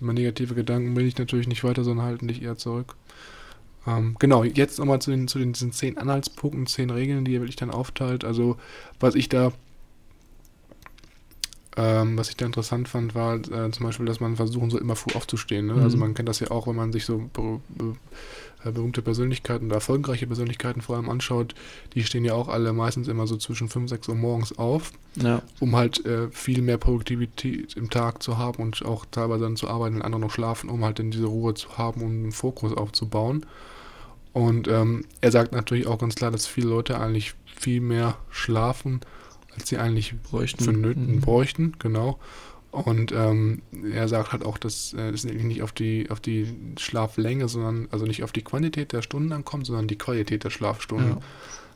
immer 0.00 0.12
negative 0.12 0.54
Gedanken 0.54 0.94
bin 0.94 1.06
ich 1.06 1.18
natürlich 1.18 1.48
nicht 1.48 1.64
weiter, 1.64 1.82
sondern 1.84 2.06
halten 2.06 2.28
dich 2.28 2.40
eher 2.40 2.56
zurück. 2.56 2.94
Ähm, 3.86 4.16
genau, 4.18 4.44
jetzt 4.44 4.78
nochmal 4.78 5.02
zu 5.02 5.10
den, 5.10 5.26
zu 5.26 5.38
den 5.38 5.52
diesen 5.52 5.72
zehn 5.72 5.98
Anhaltspunkten, 5.98 6.66
zehn 6.66 6.90
Regeln, 6.90 7.24
die 7.24 7.34
er 7.34 7.40
wirklich 7.40 7.56
dann 7.56 7.70
aufteilt. 7.70 8.24
Also, 8.24 8.58
was 9.00 9.16
ich 9.16 9.28
da 9.28 9.52
ähm, 11.76 12.18
was 12.18 12.28
ich 12.30 12.36
da 12.36 12.46
interessant 12.46 12.88
fand, 12.88 13.14
war 13.14 13.36
äh, 13.36 13.70
zum 13.70 13.86
Beispiel, 13.86 14.06
dass 14.06 14.20
man 14.20 14.36
versuchen 14.36 14.70
soll, 14.70 14.80
immer 14.80 14.96
früh 14.96 15.14
aufzustehen. 15.14 15.66
Ne? 15.66 15.72
Also 15.72 15.80
mhm. 15.80 15.84
Also 15.84 15.96
man 15.98 16.14
kennt 16.14 16.28
das 16.28 16.40
ja 16.40 16.50
auch, 16.50 16.66
wenn 16.66 16.76
man 16.76 16.92
sich 16.92 17.04
so 17.04 17.18
ber 17.32 17.60
ber 17.68 17.94
äh, 18.64 18.72
berühmte 18.72 19.02
Persönlichkeiten 19.02 19.66
oder 19.66 19.76
erfolgreiche 19.76 20.26
Persönlichkeiten 20.26 20.82
vor 20.82 20.96
allem 20.96 21.08
anschaut, 21.08 21.54
die 21.94 22.04
stehen 22.04 22.24
ja 22.24 22.34
auch 22.34 22.48
alle 22.48 22.72
meistens 22.72 23.08
immer 23.08 23.26
so 23.26 23.36
zwischen 23.36 23.68
5, 23.68 23.88
6 23.88 24.08
Uhr 24.08 24.14
morgens 24.14 24.58
auf, 24.58 24.92
ja. 25.16 25.40
um 25.60 25.76
halt 25.76 26.04
äh, 26.04 26.28
viel 26.30 26.60
mehr 26.60 26.76
Produktivität 26.76 27.74
im 27.76 27.88
Tag 27.88 28.22
zu 28.22 28.36
haben 28.36 28.62
und 28.62 28.84
auch 28.84 29.06
teilweise 29.10 29.44
dann 29.44 29.56
zu 29.56 29.68
arbeiten, 29.68 29.96
wenn 29.96 30.02
andere 30.02 30.20
noch 30.20 30.30
schlafen, 30.30 30.68
um 30.68 30.84
halt 30.84 30.98
dann 30.98 31.10
diese 31.10 31.26
Ruhe 31.26 31.54
zu 31.54 31.78
haben, 31.78 32.02
um 32.02 32.10
einen 32.10 32.32
Fokus 32.32 32.74
aufzubauen. 32.76 33.46
Und 34.32 34.68
ähm, 34.68 35.04
er 35.20 35.32
sagt 35.32 35.52
natürlich 35.52 35.86
auch 35.86 35.98
ganz 35.98 36.14
klar, 36.14 36.30
dass 36.30 36.46
viele 36.46 36.68
Leute 36.68 37.00
eigentlich 37.00 37.34
viel 37.56 37.80
mehr 37.80 38.16
schlafen, 38.30 39.00
als 39.54 39.68
sie 39.68 39.78
eigentlich 39.78 40.14
bräuchten. 40.22 40.64
vonnöten 40.64 41.16
mhm. 41.16 41.20
bräuchten, 41.20 41.76
genau. 41.78 42.18
Und 42.70 43.10
ähm, 43.10 43.62
er 43.92 44.06
sagt 44.06 44.32
halt 44.32 44.44
auch, 44.44 44.56
dass 44.56 44.94
äh, 44.94 45.10
es 45.10 45.24
nicht 45.24 45.62
auf 45.62 45.72
die, 45.72 46.08
auf 46.08 46.20
die 46.20 46.54
Schlaflänge, 46.78 47.48
sondern 47.48 47.88
also 47.90 48.06
nicht 48.06 48.22
auf 48.22 48.30
die 48.30 48.42
Quantität 48.42 48.92
der 48.92 49.02
Stunden 49.02 49.32
ankommt, 49.32 49.66
sondern 49.66 49.88
die 49.88 49.98
Qualität 49.98 50.44
der 50.44 50.50
Schlafstunden. 50.50 51.10
Ja. 51.10 51.20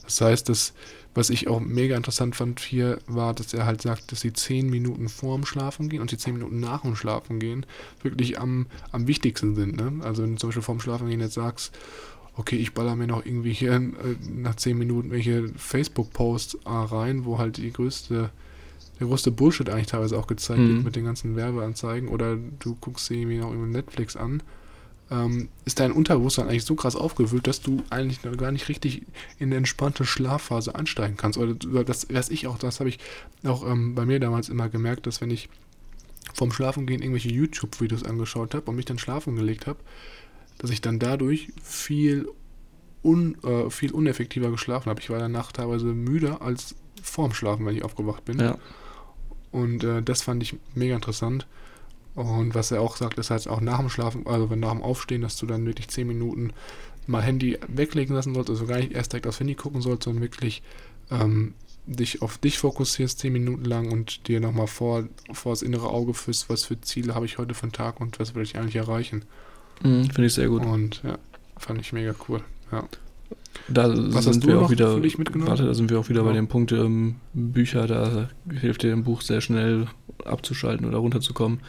Das 0.05 0.21
heißt, 0.21 0.49
dass, 0.49 0.73
was 1.15 1.31
ich 1.31 1.49
auch 1.49 1.59
mega 1.61 1.97
interessant 1.97 2.37
fand 2.37 2.61
hier, 2.61 2.99
war, 3.07 3.35
dass 3.35 3.53
er 3.55 3.67
halt 3.67 3.83
sagt, 3.83 4.13
dass 4.13 4.21
die 4.21 4.33
zehn 4.33 4.71
Minuten 4.71 5.09
vorm 5.09 5.45
Schlafen 5.45 5.89
gehen 5.89 6.01
und 6.01 6.13
die 6.13 6.19
zehn 6.19 6.35
Minuten 6.35 6.61
nach 6.61 6.83
dem 6.83 6.95
Schlafen 6.95 7.41
gehen 7.41 7.67
wirklich 8.03 8.39
am, 8.39 8.67
am 8.93 9.09
wichtigsten 9.09 9.57
sind. 9.57 9.77
Ne? 9.77 10.05
Also 10.05 10.23
wenn 10.23 10.33
du 10.33 10.37
zum 10.39 10.51
Beispiel 10.51 10.63
vorm 10.63 10.81
Schlafen 10.81 11.09
gehen 11.09 11.21
jetzt 11.21 11.35
sagst, 11.35 11.77
okay, 12.37 12.57
ich 12.57 12.75
baller 12.75 12.97
mir 12.97 13.07
noch 13.07 13.25
irgendwie 13.25 13.53
hier 13.53 13.75
äh, 13.75 13.83
nach 14.29 14.57
zehn 14.57 14.77
Minuten 14.77 15.11
welche 15.11 15.49
Facebook-Posts 15.57 16.59
äh, 16.65 16.69
rein, 16.69 17.25
wo 17.25 17.39
halt 17.39 17.59
die 17.59 17.73
größte, 17.73 18.31
der 19.01 19.07
größte 19.07 19.31
Bullshit 19.31 19.69
eigentlich 19.71 19.87
teilweise 19.87 20.19
auch 20.19 20.27
gezeigt 20.27 20.61
mhm. 20.61 20.75
wird 20.75 20.85
mit 20.85 20.97
den 20.97 21.05
ganzen 21.05 21.37
Werbeanzeigen 21.37 22.09
oder 22.09 22.37
du 22.37 22.77
guckst 22.81 23.07
sie 23.07 23.21
irgendwie 23.21 23.39
noch 23.39 23.51
irgendwie 23.51 23.73
Netflix 23.73 24.17
an, 24.17 24.43
ähm, 25.11 25.49
ist 25.65 25.81
dein 25.81 25.93
Unterbewusstsein 25.93 26.49
eigentlich 26.49 26.65
so 26.65 26.75
krass 26.75 26.97
aufgewühlt, 26.97 27.47
dass 27.47 27.61
du 27.61 27.83
eigentlich 27.91 28.21
gar 28.37 28.53
nicht 28.53 28.69
richtig 28.69 29.03
in 29.39 29.49
eine 29.49 29.57
entspannte 29.57 30.05
Schlafphase 30.05 30.75
ansteigen 30.75 31.17
kannst. 31.17 31.39
Oder 31.39 31.85
das 31.85 32.09
weiß 32.11 32.31
ich 32.31 32.47
auch, 32.47 32.59
das 32.59 32.81
habe 32.81 32.89
ich 32.89 32.99
auch 33.45 33.69
ähm, 33.69 33.95
bei 33.95 34.07
mir 34.07 34.19
damals 34.19 34.49
immer 34.49 34.69
gemerkt, 34.69 35.07
dass 35.07 35.21
wenn 35.21 35.31
ich 35.31 35.49
vom 36.33 36.53
Schlafengehen 36.53 37.03
irgendwelche 37.03 37.31
YouTube-Videos 37.31 38.03
angeschaut 38.03 38.55
habe 38.55 38.71
und 38.71 38.77
mich 38.77 38.87
dann 38.87 38.99
schlafen 38.99 39.37
gelegt 39.37 39.67
habe, 39.67 39.79
dass 40.65 40.71
ich 40.71 40.81
dann 40.81 40.99
dadurch 40.99 41.49
viel, 41.63 42.27
un, 43.05 43.37
äh, 43.45 43.69
viel 43.69 43.93
uneffektiver 43.93 44.51
geschlafen 44.51 44.89
habe. 44.89 44.99
Ich 44.99 45.11
war 45.11 45.19
danach 45.19 45.53
teilweise 45.53 45.89
müder 45.89 46.41
als 46.41 46.75
vorm 47.03 47.35
Schlafen, 47.35 47.67
wenn 47.67 47.77
ich 47.77 47.85
aufgewacht 47.85 48.25
bin. 48.25 48.41
Ja. 48.41 48.57
Und 49.53 49.85
äh, 49.85 50.03
das 50.03 50.23
fand 50.23 50.43
ich 50.43 50.57
mega 50.75 50.95
interessant. 50.95 51.47
Und 52.15 52.55
was 52.55 52.71
er 52.71 52.81
auch 52.81 52.97
sagt, 52.97 53.19
ist 53.19 53.29
halt 53.29 53.47
auch 53.47 53.61
nach 53.61 53.79
dem 53.79 53.91
Schlafen, 53.91 54.27
also 54.27 54.49
wenn 54.49 54.61
nach 54.61 54.73
dem 54.73 54.81
Aufstehen, 54.81 55.21
dass 55.21 55.37
du 55.37 55.45
dann 55.45 55.67
wirklich 55.67 55.89
10 55.89 56.07
Minuten 56.07 56.55
mal 57.07 57.21
Handy 57.21 57.59
weglegen 57.69 58.17
lassen 58.17 58.33
sollst, 58.33 58.49
also 58.49 58.65
gar 58.65 58.79
nicht 58.79 58.93
erst 58.93 59.13
direkt 59.13 59.27
aufs 59.27 59.41
Handy 59.41 59.57
gucken 59.57 59.83
sollst, 59.83 60.05
sondern 60.05 60.23
wirklich 60.23 60.63
ähm, 61.11 61.53
dich 61.85 62.23
auf 62.23 62.39
dich 62.39 62.57
fokussierst 62.57 63.19
10 63.19 63.35
Minuten 63.35 63.67
lang 63.67 63.93
und 63.93 64.29
dir 64.29 64.41
nochmal 64.41 64.67
vor, 64.67 65.05
vor 65.31 65.53
das 65.53 65.61
innere 65.61 65.91
Auge 65.91 66.15
führst, 66.15 66.49
was 66.49 66.65
für 66.65 66.81
Ziele 66.81 67.15
habe 67.15 67.27
ich 67.27 67.37
heute 67.37 67.53
für 67.53 67.65
einen 67.65 67.73
Tag 67.73 68.01
und 68.01 68.19
was 68.19 68.35
will 68.35 68.43
ich 68.43 68.57
eigentlich 68.57 68.77
erreichen. 68.77 69.27
Mhm, 69.83 70.11
Finde 70.11 70.27
ich 70.27 70.35
sehr 70.35 70.49
gut. 70.49 70.65
Und 70.65 71.03
ja, 71.03 71.19
fand 71.57 71.81
ich 71.81 71.93
mega 71.93 72.15
cool. 72.29 72.41
Ja. 72.73 72.85
Da 73.69 73.93
Was 74.13 74.25
sind 74.25 74.47
wir 74.47 74.61
auch 74.61 74.71
wieder, 74.71 75.01
warte, 75.01 75.65
da 75.65 75.75
sind 75.75 75.91
wir 75.91 75.99
auch 75.99 76.09
wieder 76.09 76.21
ja. 76.21 76.27
bei 76.27 76.33
dem 76.33 76.49
Punkt 76.49 76.73
ähm, 76.73 77.17
Bücher, 77.33 77.87
da 77.87 78.29
hilft 78.51 78.83
dir 78.83 78.93
ein 78.93 79.05
Buch 79.05 79.23
sehr 79.23 79.41
schnell 79.41 79.87
abzuschalten 80.25 80.87
oder 80.87 80.99
runterzukommen. 80.99 81.61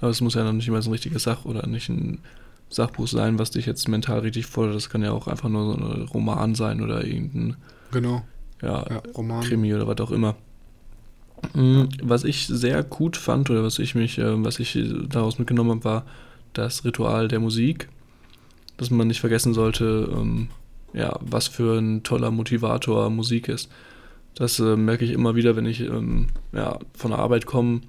Aber 0.00 0.10
es 0.10 0.20
muss 0.20 0.34
ja 0.34 0.42
noch 0.42 0.52
nicht 0.52 0.66
immer 0.66 0.82
so 0.82 0.90
ein 0.90 0.94
richtiges 0.94 1.22
Sach- 1.22 1.44
oder 1.44 1.66
nicht 1.68 1.88
ein 1.88 2.18
Sachbuch 2.68 3.06
sein, 3.06 3.38
was 3.38 3.52
dich 3.52 3.66
jetzt 3.66 3.86
mental 3.88 4.20
richtig 4.20 4.46
fordert. 4.46 4.74
Das 4.74 4.90
kann 4.90 5.02
ja 5.02 5.12
auch 5.12 5.28
einfach 5.28 5.48
nur 5.48 5.72
so 5.72 5.78
ein 5.78 6.02
Roman 6.02 6.54
sein 6.54 6.80
oder 6.80 7.04
irgendein 7.04 7.56
genau. 7.92 8.24
ja, 8.62 8.84
ja 8.88 9.02
Roman. 9.14 9.42
Krimi 9.44 9.72
oder 9.74 9.86
was 9.86 10.00
auch 10.00 10.10
immer. 10.10 10.34
Mhm, 11.54 11.88
was 12.02 12.24
ich 12.24 12.46
sehr 12.46 12.82
gut 12.82 13.16
fand 13.16 13.50
oder 13.50 13.62
was 13.62 13.78
ich 13.78 13.94
mich, 13.94 14.18
äh, 14.18 14.44
was 14.44 14.58
ich 14.58 14.78
daraus 15.08 15.38
mitgenommen 15.38 15.70
habe, 15.70 15.84
war, 15.84 16.06
das 16.52 16.84
Ritual 16.84 17.28
der 17.28 17.40
Musik, 17.40 17.88
dass 18.76 18.90
man 18.90 19.08
nicht 19.08 19.20
vergessen 19.20 19.54
sollte, 19.54 20.10
ähm, 20.12 20.48
ja, 20.92 21.18
was 21.20 21.48
für 21.48 21.78
ein 21.78 22.02
toller 22.02 22.30
Motivator 22.30 23.10
Musik 23.10 23.48
ist. 23.48 23.70
Das 24.34 24.58
äh, 24.58 24.76
merke 24.76 25.04
ich 25.04 25.12
immer 25.12 25.34
wieder, 25.34 25.56
wenn 25.56 25.66
ich 25.66 25.80
ähm, 25.80 26.28
ja, 26.52 26.78
von 26.94 27.10
der 27.10 27.20
Arbeit 27.20 27.46
komme, 27.46 27.82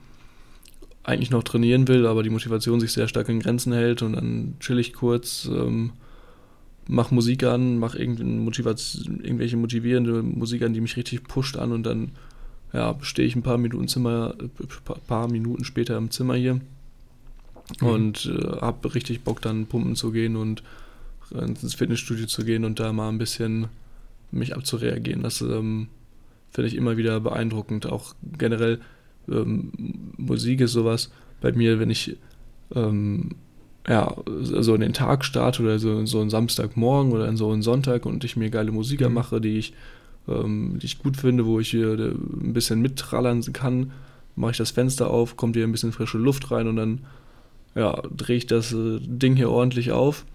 eigentlich 1.03 1.31
noch 1.31 1.43
trainieren 1.43 1.87
will, 1.87 2.07
aber 2.07 2.23
die 2.23 2.29
Motivation 2.29 2.79
sich 2.79 2.93
sehr 2.93 3.07
stark 3.07 3.27
in 3.27 3.41
Grenzen 3.41 3.73
hält 3.73 4.01
und 4.01 4.13
dann 4.13 4.55
chill 4.59 4.79
ich 4.79 4.93
kurz, 4.93 5.49
ähm, 5.51 5.91
mach 6.87 7.11
Musik 7.11 7.43
an, 7.43 7.77
mach 7.77 7.95
irgendwelche 7.95 9.57
motivierende 9.57 10.23
Musik 10.23 10.61
an, 10.61 10.73
die 10.73 10.81
mich 10.81 10.95
richtig 10.95 11.23
pusht 11.23 11.57
an 11.57 11.73
und 11.73 11.83
dann 11.83 12.11
ja, 12.71 12.95
stehe 13.01 13.27
ich 13.27 13.35
ein 13.35 13.43
paar 13.43 13.57
Minuten 13.57 13.87
Zimmer, 13.87 14.35
äh, 14.39 14.99
paar 15.07 15.29
Minuten 15.29 15.65
später 15.65 15.97
im 15.97 16.09
Zimmer 16.09 16.35
hier 16.35 16.61
mhm. 17.81 17.87
und 17.87 18.25
äh, 18.25 18.61
habe 18.61 18.93
richtig 18.95 19.21
Bock 19.21 19.41
dann 19.41 19.65
pumpen 19.67 19.95
zu 19.95 20.11
gehen 20.11 20.35
und 20.35 20.63
ins 21.31 21.73
Fitnessstudio 21.73 22.27
zu 22.27 22.45
gehen 22.45 22.63
und 22.63 22.79
da 22.79 22.93
mal 22.93 23.09
ein 23.09 23.17
bisschen 23.17 23.67
mich 24.31 24.55
abzureagieren. 24.55 25.23
Das 25.23 25.41
ähm, 25.41 25.87
finde 26.51 26.67
ich 26.67 26.75
immer 26.75 26.97
wieder 26.97 27.19
beeindruckend. 27.19 27.85
Auch 27.85 28.13
generell 28.37 28.79
ähm, 29.27 29.71
Musik 30.17 30.61
ist 30.61 30.73
sowas 30.73 31.11
bei 31.41 31.51
mir, 31.51 31.79
wenn 31.79 31.89
ich 31.89 32.17
ähm, 32.75 33.31
ja, 33.87 34.15
so 34.41 34.75
in 34.75 34.81
den 34.81 34.93
Tag 34.93 35.25
starte 35.25 35.61
oder 35.61 35.77
so, 35.77 36.05
so 36.05 36.21
einen 36.21 36.29
Samstagmorgen 36.29 37.11
oder 37.11 37.27
in 37.27 37.37
so 37.37 37.51
einen 37.51 37.61
Sonntag 37.61 38.05
und 38.05 38.23
ich 38.23 38.37
mir 38.37 38.49
geile 38.49 38.71
Musik 38.71 39.01
mhm. 39.01 39.13
mache, 39.13 39.41
die 39.41 39.57
ich, 39.57 39.73
ähm, 40.27 40.77
die 40.81 40.85
ich 40.85 40.99
gut 40.99 41.17
finde, 41.17 41.45
wo 41.45 41.59
ich 41.59 41.69
hier 41.69 41.93
ein 41.93 42.53
bisschen 42.53 42.81
mittrallern 42.81 43.41
kann, 43.53 43.91
mache 44.35 44.51
ich 44.51 44.57
das 44.57 44.71
Fenster 44.71 45.09
auf, 45.09 45.35
kommt 45.35 45.55
hier 45.55 45.65
ein 45.65 45.71
bisschen 45.71 45.91
frische 45.91 46.17
Luft 46.17 46.49
rein 46.51 46.67
und 46.67 46.77
dann 46.77 47.01
ja, 47.75 48.01
drehe 48.15 48.37
ich 48.37 48.47
das 48.47 48.73
äh, 48.73 48.99
Ding 49.01 49.35
hier 49.35 49.49
ordentlich 49.49 49.91
auf 49.91 50.25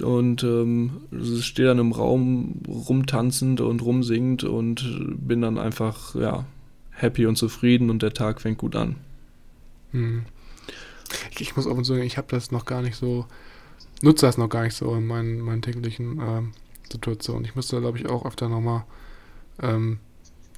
und 0.00 0.42
ähm, 0.42 1.00
stehe 1.40 1.68
dann 1.68 1.78
im 1.78 1.92
Raum 1.92 2.60
rumtanzend 2.68 3.60
und 3.60 3.82
rumsingend 3.82 4.44
und 4.44 4.84
bin 5.26 5.40
dann 5.40 5.58
einfach 5.58 6.14
ja, 6.14 6.44
happy 6.90 7.26
und 7.26 7.36
zufrieden 7.36 7.90
und 7.90 8.02
der 8.02 8.12
Tag 8.12 8.40
fängt 8.40 8.58
gut 8.58 8.76
an. 8.76 8.96
Hm. 9.92 10.24
Ich 11.38 11.56
muss 11.56 11.66
auch 11.66 11.82
sagen, 11.84 12.02
ich 12.02 12.16
habe 12.18 12.28
das 12.30 12.50
noch 12.50 12.64
gar 12.64 12.82
nicht 12.82 12.96
so, 12.96 13.26
nutze 14.02 14.26
das 14.26 14.38
noch 14.38 14.48
gar 14.48 14.64
nicht 14.64 14.74
so 14.74 14.94
in 14.94 15.06
meinen, 15.06 15.40
meinen 15.40 15.62
täglichen 15.62 16.20
ähm, 16.20 16.52
Situation. 16.90 17.44
Ich 17.44 17.54
müsste, 17.54 17.80
glaube 17.80 17.98
ich, 17.98 18.08
auch 18.08 18.26
öfter 18.26 18.48
nochmal, 18.48 18.84
ähm, 19.62 19.98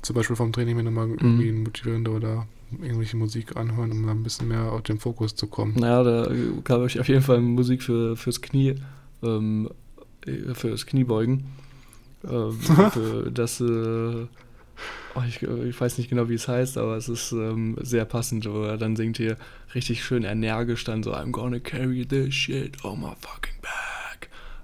zum 0.08 0.14
Beispiel 0.16 0.36
vom 0.36 0.52
Training 0.52 0.74
mir 0.76 0.82
nochmal 0.82 1.08
irgendwie 1.10 1.52
Mhm. 1.52 1.62
motivierende 1.64 2.10
oder 2.10 2.46
irgendwelche 2.82 3.16
Musik 3.16 3.56
anhören, 3.56 3.92
um 3.92 4.04
da 4.06 4.10
ein 4.12 4.22
bisschen 4.22 4.48
mehr 4.48 4.72
auf 4.72 4.82
den 4.82 4.98
Fokus 4.98 5.34
zu 5.36 5.46
kommen. 5.46 5.74
Naja, 5.76 6.02
da 6.02 6.30
gab 6.64 6.84
ich 6.86 6.98
auf 6.98 7.08
jeden 7.08 7.22
Fall 7.22 7.40
Musik 7.40 7.82
für, 7.82 8.16
fürs 8.16 8.40
Knie, 8.42 8.74
ähm, 9.22 9.70
äh, 10.26 10.54
fürs 10.54 10.84
Kniebeugen. 10.86 11.44
Ähm, 12.28 12.52
für 12.92 13.30
das, 13.32 13.60
äh, 13.60 13.64
oh, 15.14 15.22
ich, 15.26 15.42
ich 15.42 15.80
weiß 15.80 15.98
nicht 15.98 16.10
genau, 16.10 16.28
wie 16.28 16.34
es 16.34 16.48
heißt, 16.48 16.76
aber 16.78 16.96
es 16.96 17.08
ist 17.08 17.32
ähm, 17.32 17.76
sehr 17.80 18.04
passend, 18.04 18.50
wo 18.50 18.62
er 18.62 18.76
dann 18.78 18.96
singt 18.96 19.18
hier 19.18 19.36
richtig 19.74 20.02
schön 20.04 20.24
energisch 20.24 20.84
dann 20.84 21.02
so, 21.02 21.12
I'm 21.12 21.30
gonna 21.32 21.60
carry 21.60 22.04
this 22.06 22.34
shit 22.34 22.82
on 22.84 23.00
my 23.00 23.12
fucking. 23.20 23.52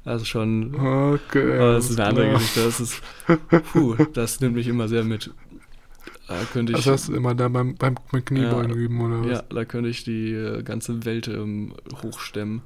Also 0.04 0.24
schon, 0.24 0.74
Okay. 0.74 1.56
aber 1.58 1.72
das 1.74 1.88
ist 1.90 1.98
eine 1.98 2.08
andere 2.10 2.26
klar. 2.26 2.38
Geschichte, 2.38 2.64
das 2.64 2.80
ist, 2.80 3.02
puh, 3.72 3.94
das 4.12 4.40
nimmt 4.40 4.54
mich 4.56 4.68
immer 4.68 4.86
sehr 4.88 5.02
mit. 5.04 5.30
Da 6.28 6.42
könnte 6.52 6.72
ich, 6.72 6.78
Das 6.78 6.86
hast 6.86 7.08
du 7.08 7.14
immer 7.14 7.34
da 7.34 7.48
beim, 7.48 7.74
beim 7.76 7.96
mit 8.12 8.26
Kniebeugen 8.26 8.70
Ja. 8.70 8.76
üben, 8.76 9.00
oder 9.00 9.20
was? 9.22 9.30
ja, 9.38 9.42
da 9.48 9.64
könnte 9.64 9.88
ich 9.88 10.04
die 10.04 10.32
äh, 10.32 10.62
ganze 10.62 11.04
Welt 11.04 11.28
ähm, 11.28 11.72
hochstemmen 12.02 12.60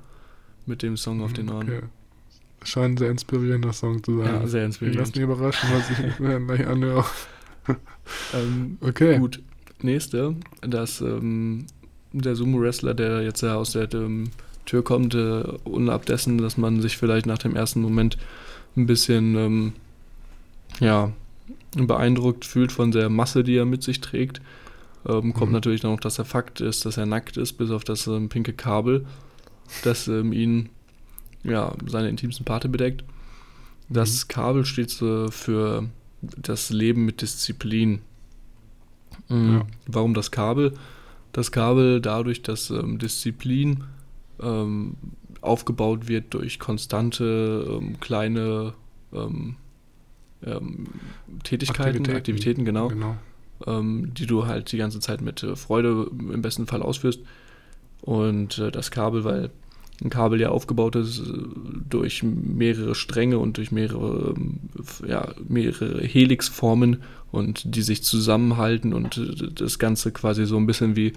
mit 0.67 0.83
dem 0.83 0.97
Song 0.97 1.23
auf 1.23 1.33
den 1.33 1.49
Ohren. 1.51 1.69
Okay. 1.69 1.81
Scheint 2.65 2.95
ein 2.95 2.97
sehr 2.99 3.11
inspirierender 3.13 3.73
Song 3.73 4.03
zu 4.03 4.19
sein. 4.19 4.27
Ja, 4.27 4.47
sehr 4.47 4.67
Ich 4.67 4.71
lass 4.71 4.83
inspirierend. 4.83 5.15
mich 5.17 5.23
überraschen, 5.25 5.69
was 5.73 5.91
ich 5.91 6.19
mir 6.19 6.41
gleich 6.47 6.67
anhöre. 6.67 7.05
Ähm, 8.35 8.79
Okay. 8.81 9.19
Gut, 9.19 9.41
nächste, 9.83 10.35
dass 10.63 11.01
ähm, 11.01 11.67
der 12.13 12.35
Sumo-Wrestler, 12.35 12.95
der 12.95 13.23
jetzt 13.23 13.43
ja 13.43 13.55
aus 13.55 13.73
der 13.73 13.93
ähm, 13.95 14.31
Tür 14.69 14.85
kommt, 14.85 15.15
äh, 15.15 15.43
unab 15.65 16.07
dessen, 16.07 16.39
dass 16.39 16.57
man 16.57 16.81
sich 16.81 16.97
vielleicht 16.97 17.27
nach 17.27 17.39
dem 17.39 17.57
ersten 17.57 17.81
Moment 17.81 18.19
ein 18.77 18.87
bisschen 18.87 19.35
ähm, 19.35 19.73
ja, 20.81 21.13
beeindruckt 21.75 22.45
fühlt 22.45 22.73
von 22.73 22.91
der 22.91 23.09
Masse, 23.09 23.43
die 23.45 23.57
er 23.57 23.65
mit 23.65 23.83
sich 23.83 24.01
trägt, 24.01 24.41
ähm, 25.07 25.33
kommt 25.33 25.51
Mhm. 25.51 25.55
natürlich 25.55 25.83
noch, 25.83 25.99
dass 26.01 26.17
der 26.17 26.25
Fakt 26.25 26.61
ist, 26.61 26.85
dass 26.85 26.97
er 26.97 27.07
nackt 27.07 27.37
ist, 27.37 27.55
bis 27.55 27.71
auf 27.71 27.85
das 27.85 28.07
ähm, 28.07 28.29
pinke 28.29 28.53
Kabel, 28.53 29.07
das 29.85 30.07
ähm, 30.09 30.33
ihn 30.33 30.69
ja, 31.45 31.73
seine 31.87 32.09
intimsten 32.09 32.45
Parte 32.45 32.69
bedeckt. 32.69 33.05
Das 33.89 34.25
Mhm. 34.25 34.29
Kabel 34.29 34.65
steht 34.67 35.01
äh, 35.03 35.31
für 35.31 35.89
das 36.21 36.71
Leben 36.71 37.05
mit 37.07 37.23
Disziplin. 37.23 38.01
Mhm. 39.29 39.53
Ja. 39.53 39.67
Warum 39.87 40.15
das 40.15 40.31
Kabel? 40.31 40.75
Das 41.33 41.53
Kabel 41.53 42.01
dadurch, 42.01 42.43
dass 42.43 42.71
ähm, 42.71 42.99
Disziplin 42.99 43.85
ähm, 44.43 44.97
aufgebaut 45.41 46.09
wird 46.09 46.35
durch 46.35 46.59
konstante 46.59 47.67
ähm, 47.71 48.01
kleine 48.01 48.75
ähm, 49.13 49.57
ähm, 50.45 50.87
Tätigkeiten, 51.45 52.09
Aktivitäten, 52.11 52.65
genau, 52.65 52.89
genau. 52.89 53.17
ähm, 53.67 54.13
die 54.15 54.27
du 54.27 54.47
halt 54.47 54.73
die 54.73 54.77
ganze 54.77 55.01
Zeit 55.01 55.21
mit 55.21 55.43
äh, 55.43 55.57
Freude 55.57 56.11
im 56.13 56.43
besten 56.43 56.67
Fall 56.67 56.83
ausführst. 56.83 57.21
Und 58.03 58.59
äh, 58.59 58.71
das 58.71 58.91
Kabel, 58.91 59.25
weil 59.25 59.51
ein 60.03 60.11
Kabel 60.11 60.41
ja 60.41 60.51
aufgebaut 60.51 60.97
ist 60.97 61.21
äh, 61.21 61.33
durch 61.89 62.23
mehrere 62.23 62.95
Stränge 62.95 63.39
und 63.39 63.57
durch 63.57 63.73
mehrere, 63.73 64.35
ja, 65.07 65.35
mehrere 65.49 66.03
Helixformen 66.03 67.03
und 67.33 67.75
die 67.75 67.83
sich 67.83 68.05
zusammenhalten 68.05 68.93
und 68.93 69.19
äh, 69.19 69.53
das 69.53 69.79
Ganze 69.79 70.13
quasi 70.13 70.47
so 70.47 70.57
ein 70.57 70.67
bisschen 70.67 70.95
wie 70.95 71.13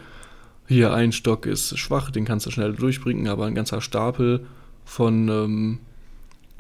hier 0.71 0.93
ein 0.93 1.11
Stock 1.11 1.45
ist 1.45 1.77
schwach, 1.77 2.11
den 2.11 2.25
kannst 2.25 2.45
du 2.45 2.51
schnell 2.51 2.73
durchbringen, 2.73 3.27
aber 3.27 3.45
ein 3.45 3.55
ganzer 3.55 3.81
Stapel 3.81 4.45
von 4.85 5.27
ähm, 5.27 5.79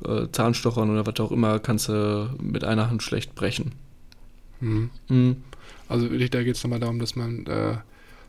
äh, 0.05 0.27
Zahnstochern 0.31 0.89
oder 0.89 1.05
was 1.05 1.19
auch 1.19 1.31
immer 1.31 1.59
kannst 1.59 1.89
du 1.89 2.29
mit 2.41 2.63
einer 2.63 2.89
Hand 2.89 3.03
schlecht 3.03 3.35
brechen. 3.35 3.71
Mhm. 4.59 4.89
Mhm. 5.07 5.37
Also 5.87 6.09
wirklich, 6.11 6.29
da 6.29 6.43
geht 6.43 6.55
es 6.55 6.63
nochmal 6.63 6.79
darum, 6.79 6.99
dass 6.99 7.15
man 7.15 7.45
äh, 7.47 7.77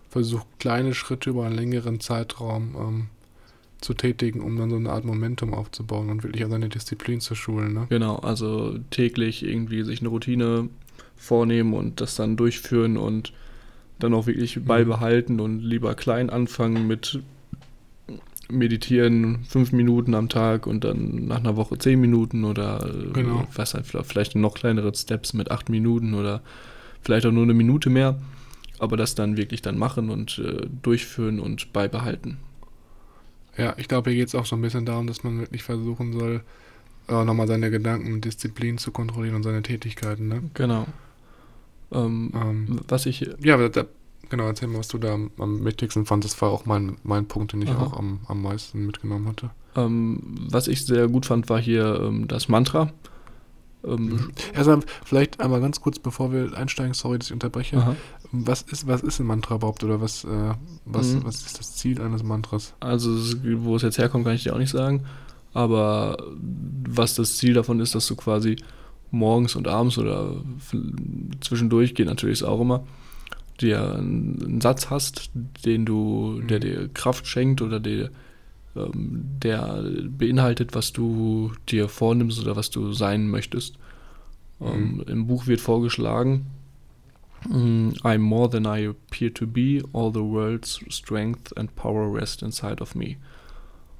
versucht, 0.09 0.47
kleine 0.59 0.95
Schritte 0.95 1.30
über 1.30 1.47
einen 1.47 1.55
längeren 1.55 2.01
Zeitraum 2.01 2.74
ähm, 2.78 3.07
zu 3.80 3.95
tätigen, 3.95 4.41
um 4.41 4.57
dann 4.57 4.70
so 4.70 4.76
eine 4.76 4.91
Art 4.91 5.05
Momentum 5.05 5.53
aufzubauen 5.53 6.11
und 6.11 6.22
wirklich 6.22 6.45
an 6.45 6.51
seine 6.51 6.68
Disziplin 6.68 7.20
zu 7.20 7.35
schulen. 7.35 7.74
Ne? 7.74 7.87
Genau, 7.89 8.16
also 8.16 8.78
täglich 8.91 9.45
irgendwie 9.45 9.83
sich 9.83 10.01
eine 10.01 10.09
Routine 10.09 10.68
vornehmen 11.16 11.74
und 11.74 12.01
das 12.01 12.14
dann 12.14 12.37
durchführen 12.37 12.97
und 12.97 13.33
dann 13.99 14.14
auch 14.14 14.26
wirklich 14.26 14.57
Mhm. 14.57 14.64
beibehalten 14.64 15.40
und 15.40 15.61
lieber 15.61 15.95
klein 15.95 16.30
anfangen 16.30 16.86
mit 16.86 17.20
meditieren 18.51 19.45
fünf 19.49 19.72
Minuten 19.72 20.14
am 20.14 20.28
Tag 20.28 20.66
und 20.66 20.84
dann 20.84 21.26
nach 21.26 21.38
einer 21.38 21.57
Woche 21.57 21.78
zehn 21.78 22.01
Minuten 22.01 22.45
oder 22.45 22.84
äh, 22.86 23.12
Genau. 23.12 23.47
was 23.55 23.74
halt 23.74 23.86
vielleicht 23.86 24.34
noch 24.36 24.55
kleinere 24.55 24.95
Steps 24.95 25.32
mit 25.32 25.51
acht 25.51 25.68
Minuten 25.70 26.14
oder 26.14 26.43
vielleicht 27.01 27.24
auch 27.26 27.32
nur 27.32 27.45
eine 27.45 27.55
Minute 27.55 27.88
mehr, 27.88 28.20
aber 28.78 28.97
das 28.97 29.14
dann 29.14 29.36
wirklich 29.36 29.62
dann 29.62 29.78
machen 29.78 30.11
und 30.11 30.38
äh, 30.38 30.66
durchführen 30.82 31.40
und 31.40 31.72
beibehalten. 31.72 32.38
Ja, 33.57 33.74
ich 33.78 33.88
glaube, 33.88 34.11
hier 34.11 34.20
geht 34.20 34.28
es 34.28 34.34
auch 34.34 34.47
so 34.47 34.57
ein 34.57 34.62
bisschen 34.62 34.86
darum, 34.86 35.07
dass 35.07 35.24
man 35.24 35.38
wirklich 35.40 35.62
versuchen 35.62 36.12
soll, 36.12 36.43
äh, 37.09 37.24
nochmal 37.24 37.47
seine 37.47 37.70
Gedanken 37.70 38.12
und 38.12 38.24
Disziplin 38.24 38.76
zu 38.78 38.90
kontrollieren 38.93 39.36
und 39.36 39.43
seine 39.45 39.62
Tätigkeiten. 39.62 40.28
Ne? 40.28 40.43
Genau. 40.55 40.86
Ähm, 41.93 42.32
Ähm, 42.34 42.80
was 42.88 43.07
ich 43.07 43.28
ja, 43.43 43.55
aber 43.55 43.68
da, 43.68 43.84
genau, 44.30 44.47
erzähl 44.47 44.68
mal, 44.68 44.78
was 44.78 44.88
du 44.88 44.99
da 44.99 45.14
am, 45.14 45.30
am 45.38 45.64
wichtigsten 45.64 46.07
fandest. 46.07 46.34
Das 46.34 46.43
war 46.43 46.51
auch 46.51 46.64
mein, 46.66 46.97
mein 47.05 47.26
Punkt, 47.26 47.53
den 47.53 47.62
ich 47.62 47.70
Aha. 47.70 47.84
auch 47.84 47.93
am, 47.99 48.20
am 48.28 48.43
meisten 48.43 48.86
mitgenommen 48.86 49.28
hatte. 49.28 49.51
Ähm, 49.76 50.20
was 50.51 50.68
ich 50.68 50.84
sehr 50.86 51.09
gut 51.09 51.26
fand, 51.26 51.49
war 51.49 51.61
hier 51.61 52.01
ähm, 52.03 52.28
das 52.28 52.49
Mantra. 52.49 52.93
Ähm, 53.84 54.30
Erstmal, 54.55 54.80
vielleicht 55.05 55.40
einmal 55.40 55.61
ganz 55.61 55.80
kurz, 55.80 55.99
bevor 55.99 56.32
wir 56.32 56.57
einsteigen, 56.57 56.95
sorry, 56.95 57.18
dass 57.18 57.26
ich 57.28 57.32
unterbreche. 57.32 57.78
aha. 57.78 57.97
Was 58.30 58.62
ist, 58.62 58.86
was 58.86 59.03
ist 59.03 59.18
ein 59.18 59.26
Mantra 59.26 59.57
überhaupt 59.57 59.82
oder 59.84 60.01
was, 60.01 60.24
äh, 60.24 60.28
was, 60.84 61.09
Mhm. 61.14 61.24
was 61.24 61.43
ist 61.45 61.59
das 61.59 61.74
Ziel 61.76 62.01
eines 62.01 62.22
Mantras? 62.22 62.74
Also, 62.80 63.11
wo 63.64 63.74
es 63.76 63.82
jetzt 63.82 63.99
herkommt, 63.99 64.24
kann 64.24 64.34
ich 64.34 64.45
dir 64.45 64.55
auch 64.55 64.59
nicht 64.59 64.70
sagen. 64.70 65.05
Aber 65.53 66.16
was 66.86 67.14
das 67.16 67.36
Ziel 67.36 67.55
davon 67.55 67.80
ist, 67.80 67.95
dass 67.95 68.07
du 68.07 68.14
quasi 68.16 68.57
morgens 69.12 69.54
und 69.54 69.68
abends 69.68 69.98
oder 69.98 70.34
zwischendurch 71.40 71.94
geht 71.94 72.06
natürlich 72.06 72.40
es 72.40 72.42
auch 72.42 72.60
immer, 72.60 72.82
dir 73.60 73.94
einen, 73.96 74.60
Satz 74.60 74.90
hast, 74.90 75.30
den 75.64 75.84
du, 75.86 76.40
der 76.40 76.58
Mhm. 76.58 76.62
dir 76.62 76.88
Kraft 76.88 77.26
schenkt 77.26 77.62
oder 77.62 77.78
der, 77.78 78.10
ähm, 78.74 79.24
der 79.42 79.84
beinhaltet, 80.08 80.74
was 80.74 80.92
du 80.92 81.52
dir 81.68 81.88
vornimmst 81.88 82.40
oder 82.40 82.56
was 82.56 82.70
du 82.70 82.92
sein 82.92 83.28
möchtest. 83.28 83.76
Ähm, 84.60 85.04
Im 85.06 85.26
Buch 85.26 85.46
wird 85.46 85.60
vorgeschlagen, 85.60 86.46
mm, 87.48 87.90
I'm 88.02 88.18
more 88.18 88.48
than 88.48 88.64
I 88.64 88.88
appear 88.88 89.32
to 89.34 89.46
be, 89.46 89.82
all 89.92 90.10
the 90.12 90.20
world's 90.20 90.80
strength 90.88 91.56
and 91.56 91.74
power 91.76 92.12
rest 92.12 92.42
inside 92.42 92.80
of 92.80 92.94
me. 92.94 93.16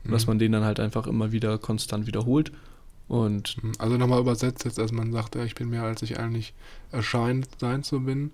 Dass 0.05 0.27
Mhm. 0.27 0.31
man 0.31 0.39
den 0.39 0.53
dann 0.53 0.65
halt 0.65 0.81
einfach 0.81 1.07
immer 1.07 1.31
wieder 1.33 1.59
konstant 1.59 2.07
wiederholt. 2.07 2.51
Und 3.13 3.63
Mhm. 3.63 3.73
Also 3.77 3.99
nochmal 3.99 4.21
übersetzt 4.21 4.65
jetzt, 4.65 4.79
dass 4.79 4.91
man 4.91 5.13
sagt, 5.13 5.37
ich 5.37 5.55
bin 5.55 5.69
mehr, 5.69 5.83
als 5.83 6.01
ich 6.01 6.19
eigentlich 6.19 6.55
erscheint 6.93 7.47
sein 7.61 7.83
zu 7.83 8.01
bin 8.01 8.31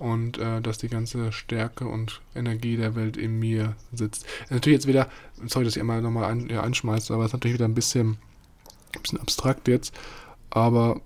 und 0.00 0.36
äh, 0.38 0.60
dass 0.60 0.78
die 0.78 0.88
ganze 0.88 1.30
Stärke 1.30 1.86
und 1.86 2.20
Energie 2.34 2.76
der 2.76 2.96
Welt 2.96 3.16
in 3.16 3.38
mir 3.38 3.76
sitzt. 3.92 4.24
Ist 4.24 4.50
natürlich 4.50 4.78
jetzt 4.78 4.88
wieder, 4.88 5.08
sorry, 5.46 5.64
dass 5.64 5.76
ich 5.76 5.80
einmal 5.80 6.02
nochmal 6.02 6.24
ein, 6.24 6.48
ja, 6.48 6.62
anschmeiße, 6.62 7.14
aber 7.14 7.22
es 7.22 7.28
ist 7.28 7.34
natürlich 7.34 7.54
wieder 7.54 7.66
ein 7.66 7.74
bisschen, 7.74 8.18
ein 8.96 9.02
bisschen 9.02 9.20
abstrakt 9.20 9.68
jetzt, 9.68 9.94
aber 10.50 11.00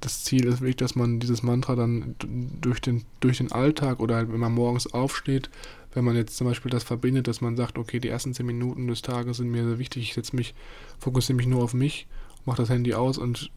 das 0.00 0.24
Ziel 0.24 0.46
ist 0.46 0.62
wirklich, 0.62 0.76
dass 0.76 0.94
man 0.94 1.20
dieses 1.20 1.42
Mantra 1.42 1.74
dann 1.74 2.14
durch 2.62 2.80
den, 2.80 3.04
durch 3.20 3.36
den 3.36 3.52
Alltag 3.52 4.00
oder 4.00 4.16
halt, 4.16 4.32
wenn 4.32 4.40
man 4.40 4.54
morgens 4.54 4.86
aufsteht, 4.86 5.50
wenn 5.96 6.04
man 6.04 6.14
jetzt 6.14 6.36
zum 6.36 6.46
Beispiel 6.46 6.70
das 6.70 6.84
verbindet, 6.84 7.26
dass 7.26 7.40
man 7.40 7.56
sagt, 7.56 7.78
okay, 7.78 7.98
die 7.98 8.08
ersten 8.08 8.34
zehn 8.34 8.44
Minuten 8.44 8.86
des 8.86 9.00
Tages 9.00 9.38
sind 9.38 9.50
mir 9.50 9.64
sehr 9.64 9.78
wichtig, 9.78 10.02
ich 10.02 10.14
setze 10.14 10.36
mich, 10.36 10.54
fokussiere 10.98 11.38
mich 11.38 11.46
nur 11.46 11.64
auf 11.64 11.72
mich, 11.72 12.06
mache 12.44 12.58
das 12.58 12.68
Handy 12.68 12.92
aus 12.92 13.16
und 13.16 13.50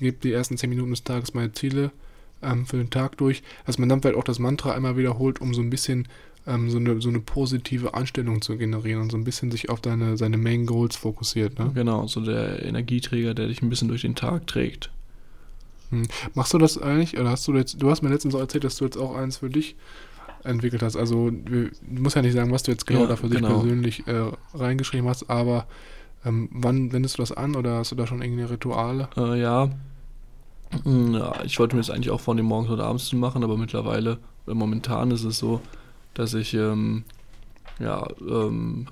gebe 0.00 0.16
die 0.22 0.32
ersten 0.32 0.56
zehn 0.56 0.70
Minuten 0.70 0.90
des 0.90 1.04
Tages 1.04 1.34
meine 1.34 1.52
Ziele 1.52 1.92
ähm, 2.40 2.64
für 2.64 2.78
den 2.78 2.88
Tag 2.88 3.18
durch, 3.18 3.42
dass 3.66 3.76
man 3.76 3.90
dann 3.90 4.00
vielleicht 4.00 4.16
auch 4.16 4.24
das 4.24 4.38
Mantra 4.38 4.72
einmal 4.72 4.96
wiederholt, 4.96 5.42
um 5.42 5.52
so 5.52 5.60
ein 5.60 5.68
bisschen 5.68 6.08
ähm, 6.46 6.70
so, 6.70 6.78
eine, 6.78 6.98
so 7.02 7.10
eine 7.10 7.20
positive 7.20 7.92
Einstellung 7.92 8.40
zu 8.40 8.56
generieren 8.56 9.02
und 9.02 9.12
so 9.12 9.18
ein 9.18 9.24
bisschen 9.24 9.50
sich 9.50 9.68
auf 9.68 9.82
deine, 9.82 10.16
seine 10.16 10.38
Main 10.38 10.64
Goals 10.64 10.96
fokussiert. 10.96 11.58
Ne? 11.58 11.72
genau, 11.74 12.06
so 12.06 12.22
der 12.22 12.64
Energieträger, 12.64 13.34
der 13.34 13.48
dich 13.48 13.60
ein 13.60 13.68
bisschen 13.68 13.88
durch 13.88 14.00
den 14.00 14.14
Tag 14.14 14.46
trägt. 14.46 14.90
Machst 16.32 16.54
du 16.54 16.58
das 16.58 16.78
eigentlich, 16.78 17.18
oder 17.18 17.28
hast 17.28 17.46
du 17.48 17.54
jetzt, 17.54 17.82
du 17.82 17.90
hast 17.90 18.00
mir 18.00 18.08
letztens 18.08 18.34
auch 18.34 18.40
erzählt, 18.40 18.64
dass 18.64 18.76
du 18.76 18.86
jetzt 18.86 18.96
auch 18.96 19.14
eins 19.14 19.36
für 19.38 19.50
dich 19.50 19.76
entwickelt 20.44 20.82
hast. 20.82 20.96
Also 20.96 21.30
du 21.30 21.70
musst 21.88 22.16
ja 22.16 22.22
nicht 22.22 22.34
sagen, 22.34 22.52
was 22.52 22.62
du 22.62 22.70
jetzt 22.70 22.86
genau 22.86 23.02
Ja, 23.02 23.06
da 23.06 23.16
für 23.16 23.28
dich 23.28 23.40
genau. 23.40 23.60
persönlich 23.60 24.06
äh, 24.06 24.30
reingeschrieben 24.54 25.08
hast, 25.08 25.28
aber 25.30 25.66
ähm, 26.24 26.48
wann 26.52 26.92
wendest 26.92 27.18
du 27.18 27.22
das 27.22 27.32
an 27.32 27.56
oder 27.56 27.78
hast 27.78 27.92
du 27.92 27.96
da 27.96 28.06
schon 28.06 28.22
irgendeine 28.22 28.50
Rituale? 28.50 29.08
Äh, 29.16 29.40
ja. 29.40 29.70
Mm, 30.84 31.14
ja, 31.14 31.32
ich 31.44 31.58
wollte 31.58 31.76
mir 31.76 31.80
das 31.80 31.90
eigentlich 31.90 32.10
auch 32.10 32.20
dem 32.24 32.46
morgens 32.46 32.70
oder 32.70 32.84
abends 32.84 33.06
zu 33.06 33.16
machen, 33.16 33.44
aber 33.44 33.56
mittlerweile, 33.56 34.18
oder 34.46 34.54
momentan 34.54 35.10
ist 35.10 35.24
es 35.24 35.38
so, 35.38 35.60
dass 36.14 36.34
ich 36.34 36.54
ähm, 36.54 37.04
ja, 37.78 38.06
ähm, 38.20 38.86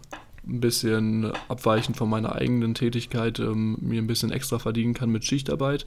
ein 0.47 0.61
bisschen 0.61 1.32
abweichend 1.49 1.97
von 1.97 2.09
meiner 2.09 2.34
eigenen 2.34 2.74
Tätigkeit 2.74 3.40
ähm, 3.40 3.76
mir 3.80 4.01
ein 4.01 4.07
bisschen 4.07 4.30
extra 4.30 4.59
verdienen 4.59 4.94
kann 4.94 5.11
mit 5.11 5.24
Schichtarbeit. 5.24 5.86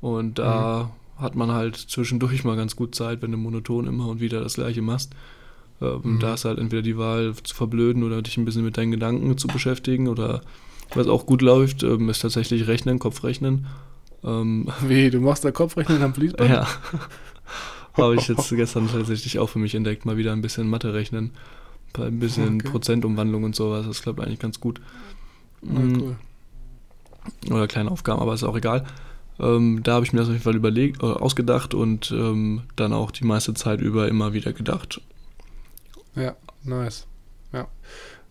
Und 0.00 0.38
da 0.38 0.84
mhm. 0.84 0.90
Hat 1.18 1.34
man 1.34 1.52
halt 1.52 1.76
zwischendurch 1.76 2.44
mal 2.44 2.56
ganz 2.56 2.76
gut 2.76 2.94
Zeit, 2.94 3.22
wenn 3.22 3.32
du 3.32 3.38
monoton 3.38 3.86
immer 3.86 4.08
und 4.08 4.20
wieder 4.20 4.40
das 4.40 4.54
gleiche 4.54 4.82
machst. 4.82 5.14
Ähm, 5.80 6.00
mhm. 6.02 6.20
Da 6.20 6.34
ist 6.34 6.44
halt 6.44 6.58
entweder 6.58 6.82
die 6.82 6.98
Wahl 6.98 7.34
zu 7.42 7.54
verblöden 7.54 8.02
oder 8.02 8.22
dich 8.22 8.36
ein 8.36 8.44
bisschen 8.44 8.64
mit 8.64 8.76
deinen 8.76 8.90
Gedanken 8.90 9.36
zu 9.38 9.48
beschäftigen 9.48 10.08
oder 10.08 10.42
was 10.94 11.06
auch 11.06 11.26
gut 11.26 11.42
läuft, 11.42 11.82
ähm, 11.82 12.08
ist 12.08 12.20
tatsächlich 12.20 12.66
Rechnen, 12.66 12.98
Kopfrechnen. 12.98 13.66
Ähm, 14.24 14.68
Wie, 14.86 15.10
du 15.10 15.20
machst 15.20 15.44
da 15.44 15.50
Kopfrechnen 15.50 16.02
am 16.02 16.14
Fließband? 16.14 16.50
Ja. 16.50 16.66
Habe 17.94 18.14
ich 18.14 18.28
jetzt 18.28 18.48
gestern 18.50 18.88
tatsächlich 18.88 19.38
auch 19.40 19.48
für 19.48 19.58
mich 19.58 19.74
entdeckt, 19.74 20.06
mal 20.06 20.16
wieder 20.16 20.32
ein 20.32 20.40
bisschen 20.40 20.70
Mathe 20.70 20.94
rechnen. 20.94 21.32
Bei 21.92 22.06
ein 22.06 22.20
bisschen 22.20 22.56
okay. 22.56 22.70
Prozentumwandlung 22.70 23.42
und 23.42 23.56
sowas. 23.56 23.86
Das 23.86 24.02
klappt 24.02 24.20
eigentlich 24.20 24.38
ganz 24.38 24.60
gut. 24.60 24.80
Ja, 25.62 25.80
mm. 25.80 26.00
cool. 26.00 26.16
Oder 27.50 27.66
kleine 27.66 27.90
Aufgaben, 27.90 28.20
aber 28.20 28.34
ist 28.34 28.44
auch 28.44 28.56
egal. 28.56 28.84
Ähm, 29.40 29.82
da 29.82 29.94
habe 29.94 30.04
ich 30.04 30.12
mir 30.12 30.20
das 30.20 30.28
auf 30.28 30.34
jeden 30.34 30.44
Fall 30.44 30.56
überlegt, 30.56 31.02
äh, 31.02 31.06
ausgedacht 31.06 31.74
und 31.74 32.10
ähm, 32.10 32.62
dann 32.76 32.92
auch 32.92 33.10
die 33.10 33.24
meiste 33.24 33.54
Zeit 33.54 33.80
über 33.80 34.08
immer 34.08 34.32
wieder 34.32 34.52
gedacht. 34.52 35.00
Ja, 36.14 36.36
nice. 36.64 37.06
Ja. 37.52 37.68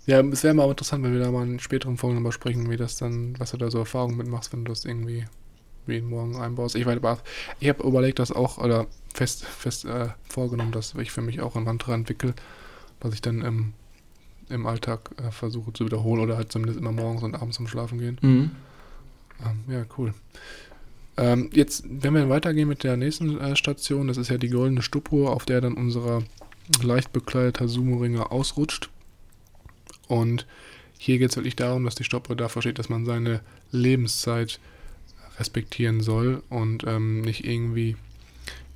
Ja, 0.05 0.21
es 0.21 0.43
wäre 0.43 0.53
mal 0.53 0.69
interessant, 0.69 1.03
wenn 1.03 1.13
wir 1.13 1.19
da 1.19 1.31
mal 1.31 1.45
in 1.45 1.59
späteren 1.59 1.97
Folgen 1.97 2.15
darüber 2.15 2.31
sprechen, 2.31 2.69
wie 2.69 2.77
das 2.77 2.97
dann, 2.97 3.37
was 3.39 3.51
du 3.51 3.57
da 3.57 3.69
so 3.69 3.79
Erfahrungen 3.79 4.17
mitmachst, 4.17 4.53
wenn 4.53 4.63
du 4.63 4.71
das 4.71 4.85
irgendwie 4.85 5.25
jeden 5.85 6.09
Morgen 6.09 6.35
einbaust. 6.37 6.75
Ich 6.75 6.85
weiß, 6.85 6.99
ich 7.59 7.69
habe 7.69 7.83
überlegt, 7.83 8.19
das 8.19 8.31
auch, 8.31 8.57
oder 8.57 8.87
fest, 9.13 9.45
fest 9.45 9.85
äh, 9.85 10.09
vorgenommen, 10.29 10.71
dass 10.71 10.95
ich 10.95 11.11
für 11.11 11.21
mich 11.21 11.41
auch 11.41 11.55
ein 11.55 11.63
Mantra 11.63 11.93
entwickle, 11.93 12.33
was 13.01 13.13
ich 13.13 13.21
dann 13.21 13.41
im, 13.41 13.73
im 14.49 14.65
Alltag 14.65 15.11
äh, 15.17 15.31
versuche 15.31 15.73
zu 15.73 15.85
wiederholen 15.85 16.21
oder 16.21 16.37
halt 16.37 16.51
zumindest 16.51 16.79
immer 16.79 16.91
morgens 16.91 17.23
und 17.23 17.35
abends 17.35 17.57
zum 17.57 17.67
Schlafen 17.67 17.99
gehen. 17.99 18.17
Mhm. 18.21 18.51
Ähm, 19.45 19.63
ja, 19.67 19.85
cool. 19.97 20.13
Ähm, 21.17 21.49
jetzt, 21.51 21.83
wenn 21.89 22.13
wir 22.13 22.29
weitergehen 22.29 22.67
mit 22.67 22.83
der 22.83 22.95
nächsten 22.95 23.39
äh, 23.39 23.55
Station, 23.55 24.07
das 24.07 24.17
ist 24.17 24.29
ja 24.29 24.37
die 24.37 24.49
goldene 24.49 24.83
Stupur, 24.83 25.31
auf 25.31 25.45
der 25.45 25.61
dann 25.61 25.73
unser 25.73 26.23
leicht 26.81 27.11
bekleideter 27.11 27.67
Sumo-Ringer 27.67 28.31
ausrutscht. 28.31 28.89
Und 30.07 30.45
hier 30.97 31.17
geht 31.17 31.31
es 31.31 31.35
wirklich 31.35 31.55
darum, 31.55 31.85
dass 31.85 31.95
die 31.95 32.03
Stoppuhr 32.03 32.35
dafür 32.35 32.61
steht, 32.61 32.79
dass 32.79 32.89
man 32.89 33.05
seine 33.05 33.41
Lebenszeit 33.71 34.59
respektieren 35.39 36.01
soll 36.01 36.41
und 36.49 36.83
ähm, 36.87 37.21
nicht 37.21 37.45
irgendwie, 37.45 37.95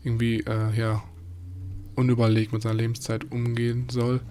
irgendwie 0.03 0.41
äh, 0.41 0.75
ja, 0.75 1.03
unüberlegt 1.95 2.53
mit 2.53 2.61
seiner 2.61 2.75
Lebenszeit 2.75 3.31
umgehen 3.31 3.87
soll. 3.89 4.21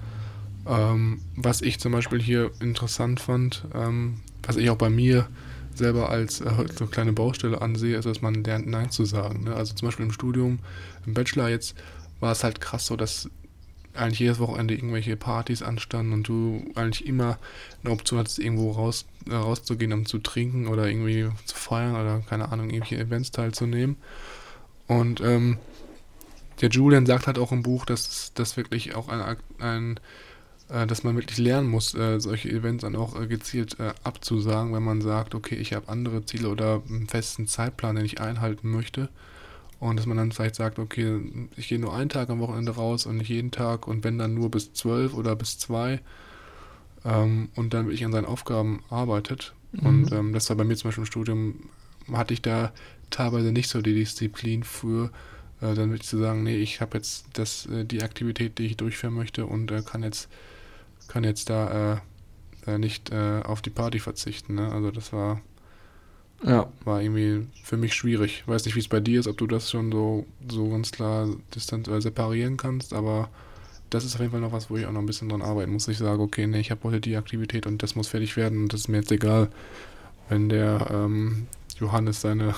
Ähm, 0.66 1.20
was 1.36 1.62
ich 1.62 1.78
zum 1.80 1.92
Beispiel 1.92 2.20
hier 2.20 2.50
interessant 2.60 3.20
fand, 3.20 3.64
ähm, 3.74 4.20
was 4.42 4.56
ich 4.56 4.70
auch 4.70 4.76
bei 4.76 4.90
mir 4.90 5.28
selber 5.80 6.10
als 6.10 6.40
äh, 6.40 6.50
so 6.78 6.86
kleine 6.86 7.12
Baustelle 7.12 7.60
ansehe, 7.60 7.96
ist, 7.96 8.04
dass 8.04 8.22
man 8.22 8.44
lernt, 8.44 8.66
Nein 8.66 8.90
zu 8.90 9.04
sagen. 9.04 9.44
Ne? 9.44 9.54
Also 9.54 9.74
zum 9.74 9.88
Beispiel 9.88 10.06
im 10.06 10.12
Studium, 10.12 10.60
im 11.06 11.14
Bachelor 11.14 11.48
jetzt, 11.48 11.74
war 12.20 12.32
es 12.32 12.44
halt 12.44 12.60
krass 12.60 12.86
so, 12.86 12.96
dass 12.96 13.28
eigentlich 13.94 14.20
jedes 14.20 14.38
Wochenende 14.38 14.74
irgendwelche 14.74 15.16
Partys 15.16 15.62
anstanden 15.62 16.12
und 16.12 16.28
du 16.28 16.64
eigentlich 16.74 17.06
immer 17.06 17.38
eine 17.82 17.92
Option 17.92 18.20
hattest, 18.20 18.38
irgendwo 18.38 18.70
raus, 18.70 19.06
äh, 19.28 19.34
rauszugehen, 19.34 19.92
um 19.92 20.06
zu 20.06 20.18
trinken 20.18 20.68
oder 20.68 20.88
irgendwie 20.88 21.28
zu 21.44 21.56
feiern 21.56 21.96
oder 21.96 22.22
keine 22.28 22.52
Ahnung, 22.52 22.70
irgendwelche 22.70 22.98
Events 22.98 23.32
teilzunehmen. 23.32 23.96
Und 24.86 25.20
ähm, 25.20 25.58
der 26.60 26.68
Julian 26.68 27.06
sagt 27.06 27.26
halt 27.26 27.38
auch 27.38 27.52
im 27.52 27.62
Buch, 27.62 27.84
dass 27.84 28.32
das 28.34 28.56
wirklich 28.56 28.94
auch 28.94 29.08
ein, 29.08 29.36
ein 29.58 30.00
dass 30.86 31.02
man 31.02 31.16
wirklich 31.16 31.38
lernen 31.38 31.68
muss, 31.68 31.94
äh, 31.94 32.20
solche 32.20 32.48
Events 32.48 32.82
dann 32.82 32.94
auch 32.94 33.20
äh, 33.20 33.26
gezielt 33.26 33.78
äh, 33.80 33.92
abzusagen, 34.04 34.72
wenn 34.72 34.82
man 34.82 35.00
sagt, 35.00 35.34
okay, 35.34 35.56
ich 35.56 35.72
habe 35.72 35.88
andere 35.88 36.24
Ziele 36.24 36.48
oder 36.48 36.82
einen 36.88 37.08
festen 37.08 37.46
Zeitplan, 37.46 37.96
den 37.96 38.04
ich 38.04 38.20
einhalten 38.20 38.70
möchte. 38.70 39.08
Und 39.80 39.96
dass 39.96 40.06
man 40.06 40.18
dann 40.18 40.30
vielleicht 40.30 40.56
sagt, 40.56 40.78
okay, 40.78 41.20
ich 41.56 41.68
gehe 41.68 41.78
nur 41.78 41.94
einen 41.94 42.10
Tag 42.10 42.28
am 42.28 42.38
Wochenende 42.38 42.72
raus 42.72 43.06
und 43.06 43.16
nicht 43.16 43.30
jeden 43.30 43.50
Tag 43.50 43.88
und 43.88 44.04
wenn 44.04 44.18
dann 44.18 44.34
nur 44.34 44.50
bis 44.50 44.74
zwölf 44.74 45.14
oder 45.14 45.34
bis 45.34 45.58
zwei 45.58 46.00
ähm, 47.04 47.48
und 47.56 47.72
dann 47.72 47.86
wirklich 47.86 48.04
an 48.04 48.12
seinen 48.12 48.26
Aufgaben 48.26 48.84
arbeitet. 48.90 49.54
Mhm. 49.72 49.86
Und 49.86 50.12
ähm, 50.12 50.32
das 50.32 50.48
war 50.50 50.56
bei 50.56 50.64
mir 50.64 50.76
zum 50.76 50.88
Beispiel 50.88 51.02
im 51.02 51.06
Studium, 51.06 51.54
hatte 52.12 52.34
ich 52.34 52.42
da 52.42 52.72
teilweise 53.08 53.52
nicht 53.52 53.68
so 53.68 53.80
die 53.80 53.94
Disziplin 53.94 54.64
für, 54.64 55.10
äh, 55.60 55.74
dann 55.74 55.90
wirklich 55.90 56.08
zu 56.08 56.18
sagen, 56.18 56.42
nee, 56.42 56.56
ich 56.56 56.80
habe 56.80 56.98
jetzt 56.98 57.26
das, 57.32 57.66
äh, 57.66 57.84
die 57.84 58.02
Aktivität, 58.02 58.58
die 58.58 58.66
ich 58.66 58.76
durchführen 58.76 59.14
möchte 59.14 59.46
und 59.46 59.70
äh, 59.70 59.82
kann 59.82 60.02
jetzt 60.02 60.28
kann 61.10 61.24
jetzt 61.24 61.50
da 61.50 62.00
äh, 62.66 62.78
nicht 62.78 63.10
äh, 63.10 63.42
auf 63.42 63.62
die 63.62 63.70
Party 63.70 63.98
verzichten. 63.98 64.54
Ne? 64.54 64.72
Also 64.72 64.90
das 64.90 65.12
war 65.12 65.40
ja. 66.44 66.68
War 66.84 67.02
irgendwie 67.02 67.46
für 67.62 67.76
mich 67.76 67.94
schwierig. 67.94 68.42
Ich 68.42 68.48
weiß 68.48 68.64
nicht, 68.64 68.74
wie 68.74 68.80
es 68.80 68.88
bei 68.88 69.00
dir 69.00 69.20
ist, 69.20 69.26
ob 69.26 69.36
du 69.36 69.46
das 69.46 69.70
schon 69.70 69.92
so, 69.92 70.26
so 70.48 70.70
ganz 70.70 70.90
klar 70.90 71.28
distant 71.54 71.88
äh, 71.88 72.00
separieren 72.00 72.56
kannst, 72.56 72.94
aber 72.94 73.28
das 73.90 74.04
ist 74.04 74.14
auf 74.14 74.20
jeden 74.20 74.32
Fall 74.32 74.40
noch 74.40 74.52
was, 74.52 74.70
wo 74.70 74.76
ich 74.76 74.86
auch 74.86 74.92
noch 74.92 75.00
ein 75.00 75.06
bisschen 75.06 75.28
dran 75.28 75.42
arbeiten 75.42 75.72
muss. 75.72 75.88
Ich 75.88 75.98
sage, 75.98 76.22
okay, 76.22 76.46
nee, 76.46 76.60
ich 76.60 76.70
habe 76.70 76.84
heute 76.84 77.00
die 77.00 77.16
Aktivität 77.16 77.66
und 77.66 77.82
das 77.82 77.94
muss 77.94 78.08
fertig 78.08 78.36
werden 78.36 78.62
und 78.62 78.72
das 78.72 78.82
ist 78.82 78.88
mir 78.88 78.98
jetzt 78.98 79.12
egal, 79.12 79.50
wenn 80.28 80.48
der 80.48 80.88
ähm, 80.90 81.46
Johannes 81.78 82.20
seine, 82.20 82.54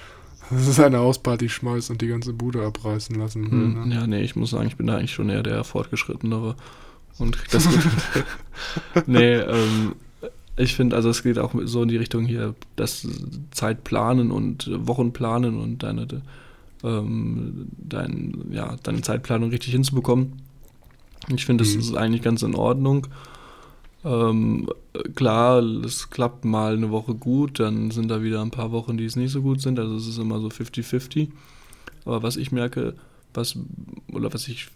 seine 0.50 0.98
Hausparty 0.98 1.48
schmeißt 1.48 1.90
und 1.90 2.00
die 2.00 2.08
ganze 2.08 2.32
Bude 2.32 2.64
abreißen 2.64 3.16
lassen 3.16 3.50
will. 3.50 3.74
Hm, 3.74 3.88
ne? 3.88 3.94
Ja, 3.94 4.06
nee, 4.06 4.22
ich 4.22 4.36
muss 4.36 4.50
sagen, 4.50 4.68
ich 4.68 4.76
bin 4.76 4.86
da 4.86 4.96
eigentlich 4.96 5.12
schon 5.12 5.28
eher 5.28 5.42
der 5.42 5.62
Fortgeschrittenere 5.64 6.56
und 7.18 7.38
das 7.50 7.68
Nee, 9.06 9.34
ähm, 9.34 9.94
ich 10.56 10.74
finde, 10.74 10.96
also 10.96 11.10
es 11.10 11.22
geht 11.22 11.38
auch 11.38 11.54
so 11.64 11.82
in 11.82 11.88
die 11.88 11.96
Richtung 11.96 12.24
hier, 12.24 12.54
das 12.76 13.06
Zeitplanen 13.50 14.30
und 14.30 14.70
Wochenplanen 14.86 15.60
und 15.60 15.82
deine, 15.82 16.06
ähm, 16.82 17.68
dein, 17.76 18.46
ja, 18.50 18.76
deine 18.82 19.02
Zeitplanung 19.02 19.50
richtig 19.50 19.72
hinzubekommen. 19.72 20.40
Ich 21.34 21.44
finde, 21.44 21.64
das 21.64 21.74
mhm. 21.74 21.80
ist 21.80 21.94
eigentlich 21.94 22.22
ganz 22.22 22.42
in 22.42 22.54
Ordnung. 22.54 23.06
Ähm, 24.04 24.68
klar, 25.14 25.62
es 25.62 26.10
klappt 26.10 26.44
mal 26.44 26.74
eine 26.74 26.90
Woche 26.90 27.14
gut, 27.14 27.58
dann 27.58 27.90
sind 27.90 28.08
da 28.08 28.22
wieder 28.22 28.40
ein 28.40 28.50
paar 28.50 28.72
Wochen, 28.72 28.96
die 28.96 29.04
es 29.04 29.16
nicht 29.16 29.32
so 29.32 29.42
gut 29.42 29.60
sind. 29.60 29.78
Also 29.78 29.96
es 29.96 30.06
ist 30.06 30.18
immer 30.18 30.40
so 30.40 30.48
50-50. 30.48 31.28
Aber 32.04 32.22
was 32.22 32.36
ich 32.36 32.52
merke, 32.52 32.94
was 33.36 33.58
oder 34.12 34.32
was 34.32 34.48
ich 34.48 34.68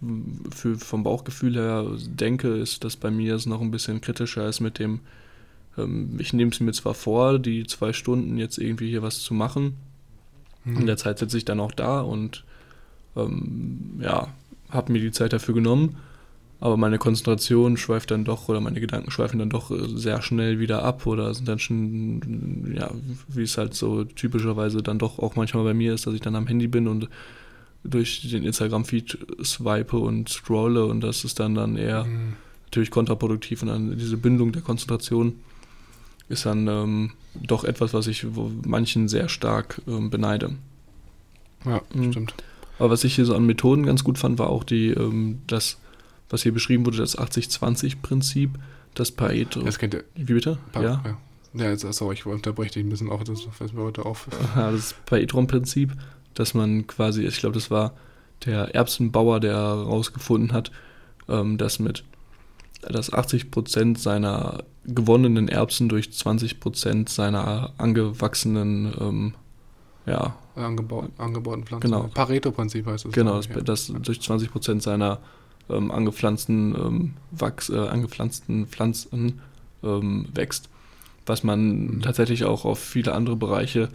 für, 0.50 0.78
vom 0.78 1.02
Bauchgefühl 1.02 1.54
her 1.54 1.86
denke, 1.98 2.48
ist, 2.48 2.84
dass 2.84 2.96
bei 2.96 3.10
mir 3.10 3.34
es 3.34 3.46
noch 3.46 3.60
ein 3.60 3.70
bisschen 3.70 4.00
kritischer 4.00 4.48
ist 4.48 4.60
mit 4.60 4.78
dem 4.78 5.00
ähm, 5.78 6.16
ich 6.18 6.32
nehme 6.32 6.50
es 6.50 6.60
mir 6.60 6.72
zwar 6.72 6.94
vor, 6.94 7.38
die 7.38 7.66
zwei 7.66 7.92
Stunden 7.92 8.36
jetzt 8.36 8.58
irgendwie 8.58 8.88
hier 8.88 9.02
was 9.02 9.20
zu 9.20 9.34
machen. 9.34 9.76
Mhm. 10.64 10.78
In 10.78 10.86
der 10.86 10.96
Zeit 10.96 11.18
sitze 11.18 11.38
ich 11.38 11.44
dann 11.44 11.60
auch 11.60 11.72
da 11.72 12.00
und 12.00 12.44
ähm, 13.16 14.00
ja, 14.00 14.28
habe 14.70 14.92
mir 14.92 15.00
die 15.00 15.12
Zeit 15.12 15.32
dafür 15.32 15.54
genommen. 15.54 15.96
Aber 16.62 16.76
meine 16.76 16.98
Konzentration 16.98 17.78
schweift 17.78 18.10
dann 18.10 18.26
doch 18.26 18.50
oder 18.50 18.60
meine 18.60 18.80
Gedanken 18.80 19.10
schweifen 19.10 19.38
dann 19.38 19.48
doch 19.48 19.70
äh, 19.70 19.88
sehr 19.96 20.20
schnell 20.20 20.58
wieder 20.58 20.82
ab 20.82 21.06
oder 21.06 21.32
sind 21.32 21.48
dann 21.48 21.58
schon, 21.58 22.74
ja, 22.76 22.90
wie 23.28 23.42
es 23.42 23.56
halt 23.56 23.72
so 23.74 24.04
typischerweise 24.04 24.82
dann 24.82 24.98
doch 24.98 25.18
auch 25.18 25.36
manchmal 25.36 25.64
bei 25.64 25.74
mir 25.74 25.94
ist, 25.94 26.06
dass 26.06 26.14
ich 26.14 26.20
dann 26.20 26.36
am 26.36 26.46
Handy 26.46 26.68
bin 26.68 26.86
und 26.86 27.08
durch 27.84 28.28
den 28.30 28.44
Instagram-Feed 28.44 29.18
swipe 29.42 29.96
und 29.96 30.28
scrolle 30.28 30.84
und 30.86 31.00
das 31.00 31.24
ist 31.24 31.40
dann 31.40 31.54
dann 31.54 31.76
eher 31.76 32.04
mhm. 32.04 32.34
natürlich 32.66 32.90
kontraproduktiv 32.90 33.62
und 33.62 33.68
dann 33.68 33.98
diese 33.98 34.16
Bindung 34.16 34.52
der 34.52 34.62
Konzentration 34.62 35.40
ist 36.28 36.46
dann 36.46 36.68
ähm, 36.68 37.12
doch 37.34 37.64
etwas, 37.64 37.92
was 37.92 38.06
ich 38.06 38.26
manchen 38.64 39.08
sehr 39.08 39.28
stark 39.28 39.82
ähm, 39.88 40.10
beneide. 40.10 40.56
Ja, 41.64 41.82
mhm. 41.92 42.12
stimmt. 42.12 42.34
Aber 42.78 42.90
was 42.90 43.04
ich 43.04 43.14
hier 43.14 43.26
so 43.26 43.34
an 43.34 43.44
Methoden 43.44 43.84
ganz 43.84 44.04
gut 44.04 44.16
fand, 44.16 44.38
war 44.38 44.48
auch 44.48 44.64
die, 44.64 44.88
ähm, 44.88 45.40
das, 45.46 45.78
was 46.30 46.42
hier 46.42 46.52
beschrieben 46.52 46.86
wurde, 46.86 46.98
das 46.98 47.18
80-20-Prinzip, 47.18 48.50
das 48.94 49.10
Pareto. 49.10 49.60
Das 49.62 49.78
kennt 49.78 49.94
ihr. 49.94 50.04
Wie 50.14 50.32
bitte? 50.32 50.58
Pa 50.72 50.82
ja. 50.82 51.02
ja. 51.04 51.18
Ja, 51.52 51.68
jetzt, 51.70 51.80
sorry, 51.94 52.14
ich 52.14 52.24
unterbreche 52.26 52.74
dich 52.74 52.84
ein 52.84 52.88
bisschen 52.88 53.10
auf, 53.10 53.24
das 53.24 53.42
fällt 53.42 53.74
mir 53.74 53.82
heute 53.82 54.06
auf. 54.06 54.28
Ja, 54.56 54.70
das 54.70 54.94
Paetron-Prinzip, 55.06 55.92
dass 56.34 56.54
man 56.54 56.86
quasi, 56.86 57.24
ich 57.26 57.38
glaube, 57.38 57.54
das 57.54 57.70
war 57.70 57.94
der 58.44 58.74
Erbsenbauer, 58.74 59.40
der 59.40 59.54
herausgefunden 59.54 60.52
hat, 60.52 60.70
ähm, 61.28 61.58
dass 61.58 61.78
mit 61.78 62.04
dass 62.82 63.12
80% 63.12 63.98
seiner 63.98 64.64
gewonnenen 64.84 65.48
Erbsen 65.48 65.88
durch 65.88 66.08
20% 66.08 67.08
seiner 67.08 67.72
angewachsenen, 67.76 68.94
ähm, 68.98 69.34
ja. 70.06 70.34
Angebaut, 70.54 71.10
angebauten 71.18 71.64
Pflanzen. 71.64 71.90
Genau. 71.90 72.08
Pareto-Prinzip 72.14 72.86
heißt 72.86 73.06
es. 73.06 73.12
Genau, 73.12 73.36
das, 73.36 73.48
ja. 73.48 73.60
das 73.60 73.86
durch 73.88 74.18
20% 74.18 74.80
seiner 74.80 75.18
ähm, 75.68 75.90
angepflanzten, 75.90 76.74
ähm, 76.74 77.14
Wachs, 77.30 77.68
äh, 77.68 77.76
angepflanzten 77.76 78.66
Pflanzen 78.66 79.40
ähm, 79.82 80.28
wächst. 80.34 80.68
Was 81.26 81.44
man 81.44 81.96
mhm. 81.96 82.02
tatsächlich 82.02 82.44
auch 82.44 82.64
auf 82.64 82.78
viele 82.78 83.12
andere 83.12 83.36
Bereiche 83.36 83.90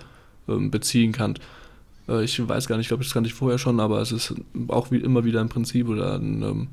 ähm, 0.47 0.71
beziehen 0.71 1.11
kann. 1.11 1.35
Äh, 2.07 2.23
ich 2.23 2.47
weiß 2.47 2.67
gar 2.67 2.77
nicht, 2.77 2.85
ich 2.85 2.89
glaube, 2.89 3.03
das 3.03 3.13
kannte 3.13 3.27
ich 3.27 3.33
vorher 3.33 3.57
schon, 3.57 3.79
aber 3.79 4.01
es 4.01 4.11
ist 4.11 4.33
auch 4.67 4.91
wie 4.91 4.97
immer 4.97 5.25
wieder 5.25 5.41
ein 5.41 5.49
Prinzip 5.49 5.87
oder 5.87 6.15
ein 6.15 6.41
ähm, 6.43 6.67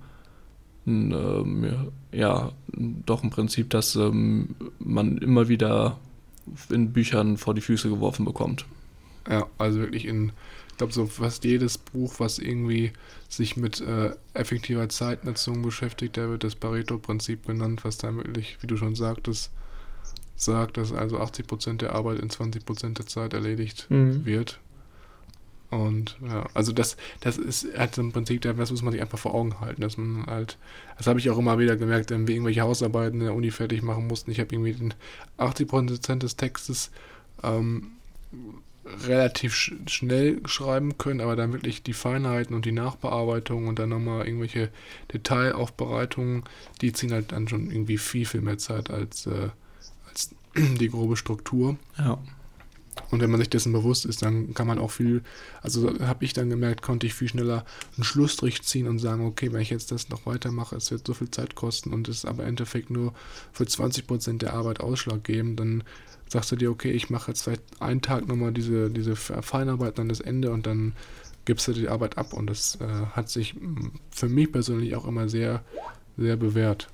ein, 0.87 1.12
ähm, 1.12 1.93
ja, 2.12 2.53
doch 2.72 3.22
ein 3.22 3.30
Prinzip, 3.30 3.70
das 3.70 3.97
ähm, 3.97 4.55
man 4.78 5.18
immer 5.18 5.49
wieder 5.49 5.99
in 6.70 6.93
Büchern 6.93 7.37
vor 7.37 7.55
die 7.55 7.61
Füße 7.61 7.89
geworfen 7.89 8.24
bekommt. 8.24 8.66
Ja, 9.28 9.47
also 9.59 9.78
wirklich 9.78 10.07
in, 10.07 10.33
ich 10.70 10.76
glaube, 10.78 10.93
so 10.93 11.07
fast 11.07 11.45
jedes 11.45 11.78
Buch, 11.78 12.14
was 12.18 12.39
irgendwie 12.39 12.93
sich 13.28 13.57
mit 13.57 13.80
äh, 13.80 14.14
effektiver 14.35 14.89
Zeitnutzung 14.89 15.62
beschäftigt, 15.62 16.16
da 16.16 16.28
wird 16.28 16.43
das 16.43 16.57
Pareto-Prinzip 16.57 17.47
genannt, 17.47 17.85
was 17.85 17.99
da 17.99 18.14
wirklich, 18.14 18.59
wie 18.61 18.66
du 18.66 18.76
schon 18.76 18.97
sagtest, 18.97 19.53
sagt, 20.35 20.76
dass 20.76 20.93
also 20.93 21.20
80% 21.20 21.76
der 21.76 21.95
Arbeit 21.95 22.18
in 22.18 22.28
20% 22.28 22.95
der 22.95 23.07
Zeit 23.07 23.35
erledigt 23.35 23.87
mhm. 23.91 24.24
wird. 24.24 24.59
Und 25.72 26.18
ja, 26.20 26.44
also 26.52 26.70
das, 26.70 26.98
das 27.20 27.38
ist 27.38 27.66
halt 27.78 27.96
im 27.96 28.12
Prinzip, 28.12 28.42
das 28.42 28.70
muss 28.70 28.82
man 28.82 28.92
sich 28.92 29.00
einfach 29.00 29.18
vor 29.18 29.34
Augen 29.34 29.58
halten, 29.58 29.80
dass 29.80 29.96
man 29.96 30.26
halt, 30.26 30.58
das 30.98 31.06
habe 31.06 31.18
ich 31.18 31.30
auch 31.30 31.38
immer 31.38 31.58
wieder 31.58 31.76
gemerkt, 31.76 32.10
wenn 32.10 32.28
wir 32.28 32.34
irgendwelche 32.34 32.60
Hausarbeiten 32.60 33.20
in 33.20 33.26
der 33.26 33.34
Uni 33.34 33.50
fertig 33.50 33.82
machen 33.82 34.06
mussten. 34.06 34.30
Ich 34.30 34.38
habe 34.38 34.54
irgendwie 34.54 34.74
den 34.74 34.92
80% 35.38 36.18
des 36.18 36.36
Textes 36.36 36.90
ähm, 37.42 37.92
relativ 38.84 39.54
sch 39.54 39.72
schnell 39.86 40.42
schreiben 40.44 40.98
können, 40.98 41.22
aber 41.22 41.36
dann 41.36 41.54
wirklich 41.54 41.82
die 41.82 41.94
Feinheiten 41.94 42.54
und 42.54 42.66
die 42.66 42.72
Nachbearbeitung 42.72 43.66
und 43.66 43.78
dann 43.78 43.88
nochmal 43.88 44.26
irgendwelche 44.26 44.68
Detailaufbereitungen, 45.14 46.42
die 46.82 46.92
ziehen 46.92 47.12
halt 47.12 47.32
dann 47.32 47.48
schon 47.48 47.70
irgendwie 47.70 47.96
viel, 47.96 48.26
viel 48.26 48.42
mehr 48.42 48.58
Zeit 48.58 48.90
als, 48.90 49.24
äh, 49.24 49.48
als 50.06 50.34
die 50.54 50.90
grobe 50.90 51.16
Struktur. 51.16 51.78
Ja. 51.96 52.18
Und 53.11 53.20
wenn 53.20 53.30
man 53.30 53.40
sich 53.40 53.51
dessen 53.51 53.72
bewusst 53.72 54.05
ist, 54.05 54.22
dann 54.22 54.55
kann 54.55 54.66
man 54.66 54.78
auch 54.78 54.90
viel, 54.90 55.22
also 55.62 55.99
habe 56.01 56.24
ich 56.24 56.32
dann 56.32 56.51
gemerkt, 56.51 56.82
konnte 56.82 57.07
ich 57.07 57.14
viel 57.14 57.28
schneller 57.28 57.64
einen 57.97 58.05
Schlussstrich 58.05 58.62
ziehen 58.62 58.86
und 58.86 58.99
sagen, 58.99 59.26
okay, 59.26 59.53
wenn 59.53 59.61
ich 59.61 59.70
jetzt 59.70 59.93
das 59.93 60.09
noch 60.09 60.26
weitermache, 60.26 60.76
es 60.76 60.90
wird 60.90 61.07
so 61.07 61.14
viel 61.14 61.30
Zeit 61.30 61.55
kosten 61.55 61.93
und 61.93 62.09
es 62.09 62.24
aber 62.24 62.43
im 62.43 62.51
Endeffekt 62.51 62.90
nur 62.90 63.14
für 63.53 63.64
20% 63.64 64.38
der 64.38 64.53
Arbeit 64.53 64.80
Ausschlag 64.80 65.24
geben, 65.24 65.57
dann 65.57 65.84
sagst 66.28 66.53
du 66.53 66.57
dir, 66.57 66.70
okay, 66.70 66.90
ich 66.90 67.11
mache 67.11 67.30
jetzt 67.30 67.43
vielleicht 67.43 67.62
einen 67.80 68.03
Tag 68.03 68.26
nochmal 68.26 68.53
diese, 68.53 68.90
diese 68.90 69.16
Feinarbeit 69.16 69.99
an 69.99 70.09
das 70.09 70.20
Ende 70.20 70.51
und 70.51 70.66
dann 70.66 70.95
gibst 71.45 71.68
du 71.68 71.72
die 71.72 71.88
Arbeit 71.88 72.18
ab 72.18 72.32
und 72.32 72.47
das 72.47 72.76
äh, 72.80 72.86
hat 73.12 73.28
sich 73.28 73.55
für 74.11 74.28
mich 74.28 74.53
persönlich 74.53 74.97
auch 74.97 75.07
immer 75.07 75.28
sehr, 75.28 75.62
sehr 76.16 76.36
bewährt. 76.36 76.88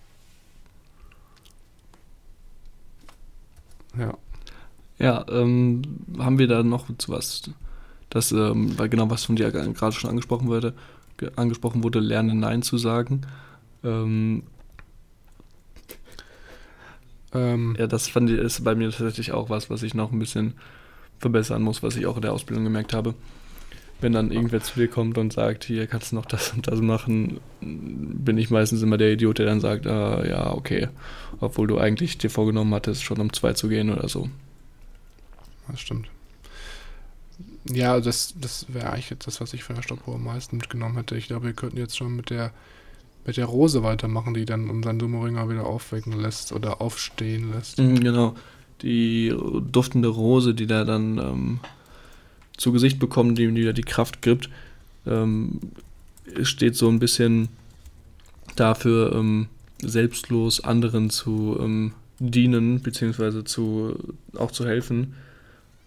Ja. 3.96 4.16
Ja, 4.98 5.24
ähm, 5.30 5.82
haben 6.18 6.38
wir 6.38 6.48
da 6.48 6.62
noch 6.62 6.86
zu 6.98 7.12
was, 7.12 7.50
das, 8.10 8.32
ähm, 8.32 8.76
weil 8.78 8.88
genau 8.88 9.10
was 9.10 9.24
von 9.24 9.36
dir 9.36 9.50
gerade 9.50 9.92
schon 9.92 10.10
angesprochen 10.10 10.48
wurde, 10.48 10.74
angesprochen 11.36 11.84
wurde, 11.84 12.00
lernen 12.00 12.40
Nein 12.40 12.62
zu 12.62 12.78
sagen. 12.78 13.22
Ähm, 13.84 14.42
ähm, 17.32 17.76
ja, 17.78 17.86
das 17.86 18.08
fand 18.08 18.30
ich, 18.30 18.38
ist 18.38 18.64
bei 18.64 18.74
mir 18.74 18.90
tatsächlich 18.90 19.32
auch 19.32 19.50
was, 19.50 19.70
was 19.70 19.82
ich 19.82 19.94
noch 19.94 20.10
ein 20.10 20.18
bisschen 20.18 20.54
verbessern 21.18 21.62
muss, 21.62 21.82
was 21.82 21.96
ich 21.96 22.06
auch 22.06 22.16
in 22.16 22.22
der 22.22 22.32
Ausbildung 22.32 22.64
gemerkt 22.64 22.92
habe. 22.92 23.14
Wenn 24.00 24.12
dann 24.12 24.30
irgendwer 24.30 24.60
zu 24.60 24.78
dir 24.78 24.88
kommt 24.88 25.18
und 25.18 25.32
sagt, 25.32 25.64
hier 25.64 25.86
kannst 25.88 26.12
du 26.12 26.16
noch 26.16 26.26
das 26.26 26.52
und 26.52 26.68
das 26.68 26.80
machen, 26.80 27.40
bin 27.60 28.38
ich 28.38 28.50
meistens 28.50 28.82
immer 28.82 28.96
der 28.96 29.12
Idiot, 29.12 29.38
der 29.38 29.46
dann 29.46 29.60
sagt, 29.60 29.86
ah, 29.86 30.24
ja, 30.24 30.52
okay, 30.52 30.88
obwohl 31.40 31.66
du 31.66 31.78
eigentlich 31.78 32.16
dir 32.18 32.30
vorgenommen 32.30 32.74
hattest, 32.74 33.02
schon 33.04 33.20
um 33.20 33.32
zwei 33.32 33.52
zu 33.54 33.68
gehen 33.68 33.90
oder 33.90 34.08
so 34.08 34.28
das 35.70 35.80
stimmt. 35.80 36.08
Ja, 37.70 38.00
das, 38.00 38.34
das 38.40 38.66
wäre 38.68 38.90
eigentlich 38.90 39.10
jetzt 39.10 39.26
das, 39.26 39.40
was 39.40 39.52
ich 39.52 39.64
der 39.64 39.82
Stoppuhr 39.82 40.14
am 40.14 40.24
meisten 40.24 40.56
mitgenommen 40.56 40.96
hätte. 40.96 41.16
Ich 41.16 41.26
glaube, 41.26 41.46
wir 41.46 41.52
könnten 41.52 41.76
jetzt 41.76 41.96
schon 41.96 42.16
mit 42.16 42.30
der, 42.30 42.52
mit 43.26 43.36
der 43.36 43.46
Rose 43.46 43.82
weitermachen, 43.82 44.34
die 44.34 44.44
dann 44.44 44.70
unseren 44.70 44.98
Summeringer 44.98 45.48
wieder 45.48 45.66
aufwecken 45.66 46.18
lässt 46.18 46.52
oder 46.52 46.80
aufstehen 46.80 47.52
lässt. 47.52 47.78
Mhm, 47.78 48.00
genau. 48.00 48.34
Die 48.82 49.34
duftende 49.70 50.08
Rose, 50.08 50.54
die 50.54 50.66
da 50.66 50.84
dann 50.84 51.18
ähm, 51.18 51.60
zu 52.56 52.72
Gesicht 52.72 52.98
bekommt, 52.98 53.38
die 53.38 53.44
ihm 53.44 53.54
wieder 53.54 53.72
die 53.72 53.82
Kraft 53.82 54.22
gibt, 54.22 54.48
ähm, 55.06 55.60
steht 56.42 56.76
so 56.76 56.88
ein 56.88 56.98
bisschen 56.98 57.48
dafür, 58.56 59.14
ähm, 59.14 59.48
selbstlos 59.82 60.62
anderen 60.64 61.10
zu 61.10 61.56
ähm, 61.60 61.92
dienen, 62.18 62.80
beziehungsweise 62.80 63.44
zu, 63.44 63.96
auch 64.36 64.50
zu 64.50 64.66
helfen 64.66 65.14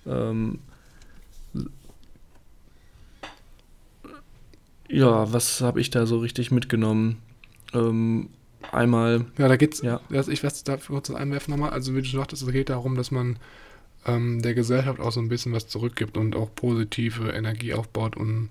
ähm, 0.06 0.60
ja, 4.88 5.32
was 5.32 5.62
habe 5.62 5.80
ich 5.80 5.90
da 5.90 6.06
so 6.06 6.20
richtig 6.20 6.52
mitgenommen? 6.52 7.18
Ähm, 7.74 8.30
einmal. 8.72 9.26
Ja, 9.38 9.48
da 9.48 9.56
geht's. 9.56 9.82
Ja. 9.82 10.02
Ich 10.10 10.44
weiß, 10.44 10.64
da 10.64 10.78
kurz 10.78 11.10
einwerfen 11.10 11.52
nochmal. 11.52 11.72
Also, 11.72 11.96
wie 11.96 12.02
du 12.02 12.08
sagtest, 12.08 12.44
es 12.44 12.52
geht 12.52 12.70
darum, 12.70 12.96
dass 12.96 13.12
man 13.12 13.40
ähm, 14.06 14.42
der 14.42 14.54
Gesellschaft 14.54 15.00
auch 15.00 15.12
so 15.12 15.20
ein 15.20 15.30
bisschen 15.30 15.54
was 15.54 15.68
zurückgibt 15.68 16.18
und 16.18 16.36
auch 16.36 16.54
positive 16.54 17.30
Energie 17.32 17.74
aufbaut 17.74 18.18
und 18.18 18.50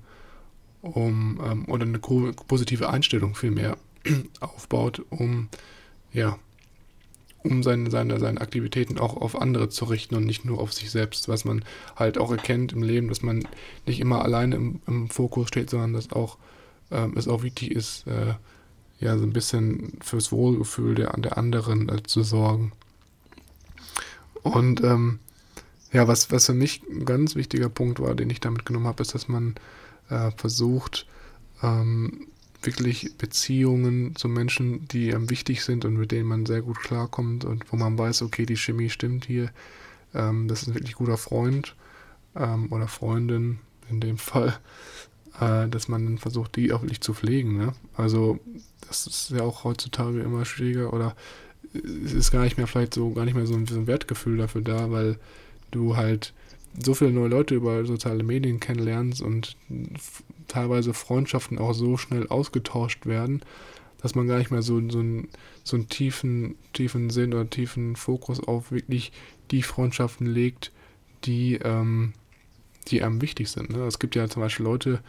um 0.83 1.41
ähm, 1.45 1.65
oder 1.69 1.85
eine 1.85 1.99
positive 1.99 2.89
Einstellung 2.89 3.35
vielmehr 3.35 3.77
aufbaut, 4.41 5.03
um 5.11 5.49
ja 6.13 6.39
um 7.43 7.63
seine, 7.63 7.91
seine, 7.91 8.19
seine 8.19 8.41
Aktivitäten 8.41 8.99
auch 8.99 9.17
auf 9.17 9.41
andere 9.41 9.69
zu 9.69 9.87
richten 9.87 10.15
und 10.15 10.25
nicht 10.25 10.45
nur 10.45 10.61
auf 10.61 10.73
sich 10.73 10.91
selbst, 10.91 11.29
was 11.29 11.45
man 11.45 11.65
halt 11.97 12.19
auch 12.19 12.31
erkennt 12.31 12.73
im 12.73 12.83
Leben, 12.83 13.09
dass 13.09 13.23
man 13.23 13.47
nicht 13.87 14.01
immer 14.01 14.23
alleine 14.23 14.57
im, 14.57 14.81
im 14.87 15.09
Fokus 15.09 15.49
steht, 15.49 15.71
sondern 15.71 15.93
dass 15.93 16.13
auch 16.13 16.39
ähm, 16.91 17.15
es 17.17 17.29
auch 17.29 17.43
wichtig 17.43 17.71
ist, 17.71 18.07
äh, 18.07 18.35
ja, 18.99 19.17
so 19.17 19.25
ein 19.25 19.33
bisschen 19.33 19.99
fürs 20.03 20.31
Wohlgefühl 20.31 20.95
der, 20.95 21.13
der 21.17 21.39
anderen 21.39 21.89
äh, 21.89 22.03
zu 22.03 22.23
sorgen. 22.23 22.73
Und 24.43 24.83
ähm, 24.83 25.19
ja, 25.93 26.07
was, 26.07 26.31
was 26.31 26.47
für 26.47 26.55
mich 26.55 26.83
ein 26.91 27.05
ganz 27.05 27.35
wichtiger 27.35 27.69
Punkt 27.69 28.01
war, 28.01 28.15
den 28.15 28.31
ich 28.31 28.41
damit 28.41 28.65
genommen 28.65 28.87
habe, 28.87 29.03
ist, 29.03 29.15
dass 29.15 29.29
man 29.29 29.55
äh, 30.09 30.31
versucht, 30.37 31.07
ähm, 31.63 32.27
wirklich 32.63 33.17
Beziehungen 33.17 34.15
zu 34.17 34.29
Menschen, 34.29 34.87
die 34.89 35.15
einem 35.15 35.31
wichtig 35.31 35.63
sind 35.65 35.85
und 35.85 35.95
mit 35.95 36.13
denen 36.13 36.29
man 36.29 36.47
sehr 36.47 36.63
gut 36.63 36.79
klarkommt 36.81 37.45
und 37.45 37.65
wo 37.73 37.77
man 37.77 37.99
weiß, 37.99 38.23
okay, 38.23 38.47
die 38.47 38.57
Chemie 38.57 38.91
stimmt 38.91 39.25
hier, 39.25 39.51
ähm, 40.15 40.49
das 40.49 40.63
ist 40.63 40.69
ein 40.69 40.75
wirklich 40.75 40.95
guter 40.95 41.17
Freund 41.17 41.75
ähm, 42.37 42.71
oder 42.71 42.89
Freundin 42.89 43.59
in 43.89 44.01
dem 44.01 44.19
Fall, 44.19 44.59
äh, 45.41 45.69
dass 45.69 45.89
man 45.89 46.05
dann 46.05 46.19
versucht, 46.19 46.57
die 46.57 46.73
auch 46.73 46.83
wirklich 46.83 47.01
zu 47.01 47.15
pflegen. 47.15 47.57
Ne? 47.57 47.73
Also 47.97 48.41
das 48.87 49.07
ist 49.07 49.31
ja 49.31 49.43
auch 49.43 49.65
heutzutage 49.65 50.21
immer 50.21 50.45
schwieriger 50.45 50.93
oder 50.93 51.17
es 51.73 52.13
ist 52.13 52.31
gar 52.31 52.43
nicht 52.43 52.59
mehr 52.59 52.67
vielleicht 52.67 52.95
so, 52.95 53.11
gar 53.11 53.25
nicht 53.25 53.35
mehr 53.35 53.47
so 53.47 53.55
ein, 53.55 53.67
so 53.67 53.77
ein 53.77 53.87
Wertgefühl 53.87 54.37
dafür 54.37 54.63
da, 54.63 54.91
weil 54.91 55.19
du 55.71 55.97
halt 55.97 56.35
so 56.79 56.95
viele 56.95 57.13
neue 57.13 57.29
Leute 57.29 57.55
über 57.55 57.85
soziale 57.85 58.23
Medien 58.23 58.61
kennenlernst 58.61 59.23
und 59.23 59.57
teilweise 60.49 60.95
Freundschaften 60.95 61.59
auch 61.59 61.73
so 61.73 61.97
schnell 61.97 62.29
ausgetauscht 62.29 63.07
werden, 63.07 63.43
dass 64.01 64.15
man 64.15 64.27
gar 64.27 64.39
nicht 64.39 64.51
mehr 64.51 64.63
so, 64.63 64.81
so, 64.89 65.01
einen, 65.01 65.29
so 65.63 65.77
einen 65.77 65.89
tiefen, 65.89 66.57
tiefen 66.73 67.11
Sinn 67.11 67.35
oder 67.35 67.49
tiefen 67.49 67.97
Fokus 67.97 68.41
auf 68.41 68.73
wirklich 68.73 69.13
die 69.51 69.63
Freundschaften 69.63 70.27
legt, 70.27 70.73
die, 71.25 71.57
ähm, 71.57 72.15
die 72.89 73.03
einem 73.03 73.21
wichtig 73.21 73.51
sind. 73.51 73.71
Ne? 73.71 73.85
Es 73.85 73.99
gibt 73.99 74.15
ja 74.15 74.29
zum 74.29 74.43
Beispiel 74.43 74.65
Leute, 74.65 75.01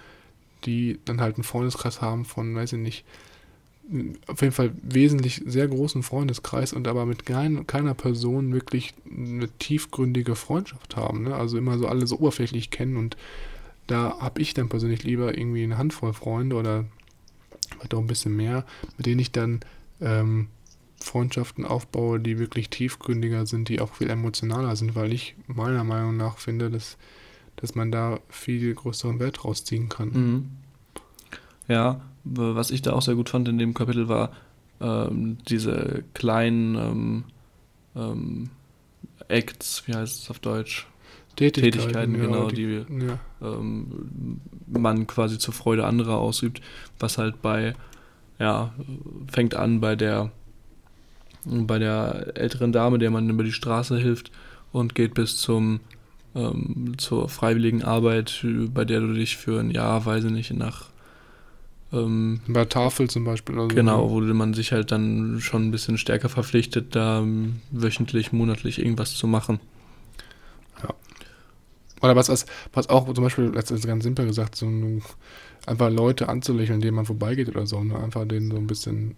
die 0.65 0.99
dann 1.05 1.21
halt 1.21 1.35
einen 1.35 1.43
Freundeskreis 1.43 2.01
haben 2.01 2.25
von, 2.25 2.53
weiß 2.53 2.73
ich 2.73 2.79
nicht, 2.79 3.05
auf 4.27 4.41
jeden 4.41 4.53
Fall 4.53 4.71
wesentlich 4.81 5.41
sehr 5.45 5.67
großen 5.67 6.03
Freundeskreis 6.03 6.71
und 6.73 6.87
aber 6.87 7.05
mit 7.05 7.25
kein, 7.25 7.67
keiner 7.67 7.93
Person 7.93 8.53
wirklich 8.53 8.93
eine 9.09 9.49
tiefgründige 9.59 10.35
Freundschaft 10.35 10.95
haben. 10.95 11.23
Ne? 11.23 11.35
Also 11.35 11.57
immer 11.57 11.77
so 11.77 11.87
alle 11.87 12.07
so 12.07 12.19
oberflächlich 12.19 12.69
kennen 12.69 12.95
und 12.95 13.17
da 13.87 14.19
habe 14.19 14.41
ich 14.41 14.53
dann 14.53 14.69
persönlich 14.69 15.03
lieber 15.03 15.37
irgendwie 15.37 15.63
eine 15.63 15.77
Handvoll 15.77 16.13
Freunde 16.13 16.55
oder 16.55 16.85
vielleicht 17.69 17.93
auch 17.93 17.99
ein 17.99 18.07
bisschen 18.07 18.35
mehr, 18.35 18.65
mit 18.97 19.05
denen 19.05 19.19
ich 19.19 19.31
dann 19.31 19.59
ähm, 19.99 20.47
Freundschaften 20.97 21.65
aufbaue, 21.65 22.19
die 22.19 22.39
wirklich 22.39 22.69
tiefgründiger 22.69 23.45
sind, 23.45 23.69
die 23.69 23.81
auch 23.81 23.95
viel 23.95 24.09
emotionaler 24.09 24.75
sind, 24.75 24.95
weil 24.95 25.11
ich 25.11 25.35
meiner 25.47 25.83
Meinung 25.83 26.15
nach 26.15 26.37
finde, 26.37 26.69
dass, 26.69 26.97
dass 27.57 27.75
man 27.75 27.91
da 27.91 28.19
viel 28.29 28.73
größeren 28.73 29.19
Wert 29.19 29.43
rausziehen 29.43 29.89
kann. 29.89 30.09
Mhm. 30.09 30.49
Ja, 31.67 32.01
was 32.23 32.71
ich 32.71 32.81
da 32.81 32.93
auch 32.93 33.01
sehr 33.01 33.15
gut 33.15 33.29
fand 33.29 33.47
in 33.47 33.57
dem 33.57 33.73
Kapitel 33.73 34.07
war 34.07 34.31
ähm, 34.81 35.37
diese 35.47 36.03
kleinen 36.13 36.75
ähm, 36.75 37.23
ähm, 37.95 38.49
Acts, 39.27 39.83
wie 39.85 39.93
heißt 39.93 40.23
es 40.23 40.29
auf 40.29 40.39
Deutsch? 40.39 40.87
Tätigkeiten, 41.35 41.79
Tätigkeiten 41.79 42.15
ja, 42.15 42.21
genau, 42.21 42.47
die, 42.49 42.83
die 42.89 43.05
ja. 43.05 43.19
ähm, 43.41 44.41
man 44.67 45.07
quasi 45.07 45.37
zur 45.37 45.53
Freude 45.53 45.85
anderer 45.85 46.17
ausübt, 46.17 46.61
was 46.99 47.17
halt 47.17 47.41
bei, 47.41 47.73
ja, 48.37 48.73
fängt 49.31 49.55
an 49.55 49.79
bei 49.79 49.95
der 49.95 50.31
bei 51.43 51.79
der 51.79 52.33
älteren 52.35 52.71
Dame, 52.71 52.99
der 52.99 53.09
man 53.09 53.27
über 53.27 53.43
die 53.43 53.51
Straße 53.51 53.97
hilft 53.97 54.31
und 54.71 54.93
geht 54.93 55.15
bis 55.15 55.37
zum 55.37 55.79
ähm, 56.35 56.93
zur 56.97 57.29
freiwilligen 57.29 57.83
Arbeit, 57.83 58.45
bei 58.73 58.85
der 58.85 58.99
du 58.99 59.13
dich 59.13 59.37
für 59.37 59.59
ein 59.59 59.71
Jahr, 59.71 60.05
weiß 60.05 60.25
ich 60.25 60.31
nicht, 60.31 60.53
nach 60.53 60.90
Ähm, 61.93 62.39
Bei 62.47 62.65
Tafel 62.65 63.09
zum 63.09 63.25
Beispiel. 63.25 63.55
Oder 63.55 63.69
so. 63.69 63.75
genau, 63.75 64.09
wo 64.09 64.21
man 64.21 64.53
sich 64.53 64.71
halt 64.71 64.91
dann 64.91 65.39
schon 65.41 65.67
ein 65.67 65.71
bisschen 65.71 65.97
stärker 65.97 66.29
verpflichtet, 66.29 66.95
da 66.95 67.19
ähm, 67.19 67.61
wöchentlich, 67.71 68.31
monatlich 68.31 68.79
irgendwas 68.79 69.13
zu 69.15 69.27
machen. 69.27 69.59
Oder 72.01 72.15
was, 72.15 72.29
was, 72.29 72.45
was 72.73 72.89
auch 72.89 73.11
zum 73.13 73.23
Beispiel, 73.23 73.51
das 73.51 73.69
ist 73.69 73.85
ganz 73.85 74.03
simpel 74.03 74.25
gesagt, 74.25 74.55
so 74.55 74.65
ein, 74.65 75.03
einfach 75.67 75.91
Leute 75.91 76.29
anzulächeln, 76.29 76.81
denen 76.81 76.95
man 76.95 77.05
vorbeigeht 77.05 77.49
oder 77.49 77.67
so, 77.67 77.83
ne? 77.83 77.95
einfach 77.99 78.27
denen 78.27 78.49
so 78.49 78.57
ein 78.57 78.65
bisschen 78.67 79.15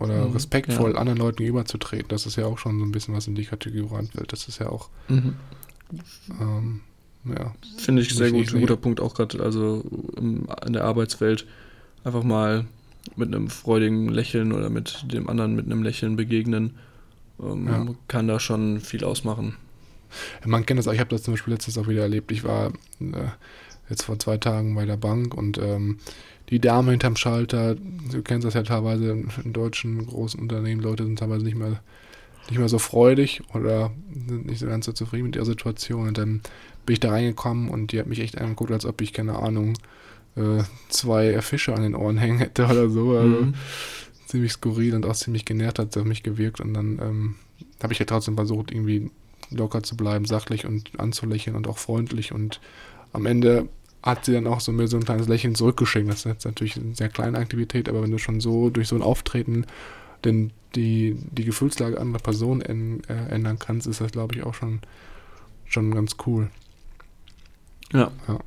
oder 0.00 0.26
Mhm, 0.26 0.32
respektvoll 0.32 0.92
ja. 0.92 0.98
anderen 0.98 1.18
Leuten 1.18 1.38
gegenüberzutreten. 1.38 2.08
Das 2.08 2.26
ist 2.26 2.36
ja 2.36 2.44
auch 2.44 2.58
schon 2.58 2.78
so 2.78 2.84
ein 2.84 2.92
bisschen 2.92 3.14
was 3.14 3.26
in 3.26 3.36
die 3.36 3.44
Kategorie 3.46 3.94
reinfällt. 3.94 4.32
Das 4.32 4.48
ist 4.48 4.58
ja 4.58 4.68
auch, 4.68 4.90
ähm, 5.08 6.80
ja. 7.24 7.54
Finde 7.78 8.02
ich 8.02 8.14
sehr 8.14 8.32
gut, 8.32 8.52
ein 8.52 8.60
guter. 8.60 8.76
Punkt 8.76 9.00
auch 9.00 9.14
gerade, 9.14 9.40
also 9.42 9.82
in 10.18 10.46
der 10.72 10.84
Arbeitswelt 10.84 11.46
einfach 12.06 12.22
mal 12.22 12.64
mit 13.16 13.34
einem 13.34 13.48
freudigen 13.50 14.08
Lächeln 14.08 14.52
oder 14.52 14.70
mit 14.70 15.12
dem 15.12 15.28
anderen 15.28 15.54
mit 15.54 15.66
einem 15.66 15.82
Lächeln 15.82 16.16
begegnen, 16.16 16.76
ähm, 17.42 17.66
Ja. 17.66 17.86
kann 18.08 18.28
da 18.28 18.40
schon 18.40 18.80
viel 18.80 19.04
ausmachen. 19.04 19.56
Man 20.44 20.64
kennt 20.64 20.78
das 20.78 20.88
auch, 20.88 20.92
ich 20.92 21.00
habe 21.00 21.10
das 21.10 21.22
zum 21.24 21.34
Beispiel 21.34 21.52
letztens 21.52 21.76
auch 21.78 21.88
wieder 21.88 22.02
erlebt. 22.02 22.30
Ich 22.32 22.44
war 22.44 22.68
äh, 23.00 23.28
jetzt 23.90 24.04
vor 24.04 24.18
zwei 24.18 24.38
Tagen 24.38 24.74
bei 24.74 24.86
der 24.86 24.96
Bank 24.96 25.34
und 25.34 25.58
ähm, 25.58 25.98
die 26.48 26.60
Dame 26.60 26.92
hinterm 26.92 27.16
Schalter, 27.16 27.74
du 27.74 28.22
kennst 28.22 28.46
das 28.46 28.54
ja 28.54 28.62
teilweise 28.62 29.10
in, 29.10 29.28
in 29.44 29.52
deutschen 29.52 30.06
großen 30.06 30.38
Unternehmen, 30.40 30.80
Leute 30.80 31.04
sind 31.04 31.18
teilweise 31.18 31.44
nicht 31.44 31.56
mehr, 31.56 31.80
nicht 32.48 32.58
mehr 32.58 32.68
so 32.68 32.78
freudig 32.78 33.42
oder 33.52 33.90
sind 34.28 34.46
nicht 34.46 34.60
so 34.60 34.66
ganz 34.66 34.86
so 34.86 34.92
zufrieden 34.92 35.24
mit 35.26 35.36
ihrer 35.36 35.44
Situation. 35.44 36.06
Und 36.08 36.18
dann 36.18 36.40
bin 36.86 36.92
ich 36.92 37.00
da 37.00 37.10
reingekommen 37.10 37.68
und 37.68 37.90
die 37.90 37.98
hat 37.98 38.06
mich 38.06 38.20
echt 38.20 38.38
angeguckt, 38.38 38.70
als 38.70 38.86
ob 38.86 39.00
ich, 39.00 39.12
keine 39.12 39.36
Ahnung, 39.40 39.74
äh, 40.36 40.62
zwei 40.88 41.40
Fische 41.42 41.74
an 41.74 41.82
den 41.82 41.94
Ohren 41.94 42.18
hängen 42.18 42.38
hätte 42.38 42.64
oder 42.66 42.88
so. 42.88 43.16
Also, 43.16 43.26
Mhm. 43.28 43.54
ziemlich 44.26 44.52
skurril 44.52 44.94
und 44.94 45.06
auch 45.06 45.14
ziemlich 45.14 45.44
genervt 45.44 45.78
hat 45.78 45.90
es 45.90 45.96
auf 45.96 46.04
mich 46.06 46.22
gewirkt. 46.22 46.60
Und 46.60 46.74
dann 46.74 46.98
ähm, 47.00 47.34
habe 47.82 47.92
ich 47.92 47.98
ja 47.98 48.06
trotzdem 48.06 48.34
versucht, 48.36 48.70
irgendwie 48.70 49.10
locker 49.50 49.82
zu 49.82 49.96
bleiben, 49.96 50.24
sachlich 50.24 50.66
und 50.66 50.98
anzulächeln 50.98 51.56
und 51.56 51.68
auch 51.68 51.78
freundlich. 51.78 52.32
Und 52.32 52.60
am 53.12 53.26
Ende 53.26 53.68
hat 54.02 54.24
sie 54.24 54.32
dann 54.32 54.46
auch 54.46 54.60
so 54.60 54.72
mir 54.72 54.88
so 54.88 54.96
ein 54.96 55.04
kleines 55.04 55.28
Lächeln 55.28 55.54
zurückgeschickt. 55.54 56.08
Das 56.08 56.18
ist 56.20 56.24
jetzt 56.26 56.44
natürlich 56.44 56.76
eine 56.76 56.94
sehr 56.94 57.08
kleine 57.08 57.38
Aktivität, 57.38 57.88
aber 57.88 58.02
wenn 58.02 58.10
du 58.10 58.18
schon 58.18 58.40
so 58.40 58.70
durch 58.70 58.88
so 58.88 58.96
ein 58.96 59.02
Auftreten 59.02 59.64
denn 60.24 60.50
die, 60.74 61.16
die 61.30 61.44
Gefühlslage 61.44 62.00
anderer 62.00 62.22
Personen 62.22 63.02
äh, 63.08 63.28
ändern 63.30 63.58
kannst, 63.58 63.86
ist 63.86 64.00
das, 64.00 64.12
glaube 64.12 64.34
ich, 64.34 64.42
auch 64.42 64.54
schon, 64.54 64.80
schon 65.66 65.94
ganz 65.94 66.16
cool. 66.26 66.50
Ja. 68.26 68.40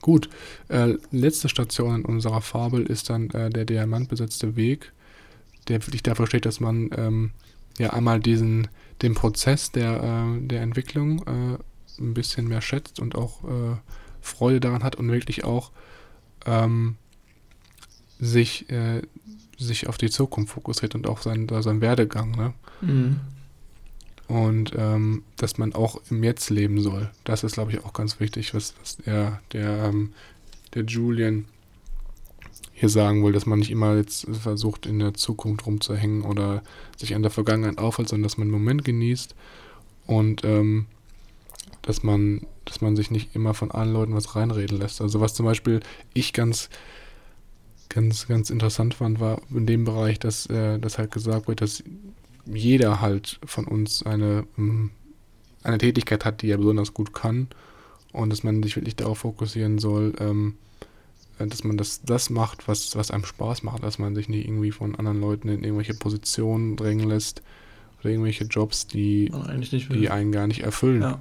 Gut, 0.00 0.28
äh, 0.68 0.94
letzte 1.10 1.48
Station 1.48 1.96
in 1.96 2.04
unserer 2.04 2.40
Fabel 2.40 2.82
ist 2.82 3.10
dann 3.10 3.30
äh, 3.30 3.50
der 3.50 3.64
diamantbesetzte 3.64 4.56
Weg, 4.56 4.92
der 5.66 5.84
wirklich 5.86 6.02
dafür 6.02 6.26
steht, 6.26 6.46
dass 6.46 6.60
man 6.60 6.90
ähm, 6.96 7.30
ja 7.78 7.90
einmal 7.90 8.20
diesen 8.20 8.68
den 9.02 9.14
Prozess 9.14 9.72
der, 9.72 10.02
äh, 10.02 10.46
der 10.46 10.62
Entwicklung 10.62 11.22
äh, 11.26 11.58
ein 12.00 12.14
bisschen 12.14 12.48
mehr 12.48 12.60
schätzt 12.60 13.00
und 13.00 13.14
auch 13.14 13.44
äh, 13.44 13.76
Freude 14.20 14.60
daran 14.60 14.82
hat 14.82 14.96
und 14.96 15.10
wirklich 15.10 15.44
auch 15.44 15.72
ähm, 16.46 16.96
sich, 18.18 18.70
äh, 18.70 19.02
sich 19.58 19.88
auf 19.88 19.98
die 19.98 20.10
Zukunft 20.10 20.52
fokussiert 20.52 20.94
und 20.94 21.06
auch 21.06 21.22
seinen, 21.22 21.48
seinen 21.62 21.80
Werdegang. 21.80 22.32
Ne? 22.32 22.54
Mhm. 22.80 23.20
Und 24.28 24.74
ähm, 24.76 25.22
dass 25.36 25.58
man 25.58 25.74
auch 25.74 26.00
im 26.10 26.22
Jetzt 26.22 26.50
leben 26.50 26.80
soll. 26.80 27.10
Das 27.24 27.44
ist, 27.44 27.54
glaube 27.54 27.72
ich, 27.72 27.84
auch 27.84 27.94
ganz 27.94 28.20
wichtig, 28.20 28.54
was, 28.54 28.74
was 28.80 28.98
der, 28.98 29.40
der, 29.52 29.84
ähm, 29.84 30.12
der 30.74 30.84
Julian 30.84 31.46
hier 32.74 32.90
sagen 32.90 33.24
will, 33.24 33.32
dass 33.32 33.46
man 33.46 33.58
nicht 33.58 33.70
immer 33.70 33.96
jetzt 33.96 34.26
versucht, 34.30 34.86
in 34.86 34.98
der 35.00 35.14
Zukunft 35.14 35.66
rumzuhängen 35.66 36.22
oder 36.22 36.62
sich 36.96 37.14
an 37.14 37.22
der 37.22 37.30
Vergangenheit 37.30 37.78
aufhält, 37.78 38.08
sondern 38.08 38.24
dass 38.24 38.38
man 38.38 38.48
den 38.48 38.52
Moment 38.52 38.84
genießt 38.84 39.34
und 40.06 40.44
ähm, 40.44 40.86
dass 41.82 42.02
man, 42.02 42.46
dass 42.66 42.80
man 42.82 42.96
sich 42.96 43.10
nicht 43.10 43.34
immer 43.34 43.54
von 43.54 43.70
allen 43.70 43.92
Leuten 43.92 44.14
was 44.14 44.36
reinreden 44.36 44.78
lässt. 44.78 45.00
Also 45.00 45.20
was 45.20 45.34
zum 45.34 45.46
Beispiel 45.46 45.80
ich 46.12 46.34
ganz, 46.34 46.68
ganz, 47.88 48.28
ganz 48.28 48.50
interessant 48.50 48.94
fand, 48.94 49.20
war 49.20 49.40
in 49.50 49.66
dem 49.66 49.84
Bereich, 49.84 50.18
dass, 50.18 50.46
äh, 50.46 50.78
dass 50.78 50.98
halt 50.98 51.10
gesagt 51.10 51.48
wird, 51.48 51.62
dass 51.62 51.82
jeder 52.52 53.00
halt 53.00 53.38
von 53.44 53.66
uns 53.66 54.02
eine, 54.02 54.46
ähm, 54.56 54.90
eine 55.62 55.78
Tätigkeit 55.78 56.24
hat, 56.24 56.42
die 56.42 56.50
er 56.50 56.58
besonders 56.58 56.94
gut 56.94 57.12
kann 57.12 57.48
und 58.12 58.30
dass 58.30 58.42
man 58.42 58.62
sich 58.62 58.76
wirklich 58.76 58.96
darauf 58.96 59.18
fokussieren 59.18 59.78
soll, 59.78 60.14
ähm, 60.18 60.54
äh, 61.38 61.46
dass 61.46 61.64
man 61.64 61.76
das, 61.76 62.02
das 62.02 62.30
macht, 62.30 62.68
was, 62.68 62.96
was 62.96 63.10
einem 63.10 63.24
Spaß 63.24 63.62
macht, 63.62 63.82
dass 63.82 63.98
man 63.98 64.14
sich 64.14 64.28
nicht 64.28 64.46
irgendwie 64.46 64.72
von 64.72 64.94
anderen 64.94 65.20
Leuten 65.20 65.48
in 65.48 65.62
irgendwelche 65.62 65.94
Positionen 65.94 66.76
drängen 66.76 67.08
lässt 67.08 67.42
oder 68.00 68.10
irgendwelche 68.10 68.44
Jobs, 68.44 68.86
die, 68.86 69.30
die 69.90 70.10
einen 70.10 70.32
gar 70.32 70.46
nicht 70.46 70.62
erfüllen. 70.62 71.02
Ja. 71.02 71.20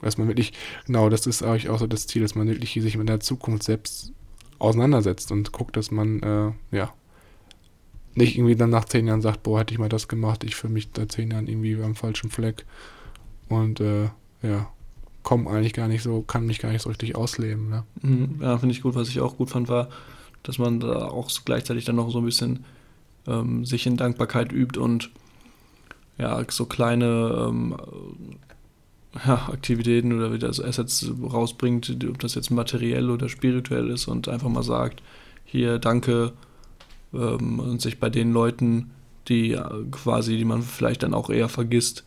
Dass 0.00 0.16
man 0.16 0.28
wirklich, 0.28 0.54
genau, 0.86 1.10
das 1.10 1.26
ist 1.26 1.42
eigentlich 1.42 1.68
auch 1.68 1.78
so 1.78 1.86
das 1.86 2.06
Ziel, 2.06 2.22
dass 2.22 2.34
man 2.34 2.48
wirklich 2.48 2.72
sich 2.72 2.96
mit 2.96 3.08
der 3.08 3.20
Zukunft 3.20 3.64
selbst 3.64 4.12
auseinandersetzt 4.58 5.30
und 5.30 5.52
guckt, 5.52 5.76
dass 5.76 5.90
man, 5.90 6.22
äh, 6.22 6.76
ja, 6.76 6.94
nicht 8.20 8.36
irgendwie 8.36 8.56
dann 8.56 8.70
nach 8.70 8.84
zehn 8.84 9.06
Jahren 9.06 9.22
sagt, 9.22 9.42
boah, 9.42 9.60
hätte 9.60 9.74
ich 9.74 9.80
mal 9.80 9.88
das 9.88 10.08
gemacht, 10.08 10.44
ich 10.44 10.54
fühle 10.54 10.72
mich 10.72 10.88
seit 10.94 11.12
zehn 11.12 11.30
Jahren 11.30 11.48
irgendwie 11.48 11.82
am 11.82 11.96
falschen 11.96 12.30
Fleck 12.30 12.64
und, 13.48 13.80
äh, 13.80 14.10
ja, 14.42 14.70
komme 15.22 15.50
eigentlich 15.50 15.74
gar 15.74 15.88
nicht 15.88 16.02
so, 16.02 16.22
kann 16.22 16.46
mich 16.46 16.60
gar 16.60 16.72
nicht 16.72 16.82
so 16.82 16.88
richtig 16.88 17.16
ausleben, 17.16 17.68
ne? 17.68 17.84
Mhm. 18.02 18.38
Ja, 18.40 18.58
finde 18.58 18.74
ich 18.74 18.82
gut. 18.82 18.94
Was 18.94 19.08
ich 19.08 19.20
auch 19.20 19.36
gut 19.36 19.50
fand, 19.50 19.68
war, 19.68 19.88
dass 20.42 20.58
man 20.58 20.80
da 20.80 21.08
auch 21.08 21.30
so 21.30 21.42
gleichzeitig 21.44 21.84
dann 21.84 21.96
noch 21.96 22.10
so 22.10 22.18
ein 22.18 22.24
bisschen 22.24 22.64
ähm, 23.26 23.64
sich 23.64 23.86
in 23.86 23.96
Dankbarkeit 23.96 24.52
übt 24.52 24.78
und 24.78 25.10
ja, 26.18 26.42
so 26.48 26.66
kleine 26.66 27.48
ähm, 27.48 27.76
äh, 29.14 29.26
ja, 29.26 29.34
Aktivitäten 29.48 30.12
oder 30.12 30.32
wie 30.32 30.38
das 30.38 30.60
Assets 30.60 31.10
rausbringt, 31.22 31.96
ob 32.08 32.18
das 32.20 32.34
jetzt 32.34 32.50
materiell 32.50 33.10
oder 33.10 33.28
spirituell 33.28 33.90
ist 33.90 34.06
und 34.06 34.28
einfach 34.28 34.48
mal 34.48 34.62
sagt, 34.62 35.02
hier, 35.44 35.78
danke 35.78 36.32
ähm, 37.14 37.60
und 37.60 37.80
sich 37.80 37.98
bei 37.98 38.10
den 38.10 38.32
Leuten, 38.32 38.90
die 39.28 39.52
äh, 39.52 39.84
quasi, 39.90 40.36
die 40.36 40.44
man 40.44 40.62
vielleicht 40.62 41.02
dann 41.02 41.14
auch 41.14 41.30
eher 41.30 41.48
vergisst, 41.48 42.04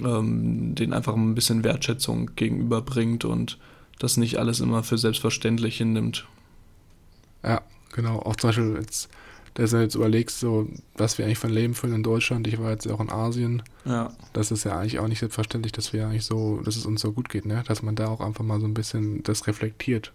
ähm, 0.00 0.74
denen 0.74 0.92
einfach 0.92 1.14
ein 1.14 1.34
bisschen 1.34 1.64
Wertschätzung 1.64 2.30
gegenüberbringt 2.36 3.24
und 3.24 3.58
das 3.98 4.16
nicht 4.16 4.38
alles 4.38 4.60
immer 4.60 4.82
für 4.82 4.98
selbstverständlich 4.98 5.76
hinnimmt. 5.76 6.26
Ja, 7.42 7.62
genau. 7.92 8.20
Auch 8.20 8.36
zum 8.36 8.48
Beispiel 8.48 8.76
jetzt, 8.78 9.08
dass 9.54 9.70
du 9.70 9.80
jetzt 9.80 9.96
überlegst, 9.96 10.38
so, 10.38 10.68
was 10.96 11.18
wir 11.18 11.24
eigentlich 11.24 11.38
für 11.38 11.48
ein 11.48 11.52
Leben 11.52 11.74
führen 11.74 11.94
in 11.94 12.02
Deutschland. 12.02 12.46
Ich 12.46 12.60
war 12.60 12.70
jetzt 12.70 12.86
auch 12.88 13.00
in 13.00 13.10
Asien. 13.10 13.62
Ja. 13.84 14.12
Das 14.32 14.50
ist 14.50 14.64
ja 14.64 14.78
eigentlich 14.78 15.00
auch 15.00 15.08
nicht 15.08 15.18
selbstverständlich, 15.18 15.72
dass 15.72 15.92
wir 15.92 16.06
eigentlich 16.06 16.24
so, 16.24 16.60
dass 16.64 16.76
es 16.76 16.86
uns 16.86 17.00
so 17.00 17.12
gut 17.12 17.28
geht, 17.28 17.44
ne? 17.44 17.64
Dass 17.66 17.82
man 17.82 17.96
da 17.96 18.06
auch 18.06 18.20
einfach 18.20 18.44
mal 18.44 18.60
so 18.60 18.66
ein 18.66 18.74
bisschen 18.74 19.22
das 19.24 19.46
reflektiert. 19.46 20.12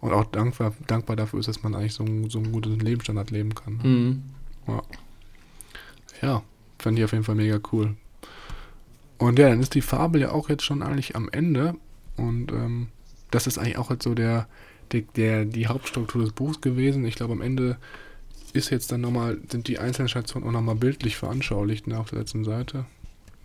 Und 0.00 0.12
auch 0.12 0.24
dankbar, 0.24 0.72
dankbar 0.86 1.16
dafür 1.16 1.40
ist, 1.40 1.46
dass 1.48 1.62
man 1.62 1.74
eigentlich 1.74 1.92
so, 1.94 2.04
einen- 2.04 2.30
so 2.30 2.38
einen 2.38 2.52
guten 2.52 2.78
Lebensstandard 2.80 3.30
leben 3.30 3.54
kann. 3.54 3.76
ne? 3.78 3.82
Mhm. 3.84 4.22
Ja, 6.22 6.42
fand 6.78 6.98
ich 6.98 7.04
auf 7.04 7.12
jeden 7.12 7.24
Fall 7.24 7.34
mega 7.34 7.58
cool. 7.72 7.96
Und 9.18 9.38
ja, 9.38 9.48
dann 9.50 9.60
ist 9.60 9.74
die 9.74 9.82
Fabel 9.82 10.20
ja 10.22 10.32
auch 10.32 10.48
jetzt 10.48 10.64
schon 10.64 10.82
eigentlich 10.82 11.16
am 11.16 11.28
Ende. 11.30 11.74
Und 12.16 12.52
ähm, 12.52 12.88
das 13.30 13.46
ist 13.46 13.58
eigentlich 13.58 13.78
auch 13.78 13.90
jetzt 13.90 14.04
so 14.04 14.14
der, 14.14 14.48
der, 14.92 15.02
der, 15.16 15.44
die 15.44 15.66
Hauptstruktur 15.66 16.22
des 16.22 16.32
Buchs 16.32 16.60
gewesen. 16.60 17.04
Ich 17.04 17.14
glaube, 17.16 17.32
am 17.34 17.42
Ende 17.42 17.76
ist 18.52 18.70
jetzt 18.70 18.90
dann 18.92 19.00
nochmal, 19.02 19.38
sind 19.50 19.68
die 19.68 19.78
einzelnen 19.78 20.08
Stationen 20.08 20.46
auch 20.46 20.52
nochmal 20.52 20.74
bildlich 20.74 21.16
veranschaulicht 21.16 21.86
ne, 21.86 21.98
auf 21.98 22.10
der 22.10 22.20
letzten 22.20 22.44
Seite. 22.44 22.86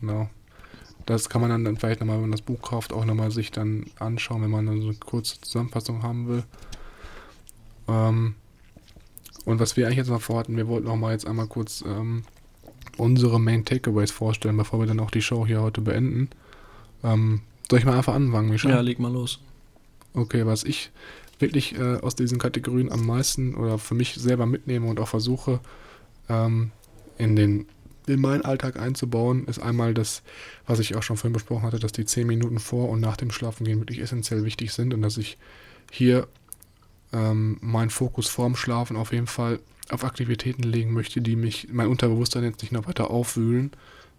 Genau. 0.02 0.30
Das 1.06 1.30
kann 1.30 1.42
man 1.42 1.52
dann, 1.52 1.64
dann 1.64 1.78
vielleicht 1.78 2.00
nochmal, 2.00 2.16
wenn 2.16 2.24
man 2.24 2.32
das 2.32 2.42
Buch 2.42 2.62
kauft, 2.62 2.92
auch 2.92 3.06
nochmal 3.06 3.32
sich 3.32 3.52
dann 3.52 3.86
anschauen, 4.00 4.42
wenn 4.42 4.50
man 4.50 4.66
dann 4.66 4.82
so 4.82 4.88
eine 4.88 4.98
kurze 4.98 5.40
Zusammenfassung 5.42 6.02
haben 6.02 6.28
will. 6.28 6.44
Ähm, 7.88 8.36
und 9.46 9.60
was 9.60 9.78
wir 9.78 9.86
eigentlich 9.86 9.98
jetzt 9.98 10.10
noch 10.10 10.22
vorhatten, 10.22 10.58
wir 10.58 10.68
wollten 10.68 10.88
auch 10.88 10.96
mal 10.96 11.12
jetzt 11.12 11.28
einmal 11.28 11.48
kurz 11.48 11.84
ähm, 11.88 12.24
unsere 12.98 13.40
Main 13.40 13.66
Takeaways 13.66 14.12
vorstellen, 14.12 14.58
bevor 14.58 14.80
wir 14.80 14.88
dann 14.88 15.00
auch 15.00 15.12
die 15.12 15.22
Show 15.22 15.46
hier 15.46 15.62
heute 15.62 15.82
beenden. 15.82 16.30
Ähm, 17.04 17.42
soll 17.70 17.80
ich 17.80 17.86
mal 17.86 17.98
einfach 17.98 18.16
anfangen, 18.16 18.50
Micha? 18.50 18.70
ja, 18.70 18.82
leg 18.82 19.00
mal 19.00 19.12
los. 19.12 19.40
Okay, 20.14 20.46
was 20.46 20.64
ich 20.64 20.92
wirklich 21.40 21.78
äh, 21.78 21.98
aus 21.98 22.16
diesen 22.16 22.40
Kategorien 22.40 22.92
am 22.92 23.06
meisten 23.06 23.56
oder 23.56 23.78
für 23.78 23.94
mich 23.94 24.16
selber 24.16 24.46
mitnehme 24.46 24.88
und 24.88 25.00
auch 25.00 25.08
versuche 25.08 25.60
ähm, 26.30 26.72
in 27.18 27.36
den 27.36 27.66
in 28.08 28.22
meinen 28.22 28.44
Alltag 28.44 28.78
einzubauen, 28.80 29.46
ist 29.46 29.60
einmal 29.60 29.94
das, 29.94 30.22
was 30.68 30.80
ich 30.80 30.96
auch 30.96 31.04
schon 31.04 31.18
vorhin 31.18 31.34
besprochen 31.34 31.64
hatte, 31.64 31.80
dass 31.80 31.92
die 31.92 32.06
10 32.06 32.28
Minuten 32.28 32.60
vor 32.60 32.90
und 32.90 33.00
nach 33.00 33.18
dem 33.18 33.32
Schlafengehen 33.32 33.80
wirklich 33.80 34.00
essentiell 34.00 34.44
wichtig 34.44 34.74
sind 34.74 34.94
und 34.94 35.02
dass 35.02 35.18
ich 35.18 35.38
hier 35.92 36.28
ähm, 37.14 37.58
meinen 37.62 37.90
Fokus 37.90 38.28
vorm 38.28 38.56
Schlafen 38.56 38.96
auf 38.98 39.12
jeden 39.12 39.28
Fall 39.28 39.60
auf 39.90 40.04
Aktivitäten 40.04 40.64
legen 40.64 40.94
möchte, 40.94 41.22
die 41.22 41.36
mich 41.36 41.68
mein 41.72 41.88
Unterbewusstsein 41.88 42.44
jetzt 42.44 42.62
nicht 42.62 42.72
noch 42.72 42.88
weiter 42.88 43.10
aufwühlen, 43.12 43.72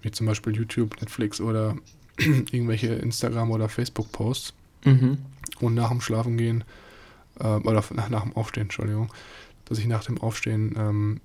wie 0.03 0.11
zum 0.11 0.27
Beispiel 0.27 0.55
YouTube, 0.55 1.01
Netflix 1.01 1.41
oder 1.41 1.77
irgendwelche 2.19 2.95
Instagram- 2.95 3.51
oder 3.51 3.69
Facebook-Posts 3.69 4.55
Mhm. 4.85 5.19
und 5.61 5.75
nach 5.75 5.89
dem 5.89 6.01
Schlafengehen 6.01 6.63
äh, 7.41 7.45
oder 7.45 7.83
nach, 7.93 8.09
nach, 8.09 8.23
dem 8.23 8.33
Aufstehen, 8.35 8.65
Entschuldigung, 8.65 9.13
dass 9.65 9.79
ich 9.79 9.87
nach 9.87 10.05
dem 10.05 10.19
Aufstehen 10.19 10.75
ähm, 10.79 11.21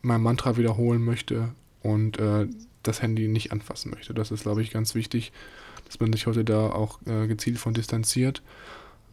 mein 0.00 0.22
Mantra 0.22 0.56
wiederholen 0.56 1.04
möchte 1.04 1.50
und 1.82 2.18
äh, 2.18 2.46
das 2.82 3.02
Handy 3.02 3.28
nicht 3.28 3.52
anfassen 3.52 3.90
möchte. 3.90 4.14
Das 4.14 4.30
ist, 4.30 4.42
glaube 4.42 4.62
ich, 4.62 4.70
ganz 4.70 4.94
wichtig, 4.94 5.32
dass 5.86 6.00
man 6.00 6.12
sich 6.12 6.26
heute 6.26 6.44
da 6.44 6.70
auch 6.70 7.00
äh, 7.06 7.26
gezielt 7.26 7.58
von 7.58 7.74
distanziert. 7.74 8.42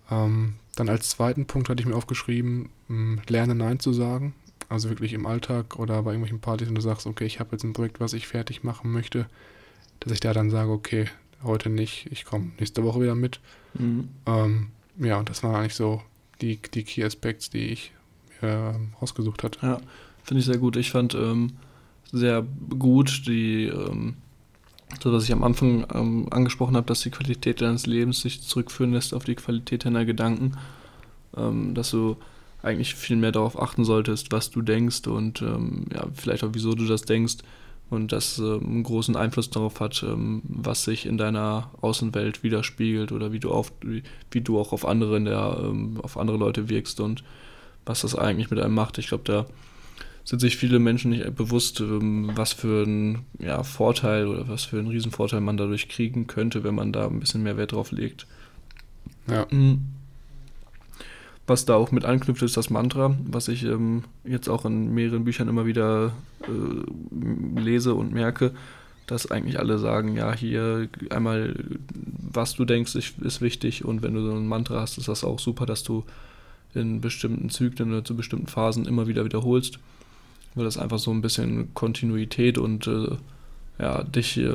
Ähm, 0.10 0.56
dann 0.76 0.90
als 0.90 1.10
zweiten 1.10 1.46
Punkt 1.46 1.70
hatte 1.70 1.82
ich 1.82 1.88
mir 1.88 1.96
aufgeschrieben, 1.96 2.70
mh, 2.88 3.24
lerne 3.28 3.56
Nein 3.56 3.80
zu 3.80 3.94
sagen. 3.94 4.34
Also 4.70 4.90
wirklich 4.90 5.14
im 5.14 5.26
Alltag 5.26 5.80
oder 5.80 6.04
bei 6.04 6.12
irgendwelchen 6.12 6.40
Partys, 6.40 6.68
und 6.68 6.76
du 6.76 6.82
sagst, 6.82 7.08
okay, 7.08 7.26
ich 7.26 7.40
habe 7.40 7.54
jetzt 7.54 7.64
ein 7.64 7.74
Projekt, 7.74 8.00
was 8.00 8.14
ich 8.14 8.28
fertig 8.28 8.64
machen 8.64 8.92
möchte, 8.92 9.28
dass 10.00 10.12
ich 10.12 10.20
da 10.20 10.34
dann 10.34 10.50
sage, 10.50 10.72
okay, 10.72 11.08
heute 11.44 11.70
nicht, 11.70 12.08
ich 12.12 12.26
komme 12.26 12.52
nächste 12.60 12.84
Woche 12.84 13.02
wieder 13.02 13.16
mit. 13.16 13.40
Mhm. 13.74 14.10
Ähm, 14.26 14.68
ja, 15.00 15.18
und 15.18 15.30
das 15.30 15.44
waren 15.44 15.56
eigentlich 15.56 15.76
so 15.76 16.02
die, 16.42 16.58
die 16.74 16.84
Key 16.84 17.04
Aspects, 17.04 17.50
die 17.50 17.68
ich 17.70 17.92
äh, 18.42 18.74
rausgesucht 19.02 19.44
hatte. 19.44 19.60
Ja, 19.62 19.82
finde 20.24 20.40
ich 20.40 20.46
sehr 20.46 20.58
gut. 20.58 20.76
Ich 20.76 20.92
fand 20.92 21.16
ähm, 21.16 21.54
sehr 22.12 22.46
gut 22.78 23.24
die, 23.28 23.66
ähm, 23.66 24.16
so 25.02 25.12
was 25.12 25.26
ich 25.26 25.32
am 25.32 25.44
Anfang 25.44 25.86
ähm, 25.94 26.28
angesprochen 26.32 26.76
habe, 26.76 26.88
dass 26.88 27.02
die 27.02 27.12
Qualität 27.12 27.62
deines 27.62 27.86
Lebens 27.86 28.22
sich 28.22 28.42
zurückführen 28.42 28.94
lässt 28.94 29.14
auf 29.14 29.26
die 29.26 29.36
Qualität 29.36 29.86
deiner 29.86 30.06
Gedanken. 30.06 30.54
Ähm, 31.36 31.74
dass 31.74 31.92
du 31.92 32.18
eigentlich 32.64 32.96
viel 32.96 33.18
mehr 33.18 33.32
darauf 33.32 33.62
achten 33.62 33.86
solltest, 33.86 34.32
was 34.32 34.50
du 34.50 34.62
denkst 34.62 35.08
und 35.08 35.42
ähm, 35.42 35.86
ja, 35.94 36.08
vielleicht 36.14 36.44
auch 36.44 36.50
wieso 36.54 36.74
du 36.74 36.86
das 36.86 37.04
denkst 37.04 37.38
und 37.90 38.12
das 38.12 38.40
einen 38.40 38.84
großen 38.84 39.16
Einfluss 39.16 39.50
darauf 39.50 39.80
hat, 39.80 40.04
ähm, 40.04 40.42
was 40.44 40.84
sich 40.84 41.06
in 41.06 41.18
deiner 41.18 41.70
Außenwelt 41.82 42.44
widerspiegelt 42.44 43.12
oder 43.12 43.32
wie 43.32 43.40
du 43.40 43.52
auf 43.52 43.72
wie, 43.82 44.04
wie 44.32 44.42
du 44.42 44.60
auch 44.60 44.74
auf 44.74 44.86
andere 44.86 45.18
in 45.18 45.26
der, 45.26 45.58
ähm, 45.64 46.00
auf 46.02 46.18
andere 46.18 46.38
Leute 46.38 46.70
wirkst 46.70 47.00
und 47.00 47.24
was 47.86 48.02
das 48.02 48.16
eigentlich 48.16 48.50
mit 48.50 48.60
einem 48.60 48.76
macht. 48.76 48.98
Ich 48.98 49.08
glaube, 49.08 49.24
da 49.24 49.46
sind 50.28 50.40
sich 50.42 50.58
viele 50.58 50.80
Menschen 50.80 51.12
nicht 51.12 51.36
bewusst, 51.36 51.80
ähm, 51.80 52.32
was 52.36 52.52
für 52.52 52.84
ein 52.84 53.20
ja, 53.40 53.64
Vorteil 53.64 54.28
oder 54.28 54.50
was 54.50 54.66
für 54.66 54.78
einen 54.78 54.90
Riesenvorteil 54.90 55.40
man 55.40 55.56
dadurch 55.56 55.88
kriegen 55.88 56.28
könnte, 56.28 56.66
wenn 56.66 56.76
man 56.76 56.92
da 56.92 57.08
ein 57.08 57.22
bisschen 57.22 57.44
mehr 57.44 57.56
Wert 57.56 57.72
drauf 57.72 57.94
legt. 57.94 58.28
Ja. 59.32 59.48
Mhm. 59.50 59.84
Was 61.48 61.64
da 61.64 61.76
auch 61.76 61.94
mit 61.94 62.04
anknüpft, 62.04 62.42
ist 62.42 62.58
das 62.58 62.70
Mantra, 62.70 63.16
was 63.24 63.48
ich 63.48 63.64
ähm, 63.64 64.04
jetzt 64.26 64.50
auch 64.50 64.66
in 64.66 64.94
mehreren 64.94 65.24
Büchern 65.24 65.48
immer 65.48 65.66
wieder 65.66 66.12
äh, 66.44 67.62
lese 67.62 67.94
und 67.94 68.12
merke, 68.12 68.52
dass 69.06 69.32
eigentlich 69.32 69.60
alle 69.60 69.80
sagen, 69.80 70.18
ja, 70.18 70.36
hier 70.36 70.90
einmal, 71.10 71.56
was 72.34 72.56
du 72.56 72.66
denkst, 72.66 72.96
ist 72.96 73.40
wichtig 73.40 73.86
und 73.86 74.02
wenn 74.02 74.14
du 74.14 74.22
so 74.24 74.34
ein 74.34 74.46
Mantra 74.46 74.82
hast, 74.82 74.98
ist 74.98 75.08
das 75.08 75.24
auch 75.24 75.40
super, 75.40 75.66
dass 75.66 75.84
du 75.84 76.04
in 76.74 77.00
bestimmten 77.00 77.50
Zyklen 77.50 77.92
oder 77.92 78.04
zu 78.04 78.18
bestimmten 78.18 78.48
Phasen 78.48 78.86
immer 78.86 79.08
wieder 79.08 79.24
wiederholst, 79.24 79.80
weil 80.56 80.66
das 80.66 80.78
einfach 80.78 81.00
so 81.00 81.12
ein 81.12 81.22
bisschen 81.22 81.74
Kontinuität 81.74 82.58
und 82.58 82.88
äh, 82.88 83.16
ja, 83.80 84.04
dich 84.04 84.38
äh, 84.38 84.52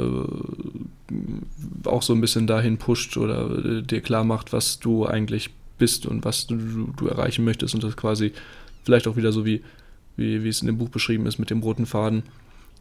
auch 1.84 2.03
so 2.03 2.12
ein 2.12 2.20
bisschen 2.20 2.47
dahin 2.47 2.78
pusht 2.78 3.16
oder 3.16 3.64
äh, 3.64 3.82
dir 3.82 4.01
klar 4.01 4.24
macht, 4.24 4.53
was 4.53 4.80
du 4.80 5.07
eigentlich 5.07 5.51
bist 5.78 6.07
und 6.07 6.24
was 6.24 6.47
du, 6.47 6.93
du 6.97 7.07
erreichen 7.07 7.45
möchtest 7.45 7.74
und 7.74 7.84
das 7.84 7.97
quasi 7.97 8.32
vielleicht 8.84 9.07
auch 9.07 9.16
wieder 9.16 9.32
so 9.32 9.45
wie, 9.45 9.62
wie, 10.16 10.43
wie 10.45 10.49
es 10.49 10.61
in 10.61 10.66
dem 10.66 10.78
Buch 10.78 10.88
beschrieben 10.88 11.26
ist 11.26 11.38
mit 11.38 11.51
dem 11.51 11.61
roten 11.61 11.86
Faden, 11.86 12.24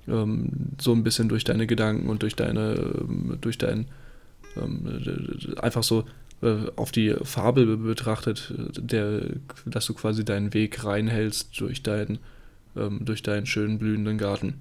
ähm, 0.08 0.50
so 0.80 0.94
ein 0.94 1.04
bisschen 1.04 1.30
durch 1.30 1.44
deine 1.44 1.68
Gedanken 1.68 2.10
und 2.10 2.24
durch 2.24 2.36
deine, 2.36 2.74
ähm, 2.74 3.38
durch 3.42 3.58
dein, 3.58 3.88
ähm, 4.58 5.02
einfach 5.62 5.84
so 5.84 6.06
äh, 6.42 6.56
auf 6.76 6.92
die 6.92 7.16
Farbe 7.24 7.78
betrachtet, 7.78 8.54
der, 8.78 9.22
dass 9.66 9.86
du 9.86 9.94
quasi 9.94 10.26
deinen 10.26 10.54
Weg 10.54 10.84
reinhältst 10.84 11.60
durch 11.60 11.84
deinen, 11.84 12.20
ähm, 12.76 13.00
durch 13.06 13.24
deinen 13.24 13.46
schönen 13.46 13.80
blühenden 13.80 14.18
Garten. 14.18 14.60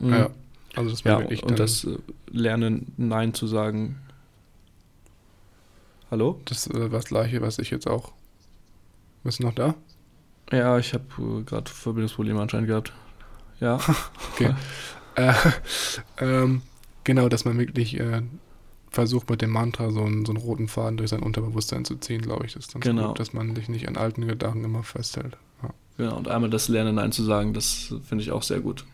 Mhm. 0.00 0.12
Ja, 0.12 0.30
also 0.76 0.90
das 0.90 1.02
ja, 1.02 1.16
und 1.16 1.58
das 1.58 1.84
äh, 1.84 1.98
Lernen 2.30 2.92
Nein 2.96 3.34
zu 3.34 3.46
sagen 3.46 3.96
Hallo? 6.10 6.40
Das 6.46 6.66
äh, 6.68 6.80
war 6.80 6.88
das 6.88 7.06
gleiche, 7.06 7.42
was 7.42 7.58
ich 7.58 7.70
jetzt 7.70 7.86
auch. 7.86 8.12
Bist 9.24 9.40
du 9.40 9.42
noch 9.44 9.54
da? 9.54 9.74
Ja, 10.50 10.78
ich 10.78 10.94
habe 10.94 11.04
äh, 11.18 11.42
gerade 11.42 11.70
Verbindungsprobleme 11.70 12.40
anscheinend 12.40 12.68
gehabt. 12.68 12.92
Ja. 13.60 13.78
okay. 14.32 14.54
äh, 15.16 15.34
ähm, 16.18 16.62
genau, 17.04 17.28
dass 17.28 17.44
man 17.44 17.58
wirklich 17.58 18.00
äh, 18.00 18.22
versucht 18.90 19.28
mit 19.28 19.42
dem 19.42 19.50
Mantra 19.50 19.90
so 19.90 20.02
einen, 20.02 20.24
so 20.24 20.32
einen 20.32 20.40
roten 20.40 20.68
Faden 20.68 20.96
durch 20.96 21.10
sein 21.10 21.22
Unterbewusstsein 21.22 21.84
zu 21.84 21.96
ziehen, 21.96 22.22
glaube 22.22 22.46
ich, 22.46 22.54
das 22.54 22.66
ist 22.66 22.74
dann 22.74 22.80
genau. 22.80 23.08
gut, 23.08 23.20
dass 23.20 23.34
man 23.34 23.54
sich 23.54 23.68
nicht 23.68 23.86
an 23.86 23.98
alten 23.98 24.26
Gedanken 24.26 24.64
immer 24.64 24.84
festhält. 24.84 25.36
Ja. 25.98 26.04
Genau, 26.04 26.16
und 26.16 26.28
einmal 26.28 26.48
das 26.48 26.68
Lernen 26.68 26.94
Nein 26.94 27.12
zu 27.12 27.24
sagen, 27.24 27.52
das 27.52 27.94
finde 28.04 28.22
ich 28.22 28.30
auch 28.30 28.42
sehr 28.42 28.60
gut. 28.60 28.84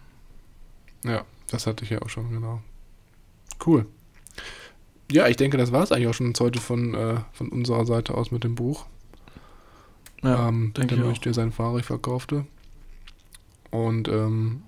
Ja, 1.04 1.24
das 1.50 1.66
hatte 1.66 1.84
ich 1.84 1.90
ja 1.90 2.02
auch 2.02 2.08
schon, 2.08 2.30
genau. 2.30 2.62
Cool 3.64 3.86
ja, 5.10 5.28
ich 5.28 5.36
denke, 5.36 5.56
das 5.56 5.72
war 5.72 5.82
es 5.82 5.92
eigentlich 5.92 6.08
auch 6.08 6.14
schon 6.14 6.32
heute 6.38 6.60
von, 6.60 6.94
äh, 6.94 7.20
von 7.32 7.48
unserer 7.48 7.84
Seite 7.86 8.14
aus 8.14 8.30
mit 8.30 8.44
dem 8.44 8.54
Buch. 8.54 8.86
Ja, 10.22 10.48
ähm, 10.48 10.72
denke 10.74 10.96
der 10.96 11.04
möchte 11.04 11.34
sein 11.34 11.52
Fahrrad 11.52 11.84
verkaufte. 11.84 12.46
Und 13.70 14.08
ähm, 14.08 14.62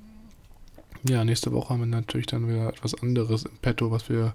ja, 1.09 1.25
nächste 1.25 1.53
Woche 1.53 1.71
haben 1.71 1.81
wir 1.81 1.87
natürlich 1.87 2.27
dann 2.27 2.49
wieder 2.49 2.69
etwas 2.69 2.95
anderes 2.95 3.45
im 3.45 3.57
Petto, 3.63 3.91
was 3.91 4.09
wir 4.09 4.35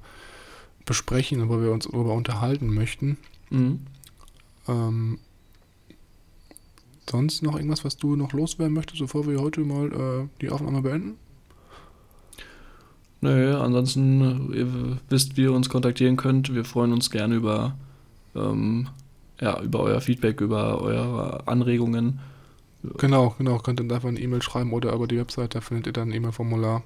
besprechen, 0.86 1.48
wo 1.50 1.62
wir 1.62 1.72
uns 1.72 1.88
darüber 1.88 2.14
unterhalten 2.14 2.74
möchten. 2.74 3.18
Mhm. 3.50 3.82
Ähm, 4.68 5.20
sonst 7.12 7.44
noch 7.44 7.56
irgendwas, 7.56 7.86
was 7.86 7.98
du 7.98 8.16
noch 8.16 8.34
loswerden 8.34 8.74
möchtest, 8.74 9.02
bevor 9.02 9.28
wir 9.28 9.40
heute 9.40 9.62
mal 9.62 9.92
äh, 9.92 10.28
die 10.42 10.50
Aufnahme 10.50 10.82
beenden? 10.82 11.18
Nö, 13.22 13.56
ansonsten, 13.56 14.52
ihr 14.54 14.98
wisst, 15.10 15.38
wie 15.38 15.44
ihr 15.44 15.54
uns 15.54 15.70
kontaktieren 15.70 16.18
könnt. 16.18 16.54
Wir 16.56 16.66
freuen 16.66 16.92
uns 16.92 17.12
gerne 17.12 17.36
über, 17.36 17.76
ähm, 18.36 18.88
ja, 19.40 19.62
über 19.62 19.82
euer 19.82 20.02
Feedback, 20.02 20.42
über 20.42 20.82
eure 20.82 21.48
Anregungen. 21.48 22.20
Genau, 22.98 23.36
genau. 23.38 23.60
Könnt 23.60 23.80
ihr 23.80 23.84
einfach 23.94 24.10
eine 24.10 24.20
E-Mail 24.20 24.42
schreiben 24.42 24.74
oder 24.74 24.94
über 24.94 25.06
die 25.06 25.20
Website, 25.20 25.54
da 25.54 25.62
findet 25.62 25.86
ihr 25.86 25.94
dann 25.94 26.10
ein 26.10 26.14
E-Mail-Formular. 26.14 26.82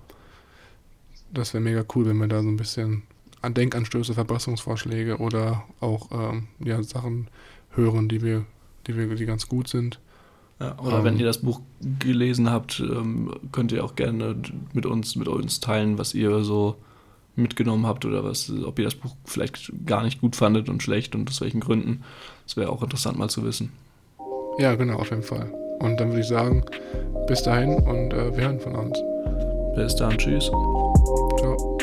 Das 1.34 1.54
wäre 1.54 1.64
mega 1.64 1.86
cool, 1.96 2.06
wenn 2.06 2.18
wir 2.18 2.28
da 2.28 2.42
so 2.42 2.50
ein 2.50 2.58
bisschen 2.58 3.04
an 3.42 3.54
Denkanstöße, 3.54 4.14
Verbesserungsvorschläge 4.14 5.18
oder 5.18 5.64
auch 5.80 6.10
ähm, 6.12 6.48
ja, 6.60 6.84
Sachen 6.84 7.28
hören, 7.72 8.10
die 8.10 8.22
wir, 8.22 8.46
die 8.88 8.98
wir, 8.98 9.14
die 9.16 9.26
ganz 9.26 9.48
gut 9.48 9.70
sind. 9.70 10.00
Ja, 10.60 10.78
oder 10.80 11.00
um, 11.00 11.04
wenn 11.04 11.16
ähm. 11.16 11.20
ihr 11.20 11.26
das 11.26 11.40
Buch 11.40 11.62
gelesen 12.00 12.50
habt, 12.50 12.80
ähm, 12.80 13.34
könnt 13.52 13.72
ihr 13.72 13.84
auch 13.84 13.96
gerne 13.96 14.36
mit 14.74 14.86
uns, 14.86 15.16
mit 15.16 15.28
uns 15.28 15.60
teilen, 15.60 15.98
was 15.98 16.14
ihr 16.14 16.44
so 16.44 16.76
mitgenommen 17.36 17.86
habt 17.86 18.06
oder 18.06 18.24
was, 18.24 18.52
ob 18.66 18.80
ihr 18.80 18.86
das 18.86 18.96
Buch 18.96 19.16
vielleicht 19.26 19.72
gar 19.86 20.04
nicht 20.04 20.22
gut 20.22 20.36
fandet 20.36 20.70
und 20.70 20.82
schlecht 20.82 21.16
und 21.16 21.30
aus 21.30 21.42
welchen 21.42 21.60
Gründen. 21.60 22.04
Das 22.46 22.56
wäre 22.56 22.70
auch 22.70 22.82
interessant 22.82 23.18
mal 23.18 23.30
zu 23.30 23.44
wissen. 23.44 23.74
Ja, 24.58 24.76
genau, 24.76 25.00
auf 25.00 25.10
jeden 25.10 25.24
Fall. 25.24 25.52
Und 25.80 26.00
dann 26.00 26.10
würde 26.10 26.22
ich 26.22 26.28
sagen, 26.28 26.64
bis 27.28 27.44
dahin 27.44 27.76
und 27.76 28.14
äh, 28.14 28.36
wir 28.36 28.46
hören 28.46 28.60
von 28.60 28.76
uns. 28.76 28.98
Bis 29.76 29.96
dann, 29.98 30.18
tschüss. 30.18 30.46
Ciao. 30.46 31.75